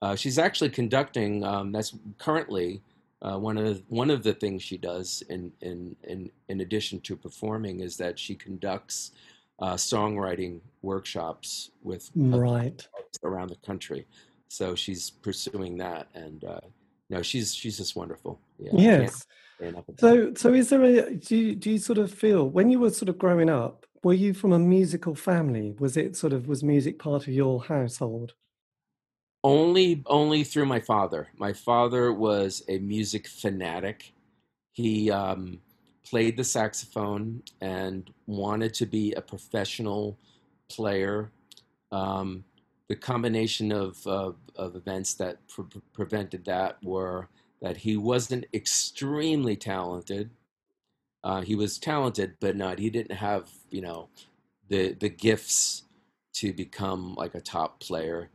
Uh, 0.02 0.16
she's 0.16 0.38
actually 0.38 0.70
conducting. 0.70 1.44
Um, 1.44 1.72
that's 1.72 1.98
currently 2.20 2.84
uh, 3.24 3.40
one 3.40 3.58
of 3.58 3.66
the, 3.66 3.84
one 3.90 4.12
of 4.12 4.22
the 4.22 4.34
things 4.34 4.62
she 4.62 4.78
does 4.78 5.24
in 5.30 5.52
in 5.62 5.96
in 6.04 6.32
in 6.50 6.62
addition 6.62 7.00
to 7.02 7.16
performing 7.18 7.80
is 7.80 7.98
that 7.98 8.20
she 8.20 8.36
conducts 8.36 9.12
uh, 9.60 9.76
songwriting 9.76 10.60
workshops 10.82 11.72
with 11.84 12.12
right. 12.16 12.88
around 13.24 13.50
the 13.50 13.56
country. 13.66 14.06
So 14.48 14.76
she's 14.76 15.10
pursuing 15.10 15.78
that, 15.78 16.08
and 16.14 16.44
uh, 16.44 16.60
no, 17.10 17.22
she's 17.22 17.54
she's 17.54 17.78
just 17.78 17.96
wonderful. 17.96 18.40
Yeah, 18.60 18.72
Yes. 18.74 19.26
say 19.60 19.68
enough 19.68 19.88
about 19.88 20.02
her. 20.02 20.26
So, 20.28 20.34
so 20.36 20.54
is 20.54 20.70
there 20.70 20.84
a, 20.84 21.16
do 21.16 21.36
you, 21.36 21.56
do 21.56 21.72
you 21.72 21.78
sort 21.78 21.98
of 21.98 22.12
feel, 22.12 22.50
when 22.50 22.70
you 22.70 22.80
were 22.80 22.92
sort 22.92 23.10
of 23.10 23.18
growing 23.18 23.50
up, 23.50 23.86
were 24.04 24.14
you 24.14 24.34
from 24.34 24.54
a 24.54 24.60
musical 24.60 25.16
family? 25.16 25.76
Was 25.80 25.98
it 25.98 26.16
sort 26.16 26.34
of, 26.34 26.48
was 26.48 26.64
music 26.64 27.00
part 27.00 27.28
of 27.28 27.34
your 27.34 27.64
household? 27.64 28.34
Only 29.44 30.04
only 30.08 30.44
through 30.44 30.66
my 30.66 30.80
father. 30.80 31.28
My 31.38 31.54
father 31.54 32.12
was 32.12 32.64
a 32.68 32.80
music 32.80 33.28
fanatic. 33.28 34.12
He 34.72 35.12
um, 35.12 35.60
played 36.06 36.38
the 36.38 36.44
saxophone 36.44 37.42
and 37.62 38.12
wanted 38.28 38.74
to 38.76 38.86
be 38.86 39.14
a 39.14 39.22
professional 39.22 40.18
player. 40.70 41.32
Um, 41.92 42.44
the 42.88 42.96
combination 42.96 43.72
of, 43.72 44.06
of, 44.06 44.36
of 44.56 44.76
events 44.76 45.16
that 45.16 45.48
pre- 45.48 45.82
prevented 45.94 46.46
that 46.46 46.78
were 46.84 47.30
that 47.62 47.78
he 47.78 47.98
wasn't 47.98 48.46
extremely 48.54 49.56
talented. 49.56 50.30
Uh, 51.24 51.42
he 51.42 51.56
was 51.56 51.80
talented, 51.80 52.36
but 52.40 52.56
not. 52.56 52.78
He 52.78 52.90
didn't 52.90 53.16
have 53.16 53.50
you 53.72 53.82
know 53.82 54.10
the 54.68 54.94
the 54.94 55.10
gifts 55.10 55.84
to 56.34 56.54
become 56.54 57.16
like 57.16 57.34
a 57.34 57.42
top 57.42 57.80
player, 57.80 58.30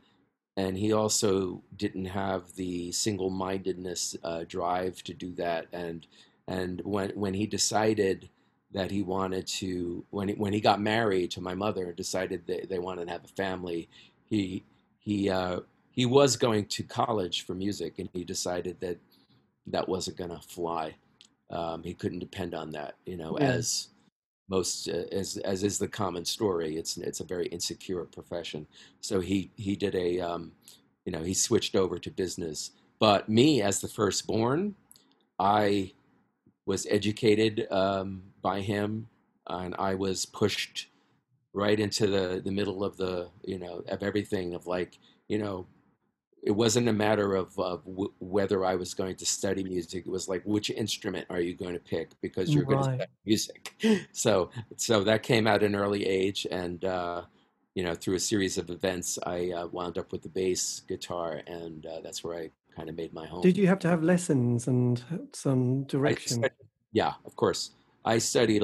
and 0.57 0.77
he 0.77 0.91
also 0.91 1.63
didn't 1.77 2.05
have 2.05 2.53
the 2.55 2.91
single 2.91 3.29
mindedness 3.29 4.17
uh, 4.23 4.43
drive 4.47 5.01
to 5.03 5.13
do 5.13 5.31
that. 5.35 5.67
And 5.71 6.05
and 6.47 6.81
when 6.83 7.11
when 7.11 7.33
he 7.33 7.45
decided 7.47 8.29
that 8.73 8.91
he 8.91 9.03
wanted 9.03 9.47
to 9.47 10.05
when 10.11 10.29
he, 10.29 10.33
when 10.35 10.53
he 10.53 10.61
got 10.61 10.81
married 10.81 11.31
to 11.31 11.41
my 11.41 11.53
mother 11.55 11.85
and 11.87 11.95
decided 11.95 12.45
that 12.47 12.69
they 12.69 12.79
wanted 12.79 13.05
to 13.05 13.11
have 13.11 13.25
a 13.25 13.29
family, 13.29 13.89
he 14.29 14.63
he 14.99 15.29
uh, 15.29 15.61
he 15.91 16.05
was 16.05 16.37
going 16.37 16.65
to 16.65 16.83
college 16.83 17.45
for 17.45 17.53
music, 17.55 17.99
and 17.99 18.09
he 18.13 18.23
decided 18.23 18.79
that 18.81 18.97
that 19.67 19.87
wasn't 19.87 20.17
going 20.17 20.29
to 20.31 20.39
fly. 20.41 20.95
Um, 21.49 21.83
he 21.83 21.93
couldn't 21.93 22.19
depend 22.19 22.55
on 22.55 22.71
that, 22.71 22.95
you 23.05 23.17
know, 23.17 23.37
Yeah. 23.37 23.47
as 23.47 23.89
most 24.49 24.89
uh, 24.89 25.05
as 25.11 25.37
as 25.37 25.63
is 25.63 25.79
the 25.79 25.87
common 25.87 26.25
story. 26.25 26.77
It's 26.77 26.97
it's 26.97 27.19
a 27.21 27.25
very 27.25 27.47
insecure 27.47 28.05
profession. 28.05 28.67
So 29.01 29.19
he 29.21 29.51
he 29.57 29.75
did 29.75 29.95
a 29.95 30.19
um, 30.21 30.53
you 31.05 31.11
know 31.11 31.23
he 31.23 31.33
switched 31.33 31.75
over 31.75 31.99
to 31.99 32.11
business. 32.11 32.71
But 32.99 33.29
me 33.29 33.61
as 33.61 33.81
the 33.81 33.87
firstborn, 33.89 34.75
I 35.39 35.93
was 36.71 36.87
educated 36.89 37.67
um, 37.71 38.23
by 38.41 38.61
him, 38.61 39.09
and 39.47 39.75
I 39.77 39.95
was 39.95 40.25
pushed 40.25 40.87
right 41.53 41.79
into 41.85 42.07
the 42.07 42.41
the 42.47 42.51
middle 42.59 42.81
of 42.83 42.95
the 42.95 43.29
you 43.43 43.59
know 43.59 43.83
of 43.89 44.01
everything 44.09 44.55
of 44.55 44.67
like 44.67 44.97
you 45.27 45.37
know 45.37 45.67
it 46.43 46.51
wasn't 46.51 46.87
a 46.87 46.93
matter 46.93 47.35
of, 47.35 47.47
of 47.59 47.85
w- 47.85 48.13
whether 48.19 48.65
I 48.65 48.75
was 48.75 48.93
going 48.95 49.15
to 49.17 49.25
study 49.25 49.63
music. 49.63 50.07
It 50.07 50.11
was 50.11 50.27
like, 50.27 50.41
which 50.43 50.71
instrument 50.71 51.27
are 51.29 51.39
you 51.39 51.53
going 51.53 51.73
to 51.73 51.79
pick 51.79 52.09
because 52.21 52.55
you're 52.55 52.65
going 52.65 52.79
to 52.79 52.85
Right. 52.87 52.95
study 52.95 53.11
music. 53.25 53.63
So, 54.11 54.49
so 54.75 55.03
that 55.03 55.21
came 55.23 55.45
out 55.47 55.61
at 55.63 55.69
an 55.69 55.75
early 55.75 56.03
age, 56.05 56.47
and 56.49 56.83
uh, 56.83 57.21
you 57.75 57.83
know, 57.83 57.93
through 57.95 58.15
a 58.15 58.19
series 58.31 58.57
of 58.57 58.69
events, 58.71 59.19
I 59.23 59.51
uh, 59.51 59.67
wound 59.67 59.97
up 59.97 60.11
with 60.11 60.23
the 60.23 60.29
bass 60.29 60.81
guitar, 60.87 61.41
and 61.45 61.85
uh, 61.85 61.99
that's 62.03 62.23
where 62.23 62.37
I 62.43 62.45
kind 62.75 62.89
of 62.89 62.95
made 62.95 63.13
my 63.13 63.25
home. 63.25 63.41
Did 63.41 63.57
you 63.57 63.67
have 63.67 63.79
to 63.79 63.87
have 63.87 64.03
lessons 64.03 64.67
and 64.67 65.03
some 65.33 65.83
direction? 65.83 66.37
studied, 66.39 66.51
yeah, 66.91 67.13
of 67.25 67.35
course. 67.35 67.71
I 68.03 68.17
studied. 68.17 68.63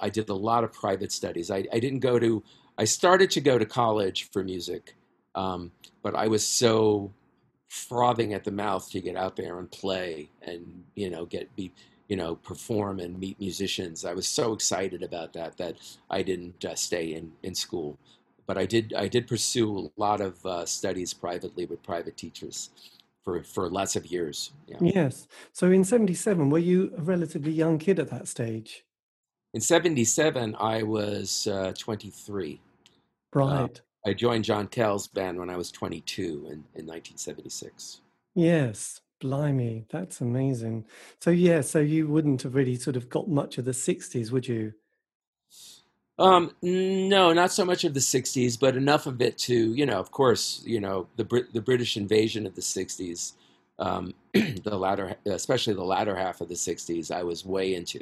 I 0.00 0.10
did 0.10 0.28
a 0.28 0.34
lot 0.34 0.64
of 0.64 0.72
private 0.72 1.12
studies. 1.12 1.50
I, 1.50 1.64
I 1.72 1.78
didn't 1.78 2.00
go 2.00 2.18
to. 2.18 2.42
I 2.76 2.84
started 2.84 3.30
to 3.32 3.40
go 3.40 3.56
to 3.56 3.64
college 3.64 4.28
for 4.30 4.44
music, 4.44 4.94
um, 5.34 5.72
but 6.02 6.14
I 6.14 6.28
was 6.28 6.46
so 6.46 7.12
frothing 7.68 8.34
at 8.34 8.44
the 8.44 8.52
mouth 8.52 8.88
to 8.90 9.00
get 9.00 9.16
out 9.16 9.36
there 9.36 9.58
and 9.58 9.70
play 9.70 10.28
and 10.42 10.84
you 10.94 11.10
know 11.10 11.24
get 11.24 11.54
be 11.56 11.72
you 12.08 12.16
know 12.16 12.34
perform 12.36 13.00
and 13.00 13.18
meet 13.18 13.40
musicians. 13.40 14.04
I 14.04 14.12
was 14.12 14.28
so 14.28 14.52
excited 14.52 15.02
about 15.02 15.32
that 15.32 15.56
that 15.56 15.76
I 16.10 16.22
didn't 16.22 16.64
uh, 16.64 16.74
stay 16.74 17.14
in 17.14 17.32
in 17.42 17.54
school. 17.54 17.98
But 18.46 18.58
I 18.58 18.66
did. 18.66 18.92
I 18.94 19.08
did 19.08 19.26
pursue 19.26 19.78
a 19.78 20.00
lot 20.00 20.20
of 20.20 20.44
uh, 20.44 20.66
studies 20.66 21.14
privately 21.14 21.64
with 21.64 21.82
private 21.82 22.18
teachers 22.18 22.68
for 23.24 23.42
for 23.42 23.68
lots 23.70 23.96
of 23.96 24.06
years. 24.06 24.52
Yeah. 24.68 24.76
Yes. 24.80 25.26
So 25.52 25.70
in 25.70 25.82
77, 25.82 26.50
were 26.50 26.58
you 26.58 26.92
a 26.96 27.02
relatively 27.02 27.52
young 27.52 27.78
kid 27.78 27.98
at 27.98 28.10
that 28.10 28.28
stage? 28.28 28.84
In 29.54 29.60
77, 29.60 30.56
I 30.58 30.82
was 30.82 31.46
uh, 31.46 31.72
23. 31.78 32.54
Uh, 32.54 32.58
Right. 33.36 33.80
I 34.06 34.12
joined 34.12 34.44
John 34.44 34.68
Cale's 34.68 35.08
band 35.08 35.38
when 35.38 35.50
I 35.50 35.56
was 35.56 35.72
22 35.72 36.22
in, 36.22 36.52
in 36.74 36.86
1976. 36.86 38.00
Yes. 38.34 39.00
Blimey, 39.20 39.86
that's 39.90 40.20
amazing. 40.20 40.84
So 41.20 41.30
yeah, 41.30 41.62
so 41.62 41.78
you 41.78 42.08
wouldn't 42.08 42.42
have 42.42 42.54
really 42.54 42.76
sort 42.76 42.96
of 42.96 43.08
got 43.08 43.28
much 43.28 43.56
of 43.56 43.64
the 43.64 43.70
'60s, 43.70 44.30
would 44.30 44.46
you? 44.46 44.74
Um, 46.18 46.52
no, 46.62 47.32
not 47.32 47.50
so 47.50 47.64
much 47.64 47.84
of 47.84 47.94
the 47.94 48.00
'60s, 48.00 48.58
but 48.58 48.76
enough 48.76 49.06
of 49.06 49.20
it 49.20 49.36
to, 49.38 49.74
you 49.74 49.84
know, 49.84 49.98
of 49.98 50.12
course, 50.12 50.62
you 50.64 50.80
know, 50.80 51.08
the 51.16 51.24
the 51.52 51.60
British 51.60 51.96
invasion 51.96 52.46
of 52.46 52.54
the 52.54 52.60
'60s, 52.62 53.32
um, 53.80 54.14
the 54.32 54.76
latter, 54.78 55.16
especially 55.26 55.74
the 55.74 55.84
latter 55.84 56.14
half 56.16 56.40
of 56.40 56.48
the 56.48 56.54
'60s, 56.54 57.10
I 57.10 57.24
was 57.24 57.44
way 57.44 57.74
into. 57.74 58.00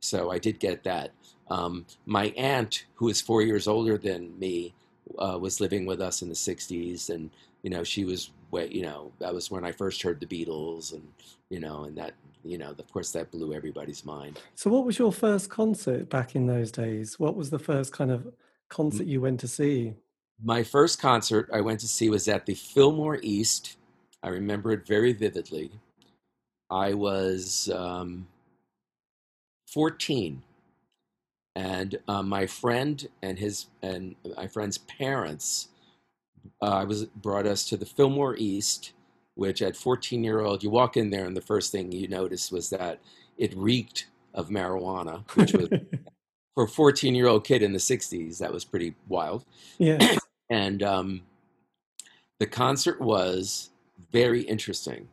So 0.00 0.30
I 0.30 0.38
did 0.38 0.60
get 0.60 0.84
that. 0.84 1.12
Um, 1.50 1.86
my 2.04 2.26
aunt, 2.36 2.84
who 2.96 3.08
is 3.08 3.20
four 3.22 3.42
years 3.42 3.66
older 3.66 3.96
than 3.96 4.38
me, 4.38 4.74
uh, 5.18 5.38
was 5.40 5.60
living 5.60 5.86
with 5.86 6.02
us 6.02 6.20
in 6.20 6.28
the 6.28 6.34
'60s, 6.34 7.08
and 7.08 7.30
you 7.62 7.70
know, 7.70 7.82
she 7.82 8.04
was 8.04 8.30
way, 8.50 8.68
you 8.70 8.82
know, 8.82 9.12
that 9.20 9.32
was 9.34 9.50
when 9.50 9.64
I 9.64 9.72
first 9.72 10.02
heard 10.02 10.20
the 10.20 10.26
Beatles, 10.26 10.92
and 10.92 11.08
you 11.48 11.60
know, 11.60 11.84
and 11.84 11.96
that 11.96 12.12
you 12.44 12.58
know, 12.58 12.70
of 12.70 12.92
course, 12.92 13.12
that 13.12 13.30
blew 13.30 13.52
everybody's 13.52 14.04
mind. 14.04 14.40
So, 14.54 14.70
what 14.70 14.84
was 14.84 14.98
your 14.98 15.12
first 15.12 15.50
concert 15.50 16.08
back 16.08 16.34
in 16.34 16.46
those 16.46 16.70
days? 16.70 17.18
What 17.18 17.36
was 17.36 17.50
the 17.50 17.58
first 17.58 17.92
kind 17.92 18.10
of 18.10 18.32
concert 18.68 19.06
you 19.06 19.20
went 19.20 19.40
to 19.40 19.48
see? 19.48 19.94
My 20.42 20.62
first 20.62 21.00
concert 21.00 21.48
I 21.52 21.60
went 21.60 21.80
to 21.80 21.88
see 21.88 22.10
was 22.10 22.28
at 22.28 22.46
the 22.46 22.54
Fillmore 22.54 23.18
East. 23.22 23.76
I 24.22 24.28
remember 24.28 24.72
it 24.72 24.86
very 24.86 25.12
vividly. 25.12 25.70
I 26.70 26.94
was 26.94 27.70
um, 27.74 28.28
14, 29.72 30.42
and 31.56 31.98
uh, 32.06 32.22
my 32.22 32.46
friend 32.46 33.08
and 33.22 33.38
his 33.38 33.66
and 33.82 34.14
my 34.36 34.46
friend's 34.46 34.78
parents 34.78 35.68
uh, 36.62 36.66
I 36.66 36.84
was 36.84 37.04
brought 37.06 37.46
us 37.46 37.64
to 37.68 37.76
the 37.76 37.86
Fillmore 37.86 38.36
East 38.36 38.92
which 39.38 39.62
at 39.62 39.76
14 39.76 40.24
year 40.24 40.40
old, 40.40 40.64
you 40.64 40.68
walk 40.68 40.96
in 40.96 41.10
there 41.10 41.24
and 41.24 41.36
the 41.36 41.40
first 41.40 41.70
thing 41.70 41.92
you 41.92 42.08
notice 42.08 42.50
was 42.50 42.70
that 42.70 42.98
it 43.36 43.56
reeked 43.56 44.08
of 44.34 44.48
marijuana, 44.48 45.22
which 45.36 45.52
was 45.52 45.68
for 46.56 46.64
a 46.64 46.68
14 46.68 47.14
year 47.14 47.28
old 47.28 47.44
kid 47.44 47.62
in 47.62 47.72
the 47.72 47.78
60s, 47.78 48.38
that 48.38 48.52
was 48.52 48.64
pretty 48.64 48.96
wild. 49.06 49.44
Yeah. 49.78 50.16
and 50.50 50.82
um, 50.82 51.22
the 52.40 52.48
concert 52.48 53.00
was 53.00 53.70
very 54.10 54.40
interesting. 54.42 55.06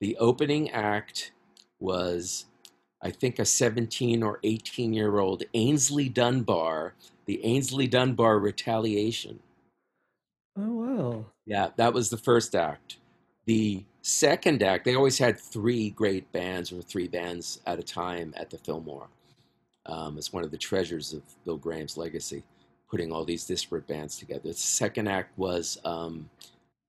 The 0.00 0.16
opening 0.18 0.70
act 0.70 1.32
was, 1.80 2.44
I 3.02 3.10
think, 3.10 3.40
a 3.40 3.44
17 3.44 4.22
or 4.22 4.38
18 4.44 4.92
year 4.92 5.18
old 5.18 5.42
Aynsley 5.52 6.12
Dunbar, 6.14 6.94
the 7.24 7.40
Aynsley 7.44 7.90
Dunbar 7.90 8.38
Retaliation. 8.38 9.40
Oh, 10.56 10.72
wow. 10.72 11.24
Yeah, 11.44 11.70
that 11.74 11.92
was 11.92 12.10
the 12.10 12.16
first 12.16 12.54
act. 12.54 12.98
The 13.46 13.84
second 14.02 14.62
act, 14.62 14.84
they 14.84 14.96
always 14.96 15.18
had 15.18 15.38
three 15.38 15.90
great 15.90 16.30
bands 16.32 16.72
or 16.72 16.82
three 16.82 17.08
bands 17.08 17.60
at 17.66 17.78
a 17.78 17.82
time 17.82 18.34
at 18.36 18.50
the 18.50 18.58
Fillmore. 18.58 19.08
Um, 19.86 20.18
it's 20.18 20.32
one 20.32 20.42
of 20.42 20.50
the 20.50 20.58
treasures 20.58 21.12
of 21.12 21.22
Bill 21.44 21.56
Graham's 21.56 21.96
legacy, 21.96 22.42
putting 22.90 23.12
all 23.12 23.24
these 23.24 23.44
disparate 23.44 23.86
bands 23.86 24.18
together. 24.18 24.48
The 24.48 24.54
second 24.54 25.06
act 25.08 25.36
was 25.38 25.78
um, 25.84 26.28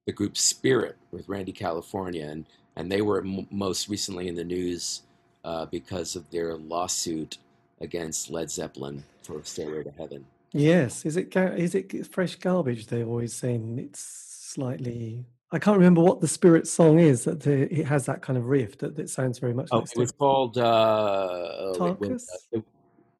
the 0.07 0.13
group 0.13 0.35
Spirit 0.35 0.97
with 1.11 1.29
Randy 1.29 1.51
California, 1.51 2.25
and, 2.27 2.45
and 2.75 2.91
they 2.91 3.01
were 3.01 3.19
m- 3.19 3.47
most 3.51 3.87
recently 3.87 4.27
in 4.27 4.35
the 4.35 4.43
news 4.43 5.03
uh, 5.45 5.67
because 5.67 6.15
of 6.15 6.29
their 6.31 6.55
lawsuit 6.55 7.37
against 7.81 8.31
Led 8.31 8.49
Zeppelin 8.49 9.03
for 9.21 9.43
Stairway 9.43 9.83
to 9.83 9.91
Heaven. 9.91 10.25
Yes, 10.53 11.05
is 11.05 11.17
it 11.17 11.35
is 11.35 11.75
it 11.75 12.07
fresh 12.07 12.35
garbage? 12.35 12.87
They're 12.87 13.05
always 13.05 13.33
saying 13.33 13.77
it's 13.77 13.99
slightly 13.99 15.25
I 15.51 15.59
can't 15.59 15.77
remember 15.77 16.01
what 16.01 16.19
the 16.19 16.27
Spirit 16.27 16.67
song 16.67 16.99
is. 16.99 17.23
That 17.23 17.41
the, 17.41 17.73
it 17.73 17.85
has 17.85 18.05
that 18.07 18.21
kind 18.21 18.37
of 18.37 18.45
riff 18.45 18.77
that, 18.79 18.95
that 18.97 19.09
sounds 19.09 19.39
very 19.39 19.53
much. 19.53 19.69
Oh, 19.71 19.79
like 19.79 19.89
it 19.95 19.97
was 19.97 20.11
called. 20.11 20.57
Uh, 20.57 21.73
Tarkus. 21.77 22.01
It 22.01 22.09
was, 22.11 22.29
uh, 22.53 22.57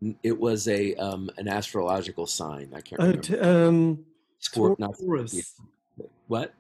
it, 0.02 0.16
it 0.24 0.40
was 0.40 0.68
a 0.68 0.94
um, 0.96 1.30
an 1.38 1.48
astrological 1.48 2.28
sign. 2.28 2.72
I 2.76 2.82
can't 2.82 3.02
Oh, 3.02 3.06
remember. 3.06 3.22
t- 3.22 3.40
um, 3.40 4.06
not- 4.78 4.98
Taurus. 5.00 5.60
what? 6.28 6.54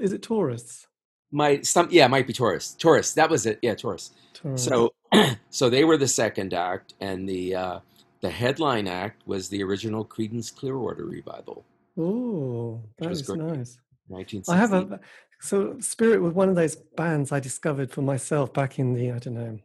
Is 0.00 0.12
it 0.12 0.22
Taurus? 0.22 0.86
Might 1.32 1.66
some 1.66 1.88
yeah, 1.90 2.06
might 2.06 2.26
be 2.26 2.32
Taurus. 2.32 2.74
Taurus. 2.78 3.12
That 3.14 3.28
was 3.30 3.46
it. 3.46 3.58
Yeah, 3.62 3.74
Taurus. 3.74 4.10
Taurus. 4.34 4.64
So 4.64 4.92
so 5.50 5.68
they 5.70 5.84
were 5.84 5.96
the 5.96 6.08
second 6.08 6.54
act, 6.54 6.94
and 7.00 7.28
the 7.28 7.54
uh, 7.54 7.78
the 8.20 8.30
headline 8.30 8.88
act 8.88 9.26
was 9.26 9.48
the 9.48 9.62
original 9.62 10.04
Creedence 10.04 10.54
Clearwater 10.54 11.04
revival, 11.04 11.64
oh, 11.98 12.80
that 12.98 13.10
was 13.10 13.20
is 13.20 13.26
great. 13.26 13.40
nice. 13.40 13.78
1960. 14.10 14.52
I 14.52 14.56
have 14.56 14.72
a 14.72 15.00
so 15.40 15.78
Spirit 15.80 16.20
was 16.20 16.34
one 16.34 16.48
of 16.48 16.56
those 16.56 16.76
bands 16.96 17.32
I 17.32 17.40
discovered 17.40 17.90
for 17.90 18.02
myself 18.02 18.52
back 18.52 18.78
in 18.78 18.94
the 18.94 19.12
I 19.12 19.18
don't 19.18 19.34
know 19.34 19.58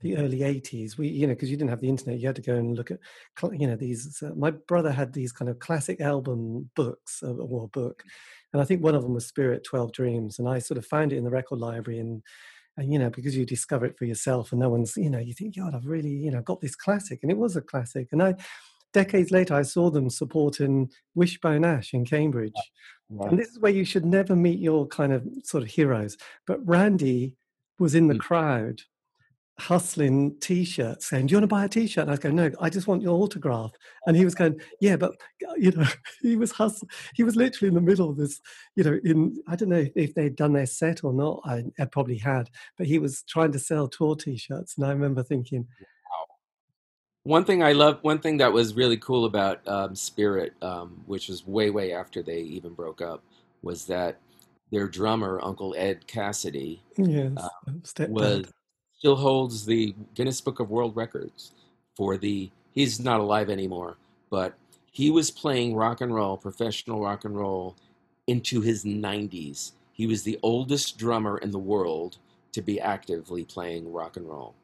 the 0.00 0.16
early 0.18 0.40
80s 0.40 0.98
we 0.98 1.08
you 1.08 1.26
know 1.26 1.34
because 1.34 1.50
you 1.50 1.56
didn't 1.56 1.70
have 1.70 1.80
the 1.80 1.88
internet 1.88 2.20
you 2.20 2.26
had 2.26 2.36
to 2.36 2.42
go 2.42 2.54
and 2.54 2.76
look 2.76 2.90
at 2.90 2.98
you 3.52 3.66
know 3.66 3.76
these 3.76 4.22
uh, 4.22 4.30
my 4.36 4.50
brother 4.50 4.92
had 4.92 5.12
these 5.12 5.32
kind 5.32 5.48
of 5.48 5.58
classic 5.58 6.00
album 6.00 6.68
books 6.76 7.22
uh, 7.22 7.32
or 7.32 7.68
book 7.68 8.02
and 8.52 8.60
I 8.60 8.64
think 8.64 8.82
one 8.82 8.94
of 8.94 9.02
them 9.02 9.14
was 9.14 9.26
Spirit 9.26 9.64
12 9.64 9.92
Dreams 9.92 10.38
and 10.38 10.48
I 10.48 10.58
sort 10.58 10.78
of 10.78 10.86
found 10.86 11.12
it 11.12 11.16
in 11.16 11.24
the 11.24 11.30
record 11.30 11.58
library 11.58 11.98
and 12.00 12.22
and 12.76 12.92
you 12.92 12.98
know 12.98 13.08
because 13.08 13.34
you 13.36 13.46
discover 13.46 13.86
it 13.86 13.98
for 13.98 14.04
yourself 14.04 14.52
and 14.52 14.60
no 14.60 14.68
one's 14.68 14.96
you 14.96 15.10
know 15.10 15.18
you 15.18 15.32
think 15.32 15.56
God 15.56 15.74
I've 15.74 15.86
really 15.86 16.10
you 16.10 16.30
know 16.30 16.42
got 16.42 16.60
this 16.60 16.76
classic 16.76 17.20
and 17.22 17.30
it 17.30 17.38
was 17.38 17.56
a 17.56 17.62
classic 17.62 18.08
and 18.12 18.22
I 18.22 18.34
decades 18.92 19.30
later 19.30 19.54
I 19.54 19.62
saw 19.62 19.90
them 19.90 20.10
supporting 20.10 20.90
Wishbone 21.14 21.64
Ash 21.64 21.94
in 21.94 22.04
Cambridge 22.04 22.52
Right. 23.08 23.30
and 23.30 23.38
this 23.38 23.48
is 23.48 23.60
where 23.60 23.72
you 23.72 23.84
should 23.84 24.04
never 24.04 24.34
meet 24.34 24.58
your 24.58 24.86
kind 24.88 25.12
of 25.12 25.26
sort 25.44 25.62
of 25.62 25.68
heroes. 25.70 26.16
But 26.46 26.66
Randy 26.66 27.34
was 27.78 27.94
in 27.94 28.08
the 28.08 28.14
Mm. 28.14 28.20
crowd 28.20 28.82
hustling 29.58 30.38
t-shirts 30.40 31.06
saying, 31.06 31.26
Do 31.26 31.32
you 31.32 31.36
want 31.38 31.44
to 31.44 31.54
buy 31.54 31.64
a 31.64 31.68
t-shirt? 31.68 32.02
And 32.02 32.10
I 32.10 32.12
was 32.12 32.20
going, 32.20 32.36
No, 32.36 32.50
I 32.60 32.68
just 32.68 32.86
want 32.86 33.00
your 33.02 33.14
autograph. 33.22 33.70
And 34.06 34.16
he 34.16 34.24
was 34.24 34.34
going, 34.34 34.60
Yeah, 34.80 34.96
but 34.96 35.12
you 35.56 35.70
know, 35.70 35.86
he 36.22 36.36
was 36.36 36.52
hustling. 36.52 36.90
He 37.14 37.22
was 37.24 37.36
literally 37.36 37.68
in 37.68 37.74
the 37.74 37.80
middle 37.80 38.10
of 38.10 38.16
this, 38.16 38.40
you 38.74 38.84
know, 38.84 38.98
in 39.04 39.36
I 39.48 39.56
don't 39.56 39.70
know 39.70 39.86
if 39.94 40.14
they'd 40.14 40.36
done 40.36 40.52
their 40.52 40.66
set 40.66 41.04
or 41.04 41.12
not. 41.14 41.40
I, 41.44 41.64
I 41.80 41.86
probably 41.86 42.18
had, 42.18 42.50
but 42.76 42.86
he 42.86 42.98
was 42.98 43.22
trying 43.22 43.52
to 43.52 43.58
sell 43.58 43.88
tour 43.88 44.14
t-shirts. 44.16 44.76
And 44.76 44.86
I 44.86 44.90
remember 44.90 45.22
thinking, 45.22 45.66
One 47.26 47.44
thing 47.44 47.60
I 47.60 47.72
love, 47.72 47.98
one 48.02 48.20
thing 48.20 48.36
that 48.36 48.52
was 48.52 48.74
really 48.74 48.96
cool 48.98 49.24
about 49.24 49.66
um, 49.66 49.96
Spirit, 49.96 50.54
um, 50.62 51.02
which 51.06 51.28
was 51.28 51.44
way, 51.44 51.70
way 51.70 51.92
after 51.92 52.22
they 52.22 52.38
even 52.38 52.72
broke 52.72 53.02
up, 53.02 53.20
was 53.62 53.84
that 53.86 54.18
their 54.70 54.86
drummer, 54.86 55.40
Uncle 55.42 55.74
Ed 55.76 56.06
Cassidy, 56.06 56.80
Yes, 56.96 57.32
Uh, 57.36 57.48
was 58.08 58.46
still 58.96 59.16
holds 59.16 59.66
the 59.66 59.92
Guinness 60.14 60.40
Book 60.40 60.60
of 60.60 60.70
World 60.70 60.94
Records 60.94 61.50
for 61.96 62.16
the. 62.16 62.48
He's 62.72 63.00
not 63.00 63.18
alive 63.18 63.50
anymore, 63.50 63.96
but 64.30 64.54
he 64.92 65.10
was 65.10 65.32
playing 65.32 65.74
rock 65.74 66.02
and 66.02 66.14
roll, 66.14 66.36
professional 66.36 67.00
rock 67.00 67.24
and 67.24 67.36
roll, 67.36 67.74
into 68.28 68.60
his 68.60 68.84
90s. 68.84 69.72
He 69.92 70.06
was 70.06 70.22
the 70.22 70.38
oldest 70.44 70.96
drummer 70.96 71.38
in 71.38 71.50
the 71.50 71.58
world 71.58 72.18
to 72.52 72.62
be 72.62 72.80
actively 72.80 73.44
playing 73.44 73.92
rock 73.92 74.16
and 74.16 74.28
roll, 74.28 74.54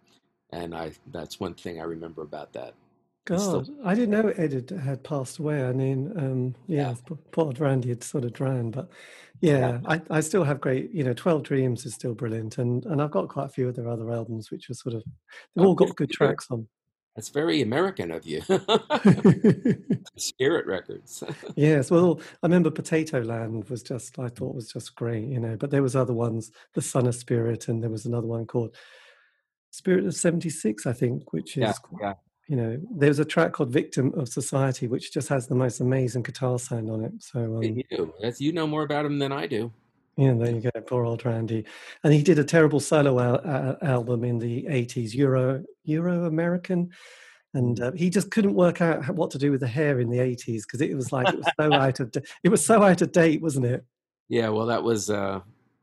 and 0.53 0.75
I. 0.75 0.93
That's 1.13 1.41
one 1.41 1.55
thing 1.55 1.81
I 1.81 1.85
remember 1.85 2.23
about 2.23 2.53
that. 2.53 2.75
He's 3.29 3.41
still- 3.41 3.63
God, 3.63 3.71
I 3.85 3.95
didn't 3.95 4.11
know 4.11 4.29
Ed 4.31 4.53
had, 4.53 4.71
had 4.71 5.05
passed 5.05 5.39
away. 5.39 5.65
I 5.65 5.73
mean, 5.73 6.13
um, 6.17 6.55
yeah, 6.67 6.89
Yeah. 6.91 7.17
poor 7.31 7.45
old 7.47 7.61
Randy 7.61 7.91
had 7.91 8.03
sort 8.03 8.25
of 8.25 8.33
drowned, 8.33 8.73
but 8.73 8.91
yeah, 9.41 9.81
I, 9.87 10.01
I 10.11 10.21
still 10.21 10.43
have 10.45 10.61
great, 10.61 10.91
you 10.93 11.05
know, 11.05 11.15
Twelve 11.15 11.43
Dreams 11.45 11.87
is 11.87 11.95
still 11.95 12.15
brilliant, 12.15 12.59
and 12.59 12.85
and 12.87 13.01
I've 13.01 13.11
got 13.13 13.29
quite 13.29 13.47
a 13.47 13.49
few 13.51 13.69
of 13.69 13.77
their 13.77 13.89
other 13.89 14.11
albums, 14.11 14.51
which 14.51 14.69
are 14.71 14.75
sort 14.75 14.95
of 14.97 15.03
they've 15.55 15.65
Oh, 15.65 15.69
all 15.69 15.75
got 15.75 15.89
good 15.89 15.97
good 15.97 16.15
for 16.17 16.25
you. 16.25 16.29
tracks 16.29 16.47
on. 16.51 16.67
That's 17.15 17.29
very 17.29 17.61
American 17.61 18.11
of 18.11 18.27
you. 18.27 18.41
Spirit 20.17 20.67
Records. 20.67 21.23
yes, 21.57 21.91
well, 21.91 22.21
I 22.43 22.47
remember 22.47 22.71
Potatoland 22.71 23.69
was 23.71 23.83
just 23.83 24.19
I 24.19 24.29
thought 24.29 24.55
was 24.55 24.73
just 24.73 24.95
great, 24.95 25.29
you 25.29 25.39
know, 25.41 25.57
but 25.57 25.71
there 25.71 25.83
was 25.83 25.95
other 25.97 26.15
ones, 26.15 26.51
The 26.75 26.83
Son 26.83 27.07
of 27.07 27.15
Spirit, 27.15 27.69
and 27.69 27.83
there 27.83 27.91
was 27.91 28.07
another 28.07 28.27
one 28.27 28.47
called 28.47 28.75
Spirit 29.73 30.07
of 30.07 30.15
Seventy 30.15 30.51
Six, 30.51 30.87
I 30.87 30.93
think, 30.93 31.33
which 31.33 31.57
is 31.57 31.63
yeah, 31.63 31.73
yeah. 32.01 32.15
you 32.47 32.57
know, 32.57 32.79
there's 32.95 33.19
a 33.19 33.25
track 33.25 33.53
called 33.53 33.71
Victim 33.71 34.13
of 34.17 34.29
Society, 34.29 34.87
which 34.87 35.13
just 35.13 35.29
has 35.29 35.49
the 35.49 35.55
most 35.55 35.81
amazing 35.81 36.23
guitar 36.23 36.59
sound 36.59 36.89
on 36.91 37.05
it. 37.05 37.13
So, 37.21 37.57
um, 37.57 37.63
You 37.63 37.83
do. 37.91 38.15
That's 38.21 38.41
you 38.41 38.53
know 38.53 38.67
more 38.67 38.83
about 38.85 39.05
him 39.07 39.19
than 39.19 39.33
I 39.33 39.47
do. 39.47 39.73
yeah, 40.17 40.35
there 40.35 40.51
you 40.55 40.61
go, 40.61 40.81
poor 40.83 41.05
old 41.07 41.25
Randy. 41.25 41.65
And 42.05 42.13
he 42.13 42.23
did 42.23 42.39
a 42.39 42.45
terrible 42.45 42.81
solo 42.81 43.19
al- 43.19 43.41
uh, 43.45 43.77
album 43.83 44.25
in 44.25 44.39
the 44.39 44.65
80s, 44.65 45.15
Euro 45.15 45.65
Euro 45.85 46.27
American. 46.27 46.91
And 47.55 47.81
uh, 47.81 47.93
he 47.93 48.09
just 48.11 48.31
couldn't 48.31 48.55
work 48.55 48.81
out 48.81 49.09
what 49.15 49.31
to 49.33 49.39
do 49.39 49.51
with 49.51 49.61
the 49.61 49.67
hair 49.69 50.01
in 50.01 50.09
the 50.11 50.19
80s 50.19 50.63
because 50.63 50.81
it 50.83 50.95
was 50.95 51.13
like 51.13 51.29
it 51.29 51.37
was 51.39 51.49
so 51.59 51.73
out 51.85 52.01
of 52.01 52.11
da- 52.11 52.21
it 52.45 52.51
was 52.51 52.65
so 52.65 52.83
out 52.83 53.01
of 53.03 53.11
date, 53.13 53.41
wasn't 53.43 53.67
it? 53.67 53.85
Yeah, 54.29 54.49
well, 54.51 54.67
that 54.67 54.83
was 54.83 55.09
uh, 55.11 55.41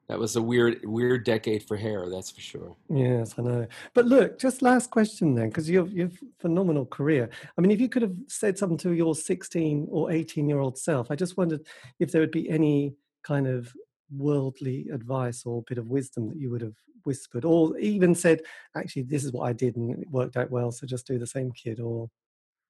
that 0.09 0.19
was 0.19 0.35
a 0.35 0.41
weird 0.41 0.83
weird 0.83 1.23
decade 1.23 1.63
for 1.63 1.77
hair. 1.77 2.09
That's 2.09 2.31
for 2.31 2.41
sure. 2.41 2.75
Yes, 2.89 3.35
I 3.37 3.43
know. 3.43 3.67
But 3.93 4.07
look, 4.07 4.39
just 4.39 4.63
last 4.63 4.89
question 4.89 5.35
then, 5.35 5.49
because 5.49 5.69
you've 5.69 5.93
you've 5.93 6.19
phenomenal 6.39 6.87
career. 6.87 7.29
I 7.57 7.61
mean, 7.61 7.71
if 7.71 7.79
you 7.79 7.87
could 7.87 8.01
have 8.01 8.15
said 8.27 8.57
something 8.57 8.77
to 8.79 8.93
your 8.93 9.13
16 9.15 9.87
or 9.89 10.11
18 10.11 10.49
year 10.49 10.59
old 10.59 10.77
self, 10.77 11.11
I 11.11 11.15
just 11.15 11.37
wondered 11.37 11.65
if 11.99 12.11
there 12.11 12.21
would 12.21 12.31
be 12.31 12.49
any 12.49 12.95
kind 13.23 13.47
of 13.47 13.71
worldly 14.17 14.87
advice 14.91 15.45
or 15.45 15.61
bit 15.63 15.77
of 15.77 15.87
wisdom 15.87 16.27
that 16.29 16.37
you 16.37 16.49
would 16.49 16.61
have 16.61 16.75
whispered, 17.03 17.45
or 17.45 17.77
even 17.77 18.15
said, 18.15 18.41
"Actually, 18.75 19.03
this 19.03 19.23
is 19.23 19.31
what 19.31 19.47
I 19.47 19.53
did 19.53 19.75
and 19.77 20.01
it 20.01 20.09
worked 20.09 20.37
out 20.37 20.49
well, 20.51 20.71
so 20.71 20.87
just 20.87 21.05
do 21.07 21.19
the 21.19 21.27
same, 21.27 21.51
kid," 21.51 21.79
or 21.79 22.09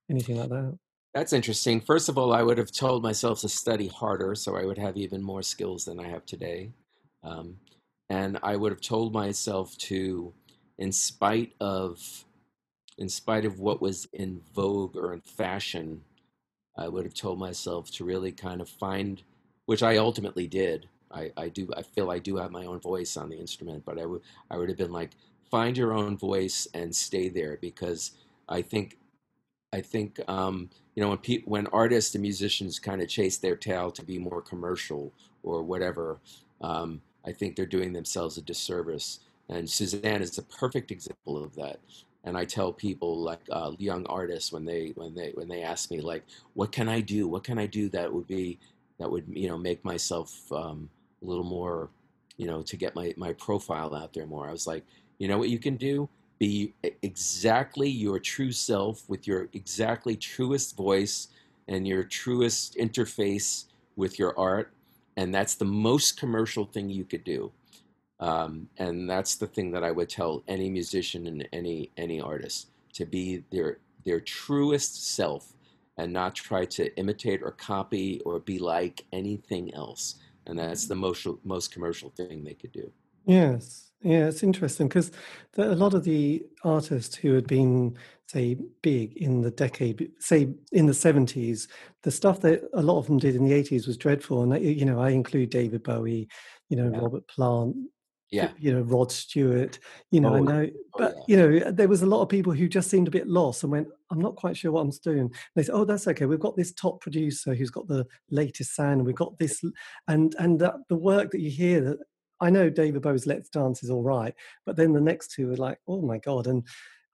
anything 0.10 0.38
like 0.38 0.50
that? 0.50 0.78
That's 1.14 1.34
interesting. 1.34 1.82
First 1.82 2.10
of 2.10 2.18
all, 2.18 2.34
I 2.34 2.44
would 2.44 2.58
have 2.58 2.72
told 2.72 3.02
myself 3.04 3.42
to 3.42 3.50
study 3.50 3.88
harder, 3.88 4.36
so 4.36 4.56
I 4.56 4.66
would 4.66 4.78
have 4.78 4.98
even 4.98 5.24
more 5.24 5.42
skills 5.42 5.86
than 5.86 6.00
I 6.00 6.08
have 6.08 6.26
today. 6.26 6.74
Um, 7.24 7.57
and 8.09 8.39
I 8.43 8.55
would 8.55 8.72
have 8.72 8.82
told 8.82 9.13
myself 9.13 9.78
to, 9.80 10.34
in 10.78 10.91
spite 10.91 11.53
of, 11.59 12.26
in 12.97 13.09
spite 13.09 13.45
of 13.45 13.59
what 13.59 13.82
was 13.82 14.07
in 14.13 14.41
vogue 14.53 14.95
or 14.95 15.13
in 15.13 15.22
fashion, 15.22 16.01
I 16.78 16.88
would 16.88 17.05
have 17.05 17.13
told 17.13 17.39
myself 17.39 17.91
to 17.91 18.05
really 18.05 18.32
kind 18.32 18.61
of 18.61 18.70
find, 18.70 19.22
which 19.65 19.84
I 19.84 19.97
ultimately 19.97 20.47
did. 20.47 20.88
I, 21.11 21.32
I 21.38 21.49
do. 21.49 21.70
I 21.76 21.82
feel 21.82 22.11
I 22.11 22.20
do 22.20 22.38
have 22.38 22.51
my 22.51 22.65
own 22.65 22.80
voice 22.80 23.17
on 23.17 23.30
the 23.30 23.38
instrument, 23.38 23.84
but 23.86 23.99
I 23.99 24.05
would 24.05 24.22
I 24.51 24.57
would 24.57 24.70
have 24.70 24.78
been 24.78 24.91
like, 24.91 25.11
find 25.49 25.78
your 25.78 25.93
own 25.93 26.17
voice 26.17 26.67
and 26.74 26.95
stay 26.95 27.30
there 27.30 27.57
because 27.61 28.11
I 28.47 28.61
think 28.61 28.97
I 29.74 29.82
think 29.82 30.20
um, 30.30 30.70
you 30.95 31.03
know 31.03 31.09
when 31.09 31.17
pe- 31.20 31.43
when 31.45 31.67
artists 31.67 32.15
and 32.15 32.22
musicians 32.22 32.80
kind 32.80 33.01
of 33.01 33.09
chase 33.09 33.38
their 33.38 33.55
tail 33.55 33.91
to 33.91 34.03
be 34.03 34.20
more 34.20 34.41
commercial 34.41 35.13
or 35.43 35.63
whatever, 35.63 36.20
um, 36.61 37.01
I 37.26 37.32
think 37.32 37.55
they're 37.55 37.65
doing 37.65 37.93
themselves 37.93 38.38
a 38.38 38.41
disservice. 38.41 39.20
And 39.49 39.70
Suzanne 39.70 40.22
is 40.22 40.38
a 40.38 40.43
perfect 40.43 40.91
example 40.91 41.43
of 41.43 41.55
that. 41.55 41.80
And 42.24 42.38
I 42.38 42.45
tell 42.45 42.72
people 42.72 43.20
like 43.20 43.39
uh, 43.51 43.72
young 43.78 44.05
artists 44.07 44.51
when 44.51 44.65
they 44.65 44.91
when 44.95 45.15
they 45.15 45.32
when 45.36 45.47
they 45.47 45.63
ask 45.63 45.89
me 45.89 46.01
like, 46.01 46.24
what 46.53 46.72
can 46.72 46.89
I 46.89 46.99
do? 47.01 47.28
What 47.28 47.43
can 47.43 47.57
I 47.57 47.65
do 47.65 47.89
that 47.89 48.11
would 48.11 48.28
be 48.28 48.59
that 48.99 49.09
would 49.09 49.26
you 49.30 49.47
know 49.47 49.57
make 49.57 49.84
myself 49.86 50.51
um, 50.51 50.89
a 51.22 51.26
little 51.26 51.45
more, 51.45 51.89
you 52.38 52.45
know, 52.45 52.61
to 52.61 52.78
get 52.78 52.93
my 52.93 53.13
my 53.17 53.34
profile 53.34 53.95
out 53.95 54.13
there 54.13 54.28
more. 54.28 54.47
I 54.47 54.51
was 54.51 54.67
like, 54.67 54.84
you 55.17 55.28
know 55.28 55.38
what 55.38 55.49
you 55.49 55.59
can 55.59 55.78
do 55.78 56.09
be 56.39 56.74
exactly 57.03 57.89
your 57.89 58.17
true 58.17 58.51
self 58.51 59.07
with 59.09 59.28
your 59.28 59.49
exactly 59.53 60.15
truest 60.15 60.76
voice 60.76 61.28
and 61.67 61.86
your 61.88 62.03
truest 62.03 62.76
interface 62.76 63.65
with 63.97 64.17
your 64.17 64.38
art. 64.39 64.72
And 65.20 65.36
that's 65.36 65.55
the 65.55 65.65
most 65.65 66.17
commercial 66.17 66.63
thing 66.63 66.89
you 66.89 67.03
could 67.03 67.26
do. 67.26 67.51
Um, 68.22 68.70
and 68.78 69.09
that's 69.09 69.36
the 69.36 69.47
thing 69.47 69.70
that 69.72 69.84
I 69.84 69.91
would 69.91 70.07
tell 70.07 70.43
any 70.47 70.70
musician 70.70 71.28
and 71.28 71.45
any 71.51 71.91
any 71.97 72.22
artist 72.22 72.70
to 72.93 73.05
be 73.05 73.43
their 73.51 73.80
their 74.05 74.22
truest 74.22 75.13
self 75.15 75.53
and 75.97 76.13
not 76.13 76.36
try 76.36 76.63
to 76.78 76.97
imitate 76.97 77.41
or 77.43 77.51
copy 77.51 78.22
or 78.22 78.39
be 78.39 78.59
like 78.59 79.05
anything 79.11 79.74
else. 79.74 80.15
And 80.47 80.57
that's 80.57 80.88
the 80.88 80.95
most 80.95 81.28
most 81.43 81.74
commercial 81.74 82.11
thing 82.11 82.45
they 82.45 82.53
could 82.53 82.72
do. 82.72 82.89
Yes. 83.26 83.91
Yeah, 84.01 84.28
it's 84.28 84.43
interesting 84.43 84.88
because 84.88 85.11
a 85.57 85.76
lot 85.76 85.93
of 85.93 86.05
the 86.05 86.45
artists 86.63 87.15
who 87.17 87.34
had 87.34 87.47
been, 87.47 87.97
say, 88.30 88.55
big 88.84 89.17
in 89.17 89.41
the 89.41 89.49
decade, 89.49 90.11
say 90.19 90.49
in 90.71 90.86
the 90.86 90.93
seventies, 90.93 91.67
the 92.03 92.11
stuff 92.11 92.41
that 92.41 92.61
a 92.73 92.82
lot 92.82 92.99
of 92.99 93.07
them 93.07 93.17
did 93.17 93.36
in 93.36 93.43
the 93.43 93.53
eighties 93.53 93.88
was 93.88 93.97
dreadful. 93.97 94.43
And 94.43 94.53
uh, 94.53 94.57
you 94.57 94.86
know, 94.86 94.99
I 94.99 95.09
include 95.09 95.49
David 95.49 95.84
Bowie, 95.84 96.30
you 96.69 96.77
know, 96.77 96.91
yeah. 96.93 96.99
Robert 96.99 97.27
Plant, 97.27 97.75
yeah, 98.30 98.51
you 98.59 98.71
know, 98.71 98.82
Rod 98.82 99.11
Stewart. 99.11 99.80
You 100.11 100.21
know, 100.21 100.34
oh, 100.34 100.36
I 100.36 100.39
know, 100.41 100.69
oh, 100.71 100.97
but 100.97 101.15
yeah. 101.15 101.23
you 101.27 101.38
know, 101.38 101.71
there 101.71 101.88
was 101.88 102.03
a 102.03 102.05
lot 102.05 102.21
of 102.21 102.30
people 102.30 102.53
who 102.53 102.69
just 102.69 102.91
seemed 102.91 103.07
a 103.07 103.11
bit 103.11 103.27
lost 103.27 103.63
and 103.63 103.71
went, 103.71 103.88
"I'm 104.11 104.21
not 104.21 104.36
quite 104.36 104.55
sure 104.55 104.71
what 104.71 104.82
I'm 104.82 104.91
doing." 105.03 105.19
And 105.21 105.36
they 105.55 105.63
said, 105.63 105.73
"Oh, 105.73 105.86
that's 105.86 106.07
okay. 106.07 106.27
We've 106.27 106.39
got 106.39 106.55
this 106.55 106.71
top 106.73 107.01
producer 107.01 107.55
who's 107.55 107.71
got 107.71 107.88
the 107.88 108.05
latest 108.30 108.75
sound. 108.75 109.03
We've 109.05 109.15
got 109.15 109.39
this, 109.39 109.63
and 110.07 110.36
and 110.38 110.59
the 110.59 110.95
work 110.95 111.32
that 111.32 111.41
you 111.41 111.49
hear 111.49 111.82
that." 111.82 111.97
I 112.41 112.49
know 112.49 112.69
David 112.69 113.01
Bowie's 113.01 113.27
Let's 113.27 113.49
Dance 113.49 113.84
is 113.84 113.89
all 113.89 114.03
right, 114.03 114.34
but 114.65 114.77
then 114.77 114.93
the 114.93 115.01
next 115.01 115.32
two 115.32 115.51
are 115.51 115.57
like, 115.57 115.77
oh 115.89 116.01
my 116.01 116.19
God. 116.19 116.47
And 116.47 116.65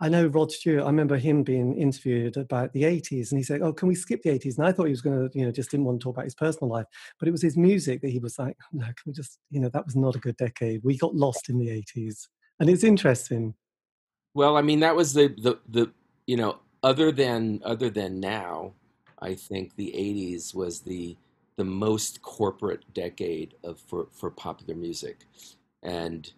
I 0.06 0.10
know 0.10 0.28
Rod 0.28 0.52
Stewart, 0.52 0.84
I 0.84 0.86
remember 0.86 1.18
him 1.18 1.42
being 1.42 1.76
interviewed 1.80 2.38
about 2.38 2.72
the 2.74 2.84
80s 2.84 3.32
and 3.32 3.40
he 3.40 3.44
said, 3.44 3.64
oh, 3.64 3.74
can 3.74 3.88
we 3.88 3.96
skip 3.96 4.22
the 4.22 4.30
80s? 4.30 4.60
And 4.60 4.68
I 4.68 4.72
thought 4.72 4.84
he 4.84 4.92
was 4.92 5.02
going 5.02 5.18
to, 5.18 5.36
you 5.36 5.44
know, 5.44 5.52
just 5.52 5.72
didn't 5.72 5.88
want 5.88 6.00
to 6.00 6.04
talk 6.04 6.16
about 6.16 6.26
his 6.26 6.36
personal 6.36 6.70
life, 6.70 6.86
but 7.18 7.28
it 7.28 7.32
was 7.32 7.42
his 7.42 7.58
music 7.58 8.02
that 8.02 8.12
he 8.12 8.20
was 8.20 8.38
like, 8.38 8.56
no, 8.72 8.86
can 8.86 8.94
we 9.08 9.14
just, 9.14 9.40
you 9.50 9.60
know, 9.60 9.70
that 9.70 9.84
was 9.84 9.96
not 9.96 10.16
a 10.16 10.20
good 10.20 10.38
decade. 10.38 10.82
We 10.84 10.96
got 10.96 11.16
lost 11.16 11.50
in 11.50 11.58
the 11.58 11.70
80s. 11.70 12.28
And 12.60 12.70
it's 12.70 12.84
interesting. 12.84 13.56
Well, 14.36 14.58
I 14.58 14.62
mean, 14.62 14.80
that 14.82 14.96
was 14.96 15.12
the, 15.12 15.34
the, 15.42 15.58
the, 15.68 15.92
you 16.28 16.38
know, 16.38 16.60
other 16.84 17.12
than, 17.12 17.62
other 17.66 17.90
than 17.90 18.20
now, 18.20 18.74
I 19.24 19.34
think 19.34 19.76
the 19.76 19.92
80s 19.98 20.54
was 20.54 20.82
the, 20.82 21.18
the 21.56 21.66
most 21.66 22.22
corporate 22.22 22.84
decade 22.94 23.56
of 23.64 23.80
for, 23.80 24.06
for 24.12 24.30
popular 24.30 24.76
music. 24.76 25.26
And 25.82 26.32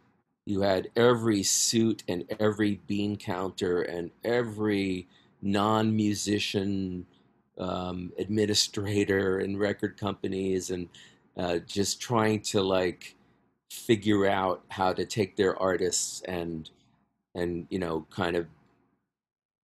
you 0.48 0.62
had 0.62 0.90
every 0.96 1.44
suit 1.44 2.04
and 2.08 2.24
every 2.40 2.80
bean 2.88 3.18
counter 3.18 3.82
and 3.82 4.12
every 4.24 5.06
non 5.42 5.94
musician 5.94 7.06
um, 7.60 8.14
administrator 8.18 9.42
in 9.42 9.58
record 9.58 9.98
companies 9.98 10.70
and 10.70 10.88
uh, 11.36 11.58
just 11.68 12.00
trying 12.00 12.40
to 12.40 12.62
like 12.62 13.16
figure 13.70 14.26
out 14.26 14.64
how 14.70 14.94
to 14.94 15.06
take 15.06 15.36
their 15.36 15.62
artists 15.62 16.22
and 16.22 16.70
and 17.36 17.68
you 17.70 17.78
know 17.78 18.08
kind 18.10 18.38
of 18.38 18.48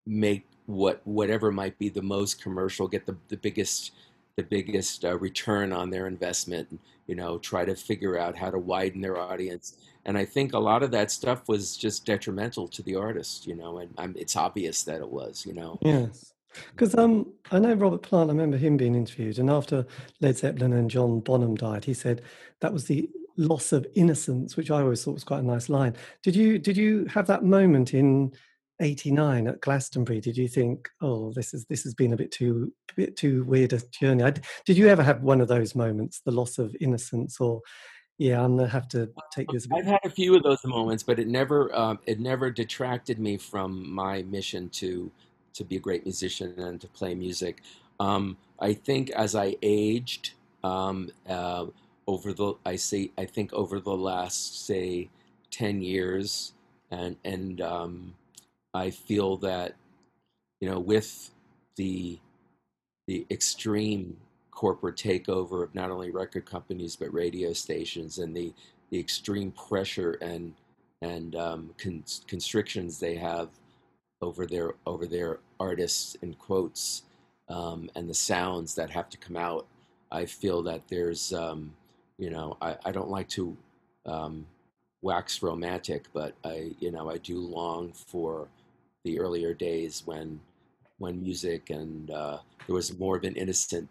make 0.04 0.44
what 0.66 1.00
whatever 1.04 1.50
might 1.50 1.78
be 1.78 1.88
the 1.88 2.02
most 2.02 2.42
commercial 2.42 2.86
get 2.88 3.06
the, 3.06 3.16
the 3.28 3.38
biggest 3.38 3.92
the 4.36 4.42
biggest 4.42 5.04
uh, 5.04 5.16
return 5.18 5.72
on 5.72 5.90
their 5.90 6.06
investment, 6.06 6.80
you 7.06 7.14
know, 7.14 7.38
try 7.38 7.64
to 7.64 7.74
figure 7.74 8.18
out 8.18 8.36
how 8.36 8.50
to 8.50 8.58
widen 8.58 9.00
their 9.00 9.18
audience. 9.18 9.76
And 10.06 10.18
I 10.18 10.24
think 10.24 10.52
a 10.52 10.58
lot 10.58 10.82
of 10.82 10.90
that 10.90 11.10
stuff 11.10 11.48
was 11.48 11.76
just 11.76 12.04
detrimental 12.04 12.68
to 12.68 12.82
the 12.82 12.96
artist, 12.96 13.46
you 13.46 13.54
know, 13.54 13.78
and 13.78 13.94
um, 13.98 14.14
it's 14.18 14.36
obvious 14.36 14.82
that 14.84 15.00
it 15.00 15.08
was, 15.08 15.44
you 15.46 15.54
know. 15.54 15.78
Yes. 15.82 16.32
Because 16.70 16.94
um, 16.94 17.32
I 17.50 17.58
know 17.58 17.74
Robert 17.74 18.02
Plant, 18.02 18.30
I 18.30 18.32
remember 18.32 18.56
him 18.56 18.76
being 18.76 18.94
interviewed, 18.94 19.38
and 19.38 19.50
after 19.50 19.86
Led 20.20 20.36
Zeppelin 20.36 20.72
and 20.72 20.90
John 20.90 21.20
Bonham 21.20 21.56
died, 21.56 21.84
he 21.84 21.94
said 21.94 22.22
that 22.60 22.72
was 22.72 22.84
the 22.84 23.08
loss 23.36 23.72
of 23.72 23.86
innocence, 23.94 24.56
which 24.56 24.70
I 24.70 24.80
always 24.80 25.02
thought 25.02 25.14
was 25.14 25.24
quite 25.24 25.40
a 25.40 25.46
nice 25.46 25.68
line. 25.68 25.96
Did 26.22 26.36
you 26.36 26.58
did 26.58 26.76
you 26.76 27.06
have 27.06 27.26
that 27.26 27.42
moment 27.42 27.92
in 27.92 28.32
89 28.80 29.46
at 29.46 29.60
Glastonbury, 29.60 30.20
did 30.20 30.36
you 30.36 30.48
think, 30.48 30.88
oh, 31.00 31.32
this 31.32 31.54
is 31.54 31.64
this 31.66 31.84
has 31.84 31.94
been 31.94 32.12
a 32.12 32.16
bit 32.16 32.32
too 32.32 32.72
a 32.90 32.94
bit 32.94 33.16
too 33.16 33.44
weird 33.44 33.72
a 33.72 33.80
journey? 33.90 34.24
I, 34.24 34.34
did 34.64 34.76
you 34.76 34.88
ever 34.88 35.02
have 35.02 35.22
one 35.22 35.40
of 35.40 35.48
those 35.48 35.74
moments, 35.74 36.20
the 36.24 36.32
loss 36.32 36.58
of 36.58 36.74
innocence, 36.80 37.40
or 37.40 37.60
yeah, 38.18 38.42
I'm 38.42 38.56
gonna 38.56 38.68
have 38.68 38.88
to 38.90 39.10
take 39.32 39.48
this. 39.48 39.66
I've 39.72 39.86
had 39.86 40.00
a 40.04 40.10
few 40.10 40.36
of 40.36 40.42
those 40.42 40.64
moments, 40.64 41.02
but 41.02 41.18
it 41.18 41.26
never 41.26 41.74
um, 41.74 41.98
it 42.06 42.20
never 42.20 42.50
detracted 42.50 43.18
me 43.18 43.36
from 43.36 43.92
my 43.92 44.22
mission 44.22 44.68
to 44.70 45.10
to 45.54 45.64
be 45.64 45.76
a 45.76 45.80
great 45.80 46.04
musician 46.04 46.54
and 46.58 46.80
to 46.80 46.88
play 46.88 47.14
music. 47.14 47.62
Um, 47.98 48.36
I 48.60 48.74
think 48.74 49.10
as 49.10 49.34
I 49.34 49.56
aged 49.62 50.32
um, 50.62 51.10
uh, 51.28 51.66
over 52.06 52.32
the 52.32 52.54
I 52.64 52.76
say 52.76 53.10
I 53.18 53.24
think 53.24 53.52
over 53.52 53.80
the 53.80 53.96
last 53.96 54.64
say 54.64 55.08
ten 55.50 55.82
years 55.82 56.52
and 56.90 57.16
and 57.24 57.60
um, 57.60 58.14
I 58.72 58.90
feel 58.90 59.36
that 59.38 59.74
you 60.60 60.70
know 60.70 60.78
with 60.78 61.30
the 61.76 62.18
the 63.06 63.26
extreme 63.30 64.16
corporate 64.54 64.96
takeover 64.96 65.62
of 65.62 65.74
not 65.74 65.90
only 65.90 66.10
record 66.10 66.46
companies 66.46 66.96
but 66.96 67.12
radio 67.12 67.52
stations 67.52 68.18
and 68.18 68.36
the 68.36 68.52
the 68.90 68.98
extreme 68.98 69.50
pressure 69.52 70.12
and 70.22 70.54
and 71.02 71.36
um, 71.36 71.70
con- 71.76 72.04
constrictions 72.26 72.98
they 72.98 73.16
have 73.16 73.48
over 74.22 74.46
their 74.46 74.74
over 74.86 75.06
their 75.06 75.40
artists 75.60 76.16
in 76.22 76.34
quotes 76.34 77.02
um, 77.48 77.90
and 77.94 78.08
the 78.08 78.14
sounds 78.14 78.74
that 78.74 78.90
have 78.90 79.08
to 79.10 79.18
come 79.18 79.36
out. 79.36 79.66
I 80.10 80.24
feel 80.26 80.62
that 80.62 80.82
there's 80.88 81.32
um, 81.32 81.74
you 82.18 82.30
know 82.30 82.56
I, 82.60 82.76
I 82.84 82.92
don't 82.92 83.10
like 83.10 83.28
to 83.30 83.56
um, 84.06 84.46
wax 85.02 85.42
romantic, 85.42 86.06
but 86.12 86.34
I 86.44 86.72
you 86.80 86.90
know 86.90 87.10
I 87.10 87.18
do 87.18 87.38
long 87.38 87.92
for 87.92 88.48
the 89.04 89.18
earlier 89.20 89.52
days 89.52 90.02
when 90.06 90.40
when 90.98 91.20
music 91.20 91.70
and 91.70 92.10
uh, 92.10 92.38
there 92.66 92.74
was 92.74 92.98
more 92.98 93.16
of 93.16 93.24
an 93.24 93.34
innocent 93.36 93.88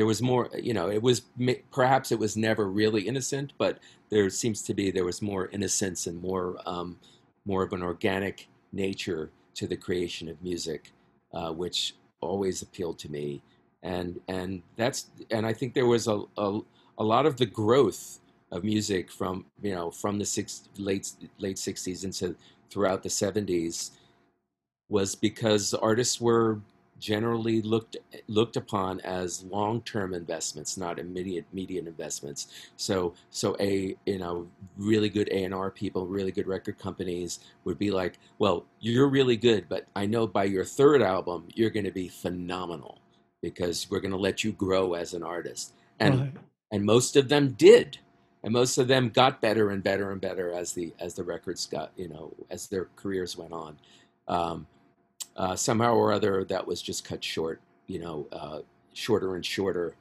there 0.00 0.06
was 0.06 0.22
more 0.22 0.48
you 0.54 0.72
know 0.72 0.88
it 0.88 1.02
was 1.02 1.22
perhaps 1.70 2.10
it 2.10 2.18
was 2.18 2.34
never 2.34 2.66
really 2.66 3.02
innocent 3.02 3.52
but 3.58 3.78
there 4.08 4.30
seems 4.30 4.62
to 4.62 4.72
be 4.72 4.90
there 4.90 5.04
was 5.04 5.20
more 5.20 5.48
innocence 5.48 6.06
and 6.06 6.20
more 6.22 6.56
um, 6.64 6.98
more 7.44 7.62
of 7.62 7.72
an 7.74 7.82
organic 7.82 8.48
nature 8.72 9.30
to 9.54 9.66
the 9.66 9.76
creation 9.76 10.26
of 10.28 10.42
music 10.42 10.92
uh, 11.32 11.52
which 11.52 11.94
always 12.20 12.62
appealed 12.62 12.98
to 13.00 13.10
me. 13.10 13.42
And 13.82 14.20
and 14.28 14.62
that's 14.76 15.10
and 15.30 15.46
I 15.46 15.52
think 15.52 15.74
there 15.74 15.86
was 15.86 16.06
a, 16.06 16.22
a, 16.36 16.60
a 16.98 17.04
lot 17.04 17.26
of 17.26 17.36
the 17.36 17.46
growth 17.46 18.20
of 18.52 18.64
music 18.64 19.10
from 19.10 19.46
you 19.62 19.74
know 19.74 19.90
from 19.90 20.18
the 20.18 20.26
six, 20.26 20.68
late 20.76 21.12
late 21.38 21.56
60s 21.56 22.04
into 22.04 22.36
throughout 22.70 23.02
the 23.02 23.08
70s 23.08 23.90
was 24.88 25.14
because 25.14 25.72
artists 25.74 26.20
were 26.20 26.60
generally 27.00 27.62
looked 27.62 27.96
looked 28.28 28.56
upon 28.56 29.00
as 29.00 29.42
long 29.44 29.80
term 29.82 30.14
investments, 30.14 30.76
not 30.76 30.98
immediate 30.98 31.46
immediate 31.52 31.86
investments. 31.86 32.68
So 32.76 33.14
so 33.30 33.56
a 33.58 33.96
you 34.06 34.18
know 34.18 34.46
really 34.76 35.08
good 35.08 35.28
A 35.32 35.44
and 35.44 35.54
R 35.54 35.70
people, 35.70 36.06
really 36.06 36.30
good 36.30 36.46
record 36.46 36.78
companies 36.78 37.40
would 37.64 37.78
be 37.78 37.90
like, 37.90 38.18
well, 38.38 38.66
you're 38.78 39.08
really 39.08 39.36
good, 39.36 39.68
but 39.68 39.86
I 39.96 40.06
know 40.06 40.26
by 40.26 40.44
your 40.44 40.64
third 40.64 41.02
album 41.02 41.48
you're 41.54 41.70
going 41.70 41.86
to 41.86 41.90
be 41.90 42.08
phenomenal 42.08 42.98
because 43.42 43.90
we're 43.90 44.00
going 44.00 44.12
to 44.12 44.18
let 44.18 44.44
you 44.44 44.52
grow 44.52 44.94
as 44.94 45.14
an 45.14 45.22
artist, 45.22 45.72
and 45.98 46.20
right. 46.20 46.32
and 46.70 46.84
most 46.84 47.16
of 47.16 47.28
them 47.28 47.52
did. 47.52 47.98
And 48.42 48.54
most 48.54 48.78
of 48.78 48.88
them 48.88 49.10
got 49.10 49.42
better 49.42 49.68
and 49.68 49.82
better 49.82 50.10
and 50.10 50.18
better 50.18 50.50
as 50.50 50.72
the 50.72 50.94
as 50.98 51.12
the 51.12 51.24
records 51.24 51.66
got 51.66 51.92
you 51.96 52.08
know 52.08 52.32
as 52.50 52.68
their 52.68 52.88
careers 52.96 53.36
went 53.36 53.52
on. 53.52 53.76
Um, 54.28 54.66
uh, 55.36 55.56
somehow 55.56 55.94
or 55.94 56.12
other 56.12 56.44
that 56.44 56.66
was 56.66 56.82
just 56.82 57.04
cut 57.04 57.22
short, 57.22 57.60
you 57.86 57.98
know, 57.98 58.26
uh, 58.32 58.60
shorter 58.92 59.36
and 59.36 59.44
shorter 59.44 59.94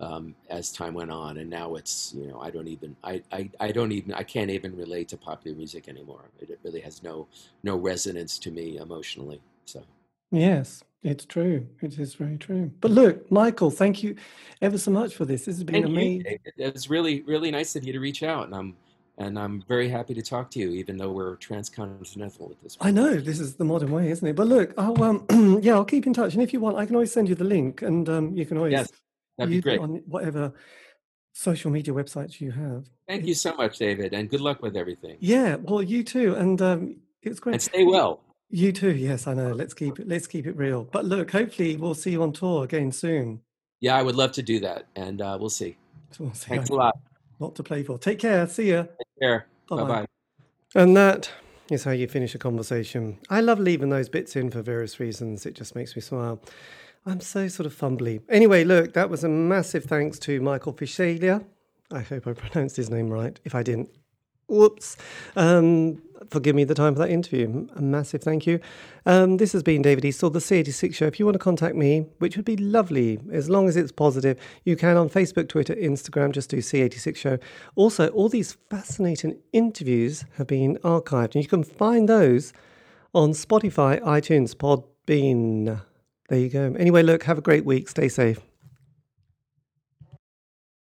um, 0.00 0.34
as 0.50 0.72
time 0.72 0.94
went 0.94 1.10
on, 1.10 1.38
and 1.38 1.48
now 1.48 1.74
it's 1.76 2.12
you 2.16 2.26
know 2.26 2.40
I 2.40 2.50
don't 2.50 2.68
even 2.68 2.96
I, 3.04 3.22
I, 3.32 3.50
I 3.60 3.72
don't 3.72 3.92
even 3.92 4.12
I 4.14 4.22
can't 4.22 4.50
even 4.50 4.76
relate 4.76 5.08
to 5.08 5.16
popular 5.16 5.56
music 5.56 5.88
anymore. 5.88 6.24
It, 6.40 6.50
it 6.50 6.58
really 6.62 6.80
has 6.80 7.02
no 7.02 7.28
no 7.62 7.76
resonance 7.76 8.38
to 8.40 8.50
me 8.50 8.78
emotionally. 8.78 9.40
So 9.66 9.84
yes, 10.30 10.82
it's 11.02 11.24
true. 11.24 11.68
It 11.80 11.98
is 11.98 12.14
very 12.14 12.38
true. 12.38 12.72
But 12.80 12.90
look, 12.90 13.30
Michael, 13.30 13.70
thank 13.70 14.02
you 14.02 14.16
ever 14.60 14.78
so 14.78 14.90
much 14.90 15.14
for 15.14 15.24
this. 15.24 15.44
This 15.44 15.56
has 15.56 15.64
been 15.64 15.82
thank 15.82 15.86
amazing. 15.86 16.38
It's 16.56 16.90
really 16.90 17.22
really 17.22 17.50
nice 17.50 17.76
of 17.76 17.84
you 17.84 17.92
to 17.92 18.00
reach 18.00 18.22
out, 18.22 18.46
and 18.46 18.54
I'm 18.54 18.76
and 19.18 19.38
I'm 19.38 19.62
very 19.68 19.88
happy 19.88 20.14
to 20.14 20.22
talk 20.22 20.50
to 20.52 20.58
you, 20.58 20.70
even 20.70 20.96
though 20.96 21.10
we're 21.10 21.36
transcontinental 21.36 22.50
at 22.50 22.62
this 22.62 22.76
point. 22.76 22.88
I 22.88 22.90
know 22.90 23.14
this 23.16 23.38
is 23.38 23.54
the 23.54 23.64
modern 23.64 23.92
way, 23.92 24.10
isn't 24.10 24.26
it? 24.26 24.34
But 24.34 24.48
look, 24.48 24.74
I'll 24.76 25.00
um, 25.02 25.26
yeah, 25.62 25.74
I'll 25.74 25.84
keep 25.84 26.06
in 26.06 26.12
touch, 26.12 26.34
and 26.34 26.42
if 26.42 26.52
you 26.52 26.60
want, 26.60 26.76
I 26.76 26.86
can 26.86 26.94
always 26.96 27.12
send 27.12 27.28
you 27.28 27.34
the 27.34 27.44
link, 27.44 27.82
and 27.82 28.08
um, 28.08 28.36
you 28.36 28.44
can 28.44 28.56
always 28.56 28.72
yes, 28.72 28.92
that'd 29.38 29.50
be 29.50 29.60
great 29.60 29.80
on 29.80 30.02
whatever 30.06 30.52
social 31.32 31.70
media 31.70 31.94
websites 31.94 32.40
you 32.40 32.50
have. 32.50 32.86
Thank 33.08 33.26
you 33.26 33.34
so 33.34 33.54
much, 33.54 33.78
David, 33.78 34.14
and 34.14 34.28
good 34.28 34.40
luck 34.40 34.62
with 34.62 34.76
everything. 34.76 35.16
Yeah, 35.20 35.56
well, 35.56 35.82
you 35.82 36.02
too, 36.02 36.34
and 36.34 36.60
um, 36.60 36.96
it 37.22 37.28
was 37.28 37.40
great. 37.40 37.54
And 37.54 37.62
stay 37.62 37.84
well. 37.84 38.20
You 38.50 38.72
too. 38.72 38.92
Yes, 38.92 39.26
I 39.26 39.34
know. 39.34 39.52
Let's 39.52 39.74
keep 39.74 39.98
it. 39.98 40.08
Let's 40.08 40.26
keep 40.26 40.46
it 40.46 40.56
real. 40.56 40.84
But 40.84 41.04
look, 41.04 41.30
hopefully, 41.30 41.76
we'll 41.76 41.94
see 41.94 42.12
you 42.12 42.22
on 42.22 42.32
tour 42.32 42.64
again 42.64 42.92
soon. 42.92 43.40
Yeah, 43.80 43.96
I 43.96 44.02
would 44.02 44.16
love 44.16 44.32
to 44.32 44.42
do 44.42 44.60
that, 44.60 44.86
and 44.96 45.20
uh, 45.20 45.36
we'll 45.38 45.50
see. 45.50 45.76
We'll 46.18 46.32
see. 46.34 46.48
Thanks 46.48 46.70
a 46.70 46.74
lot. 46.74 46.96
Lot 47.44 47.54
to 47.56 47.62
play 47.62 47.82
for. 47.82 47.98
Take 47.98 48.18
care. 48.20 48.46
See 48.48 48.70
ya. 48.70 48.84
Take 48.84 49.20
care. 49.20 49.46
Bye 49.68 49.84
bye. 49.84 50.06
And 50.74 50.96
that 50.96 51.30
is 51.70 51.84
how 51.84 51.90
you 51.90 52.08
finish 52.08 52.34
a 52.34 52.38
conversation. 52.38 53.18
I 53.28 53.42
love 53.42 53.60
leaving 53.60 53.90
those 53.90 54.08
bits 54.08 54.34
in 54.34 54.50
for 54.50 54.62
various 54.62 54.98
reasons. 54.98 55.44
It 55.44 55.54
just 55.54 55.74
makes 55.74 55.94
me 55.94 56.00
smile. 56.00 56.40
I'm 57.04 57.20
so 57.20 57.48
sort 57.48 57.66
of 57.66 57.74
fumbly. 57.76 58.22
Anyway, 58.30 58.64
look, 58.64 58.94
that 58.94 59.10
was 59.10 59.24
a 59.24 59.28
massive 59.28 59.84
thanks 59.84 60.18
to 60.20 60.40
Michael 60.40 60.72
Visceglia. 60.72 61.44
I 61.92 62.00
hope 62.00 62.26
I 62.26 62.32
pronounced 62.32 62.76
his 62.76 62.88
name 62.88 63.10
right. 63.10 63.38
If 63.44 63.54
I 63.54 63.62
didn't, 63.62 63.90
whoops. 64.48 64.96
Um, 65.36 66.00
forgive 66.30 66.56
me 66.56 66.64
the 66.64 66.74
time 66.74 66.94
for 66.94 67.00
that 67.00 67.10
interview. 67.10 67.66
A 67.76 67.82
massive 67.82 68.22
thank 68.22 68.46
you. 68.46 68.60
Um, 69.06 69.36
this 69.36 69.52
has 69.52 69.62
been 69.62 69.82
David 69.82 70.04
Eastaugh, 70.04 70.32
the 70.32 70.38
C86 70.38 70.94
Show. 70.94 71.06
If 71.06 71.18
you 71.18 71.26
want 71.26 71.34
to 71.34 71.38
contact 71.38 71.76
me, 71.76 72.06
which 72.18 72.36
would 72.36 72.44
be 72.44 72.56
lovely, 72.56 73.20
as 73.32 73.50
long 73.50 73.68
as 73.68 73.76
it's 73.76 73.92
positive, 73.92 74.38
you 74.64 74.76
can 74.76 74.96
on 74.96 75.08
Facebook, 75.08 75.48
Twitter, 75.48 75.74
Instagram, 75.74 76.32
just 76.32 76.50
do 76.50 76.58
C86 76.58 77.16
Show. 77.16 77.38
Also, 77.74 78.08
all 78.08 78.28
these 78.28 78.56
fascinating 78.70 79.38
interviews 79.52 80.24
have 80.36 80.46
been 80.46 80.76
archived, 80.78 81.34
and 81.34 81.42
you 81.42 81.48
can 81.48 81.64
find 81.64 82.08
those 82.08 82.52
on 83.14 83.30
Spotify, 83.30 84.00
iTunes, 84.00 84.54
Podbean. 84.54 85.80
There 86.28 86.38
you 86.38 86.48
go. 86.48 86.74
Anyway, 86.78 87.02
look, 87.02 87.24
have 87.24 87.38
a 87.38 87.42
great 87.42 87.64
week. 87.64 87.88
Stay 87.88 88.08
safe. 88.08 88.40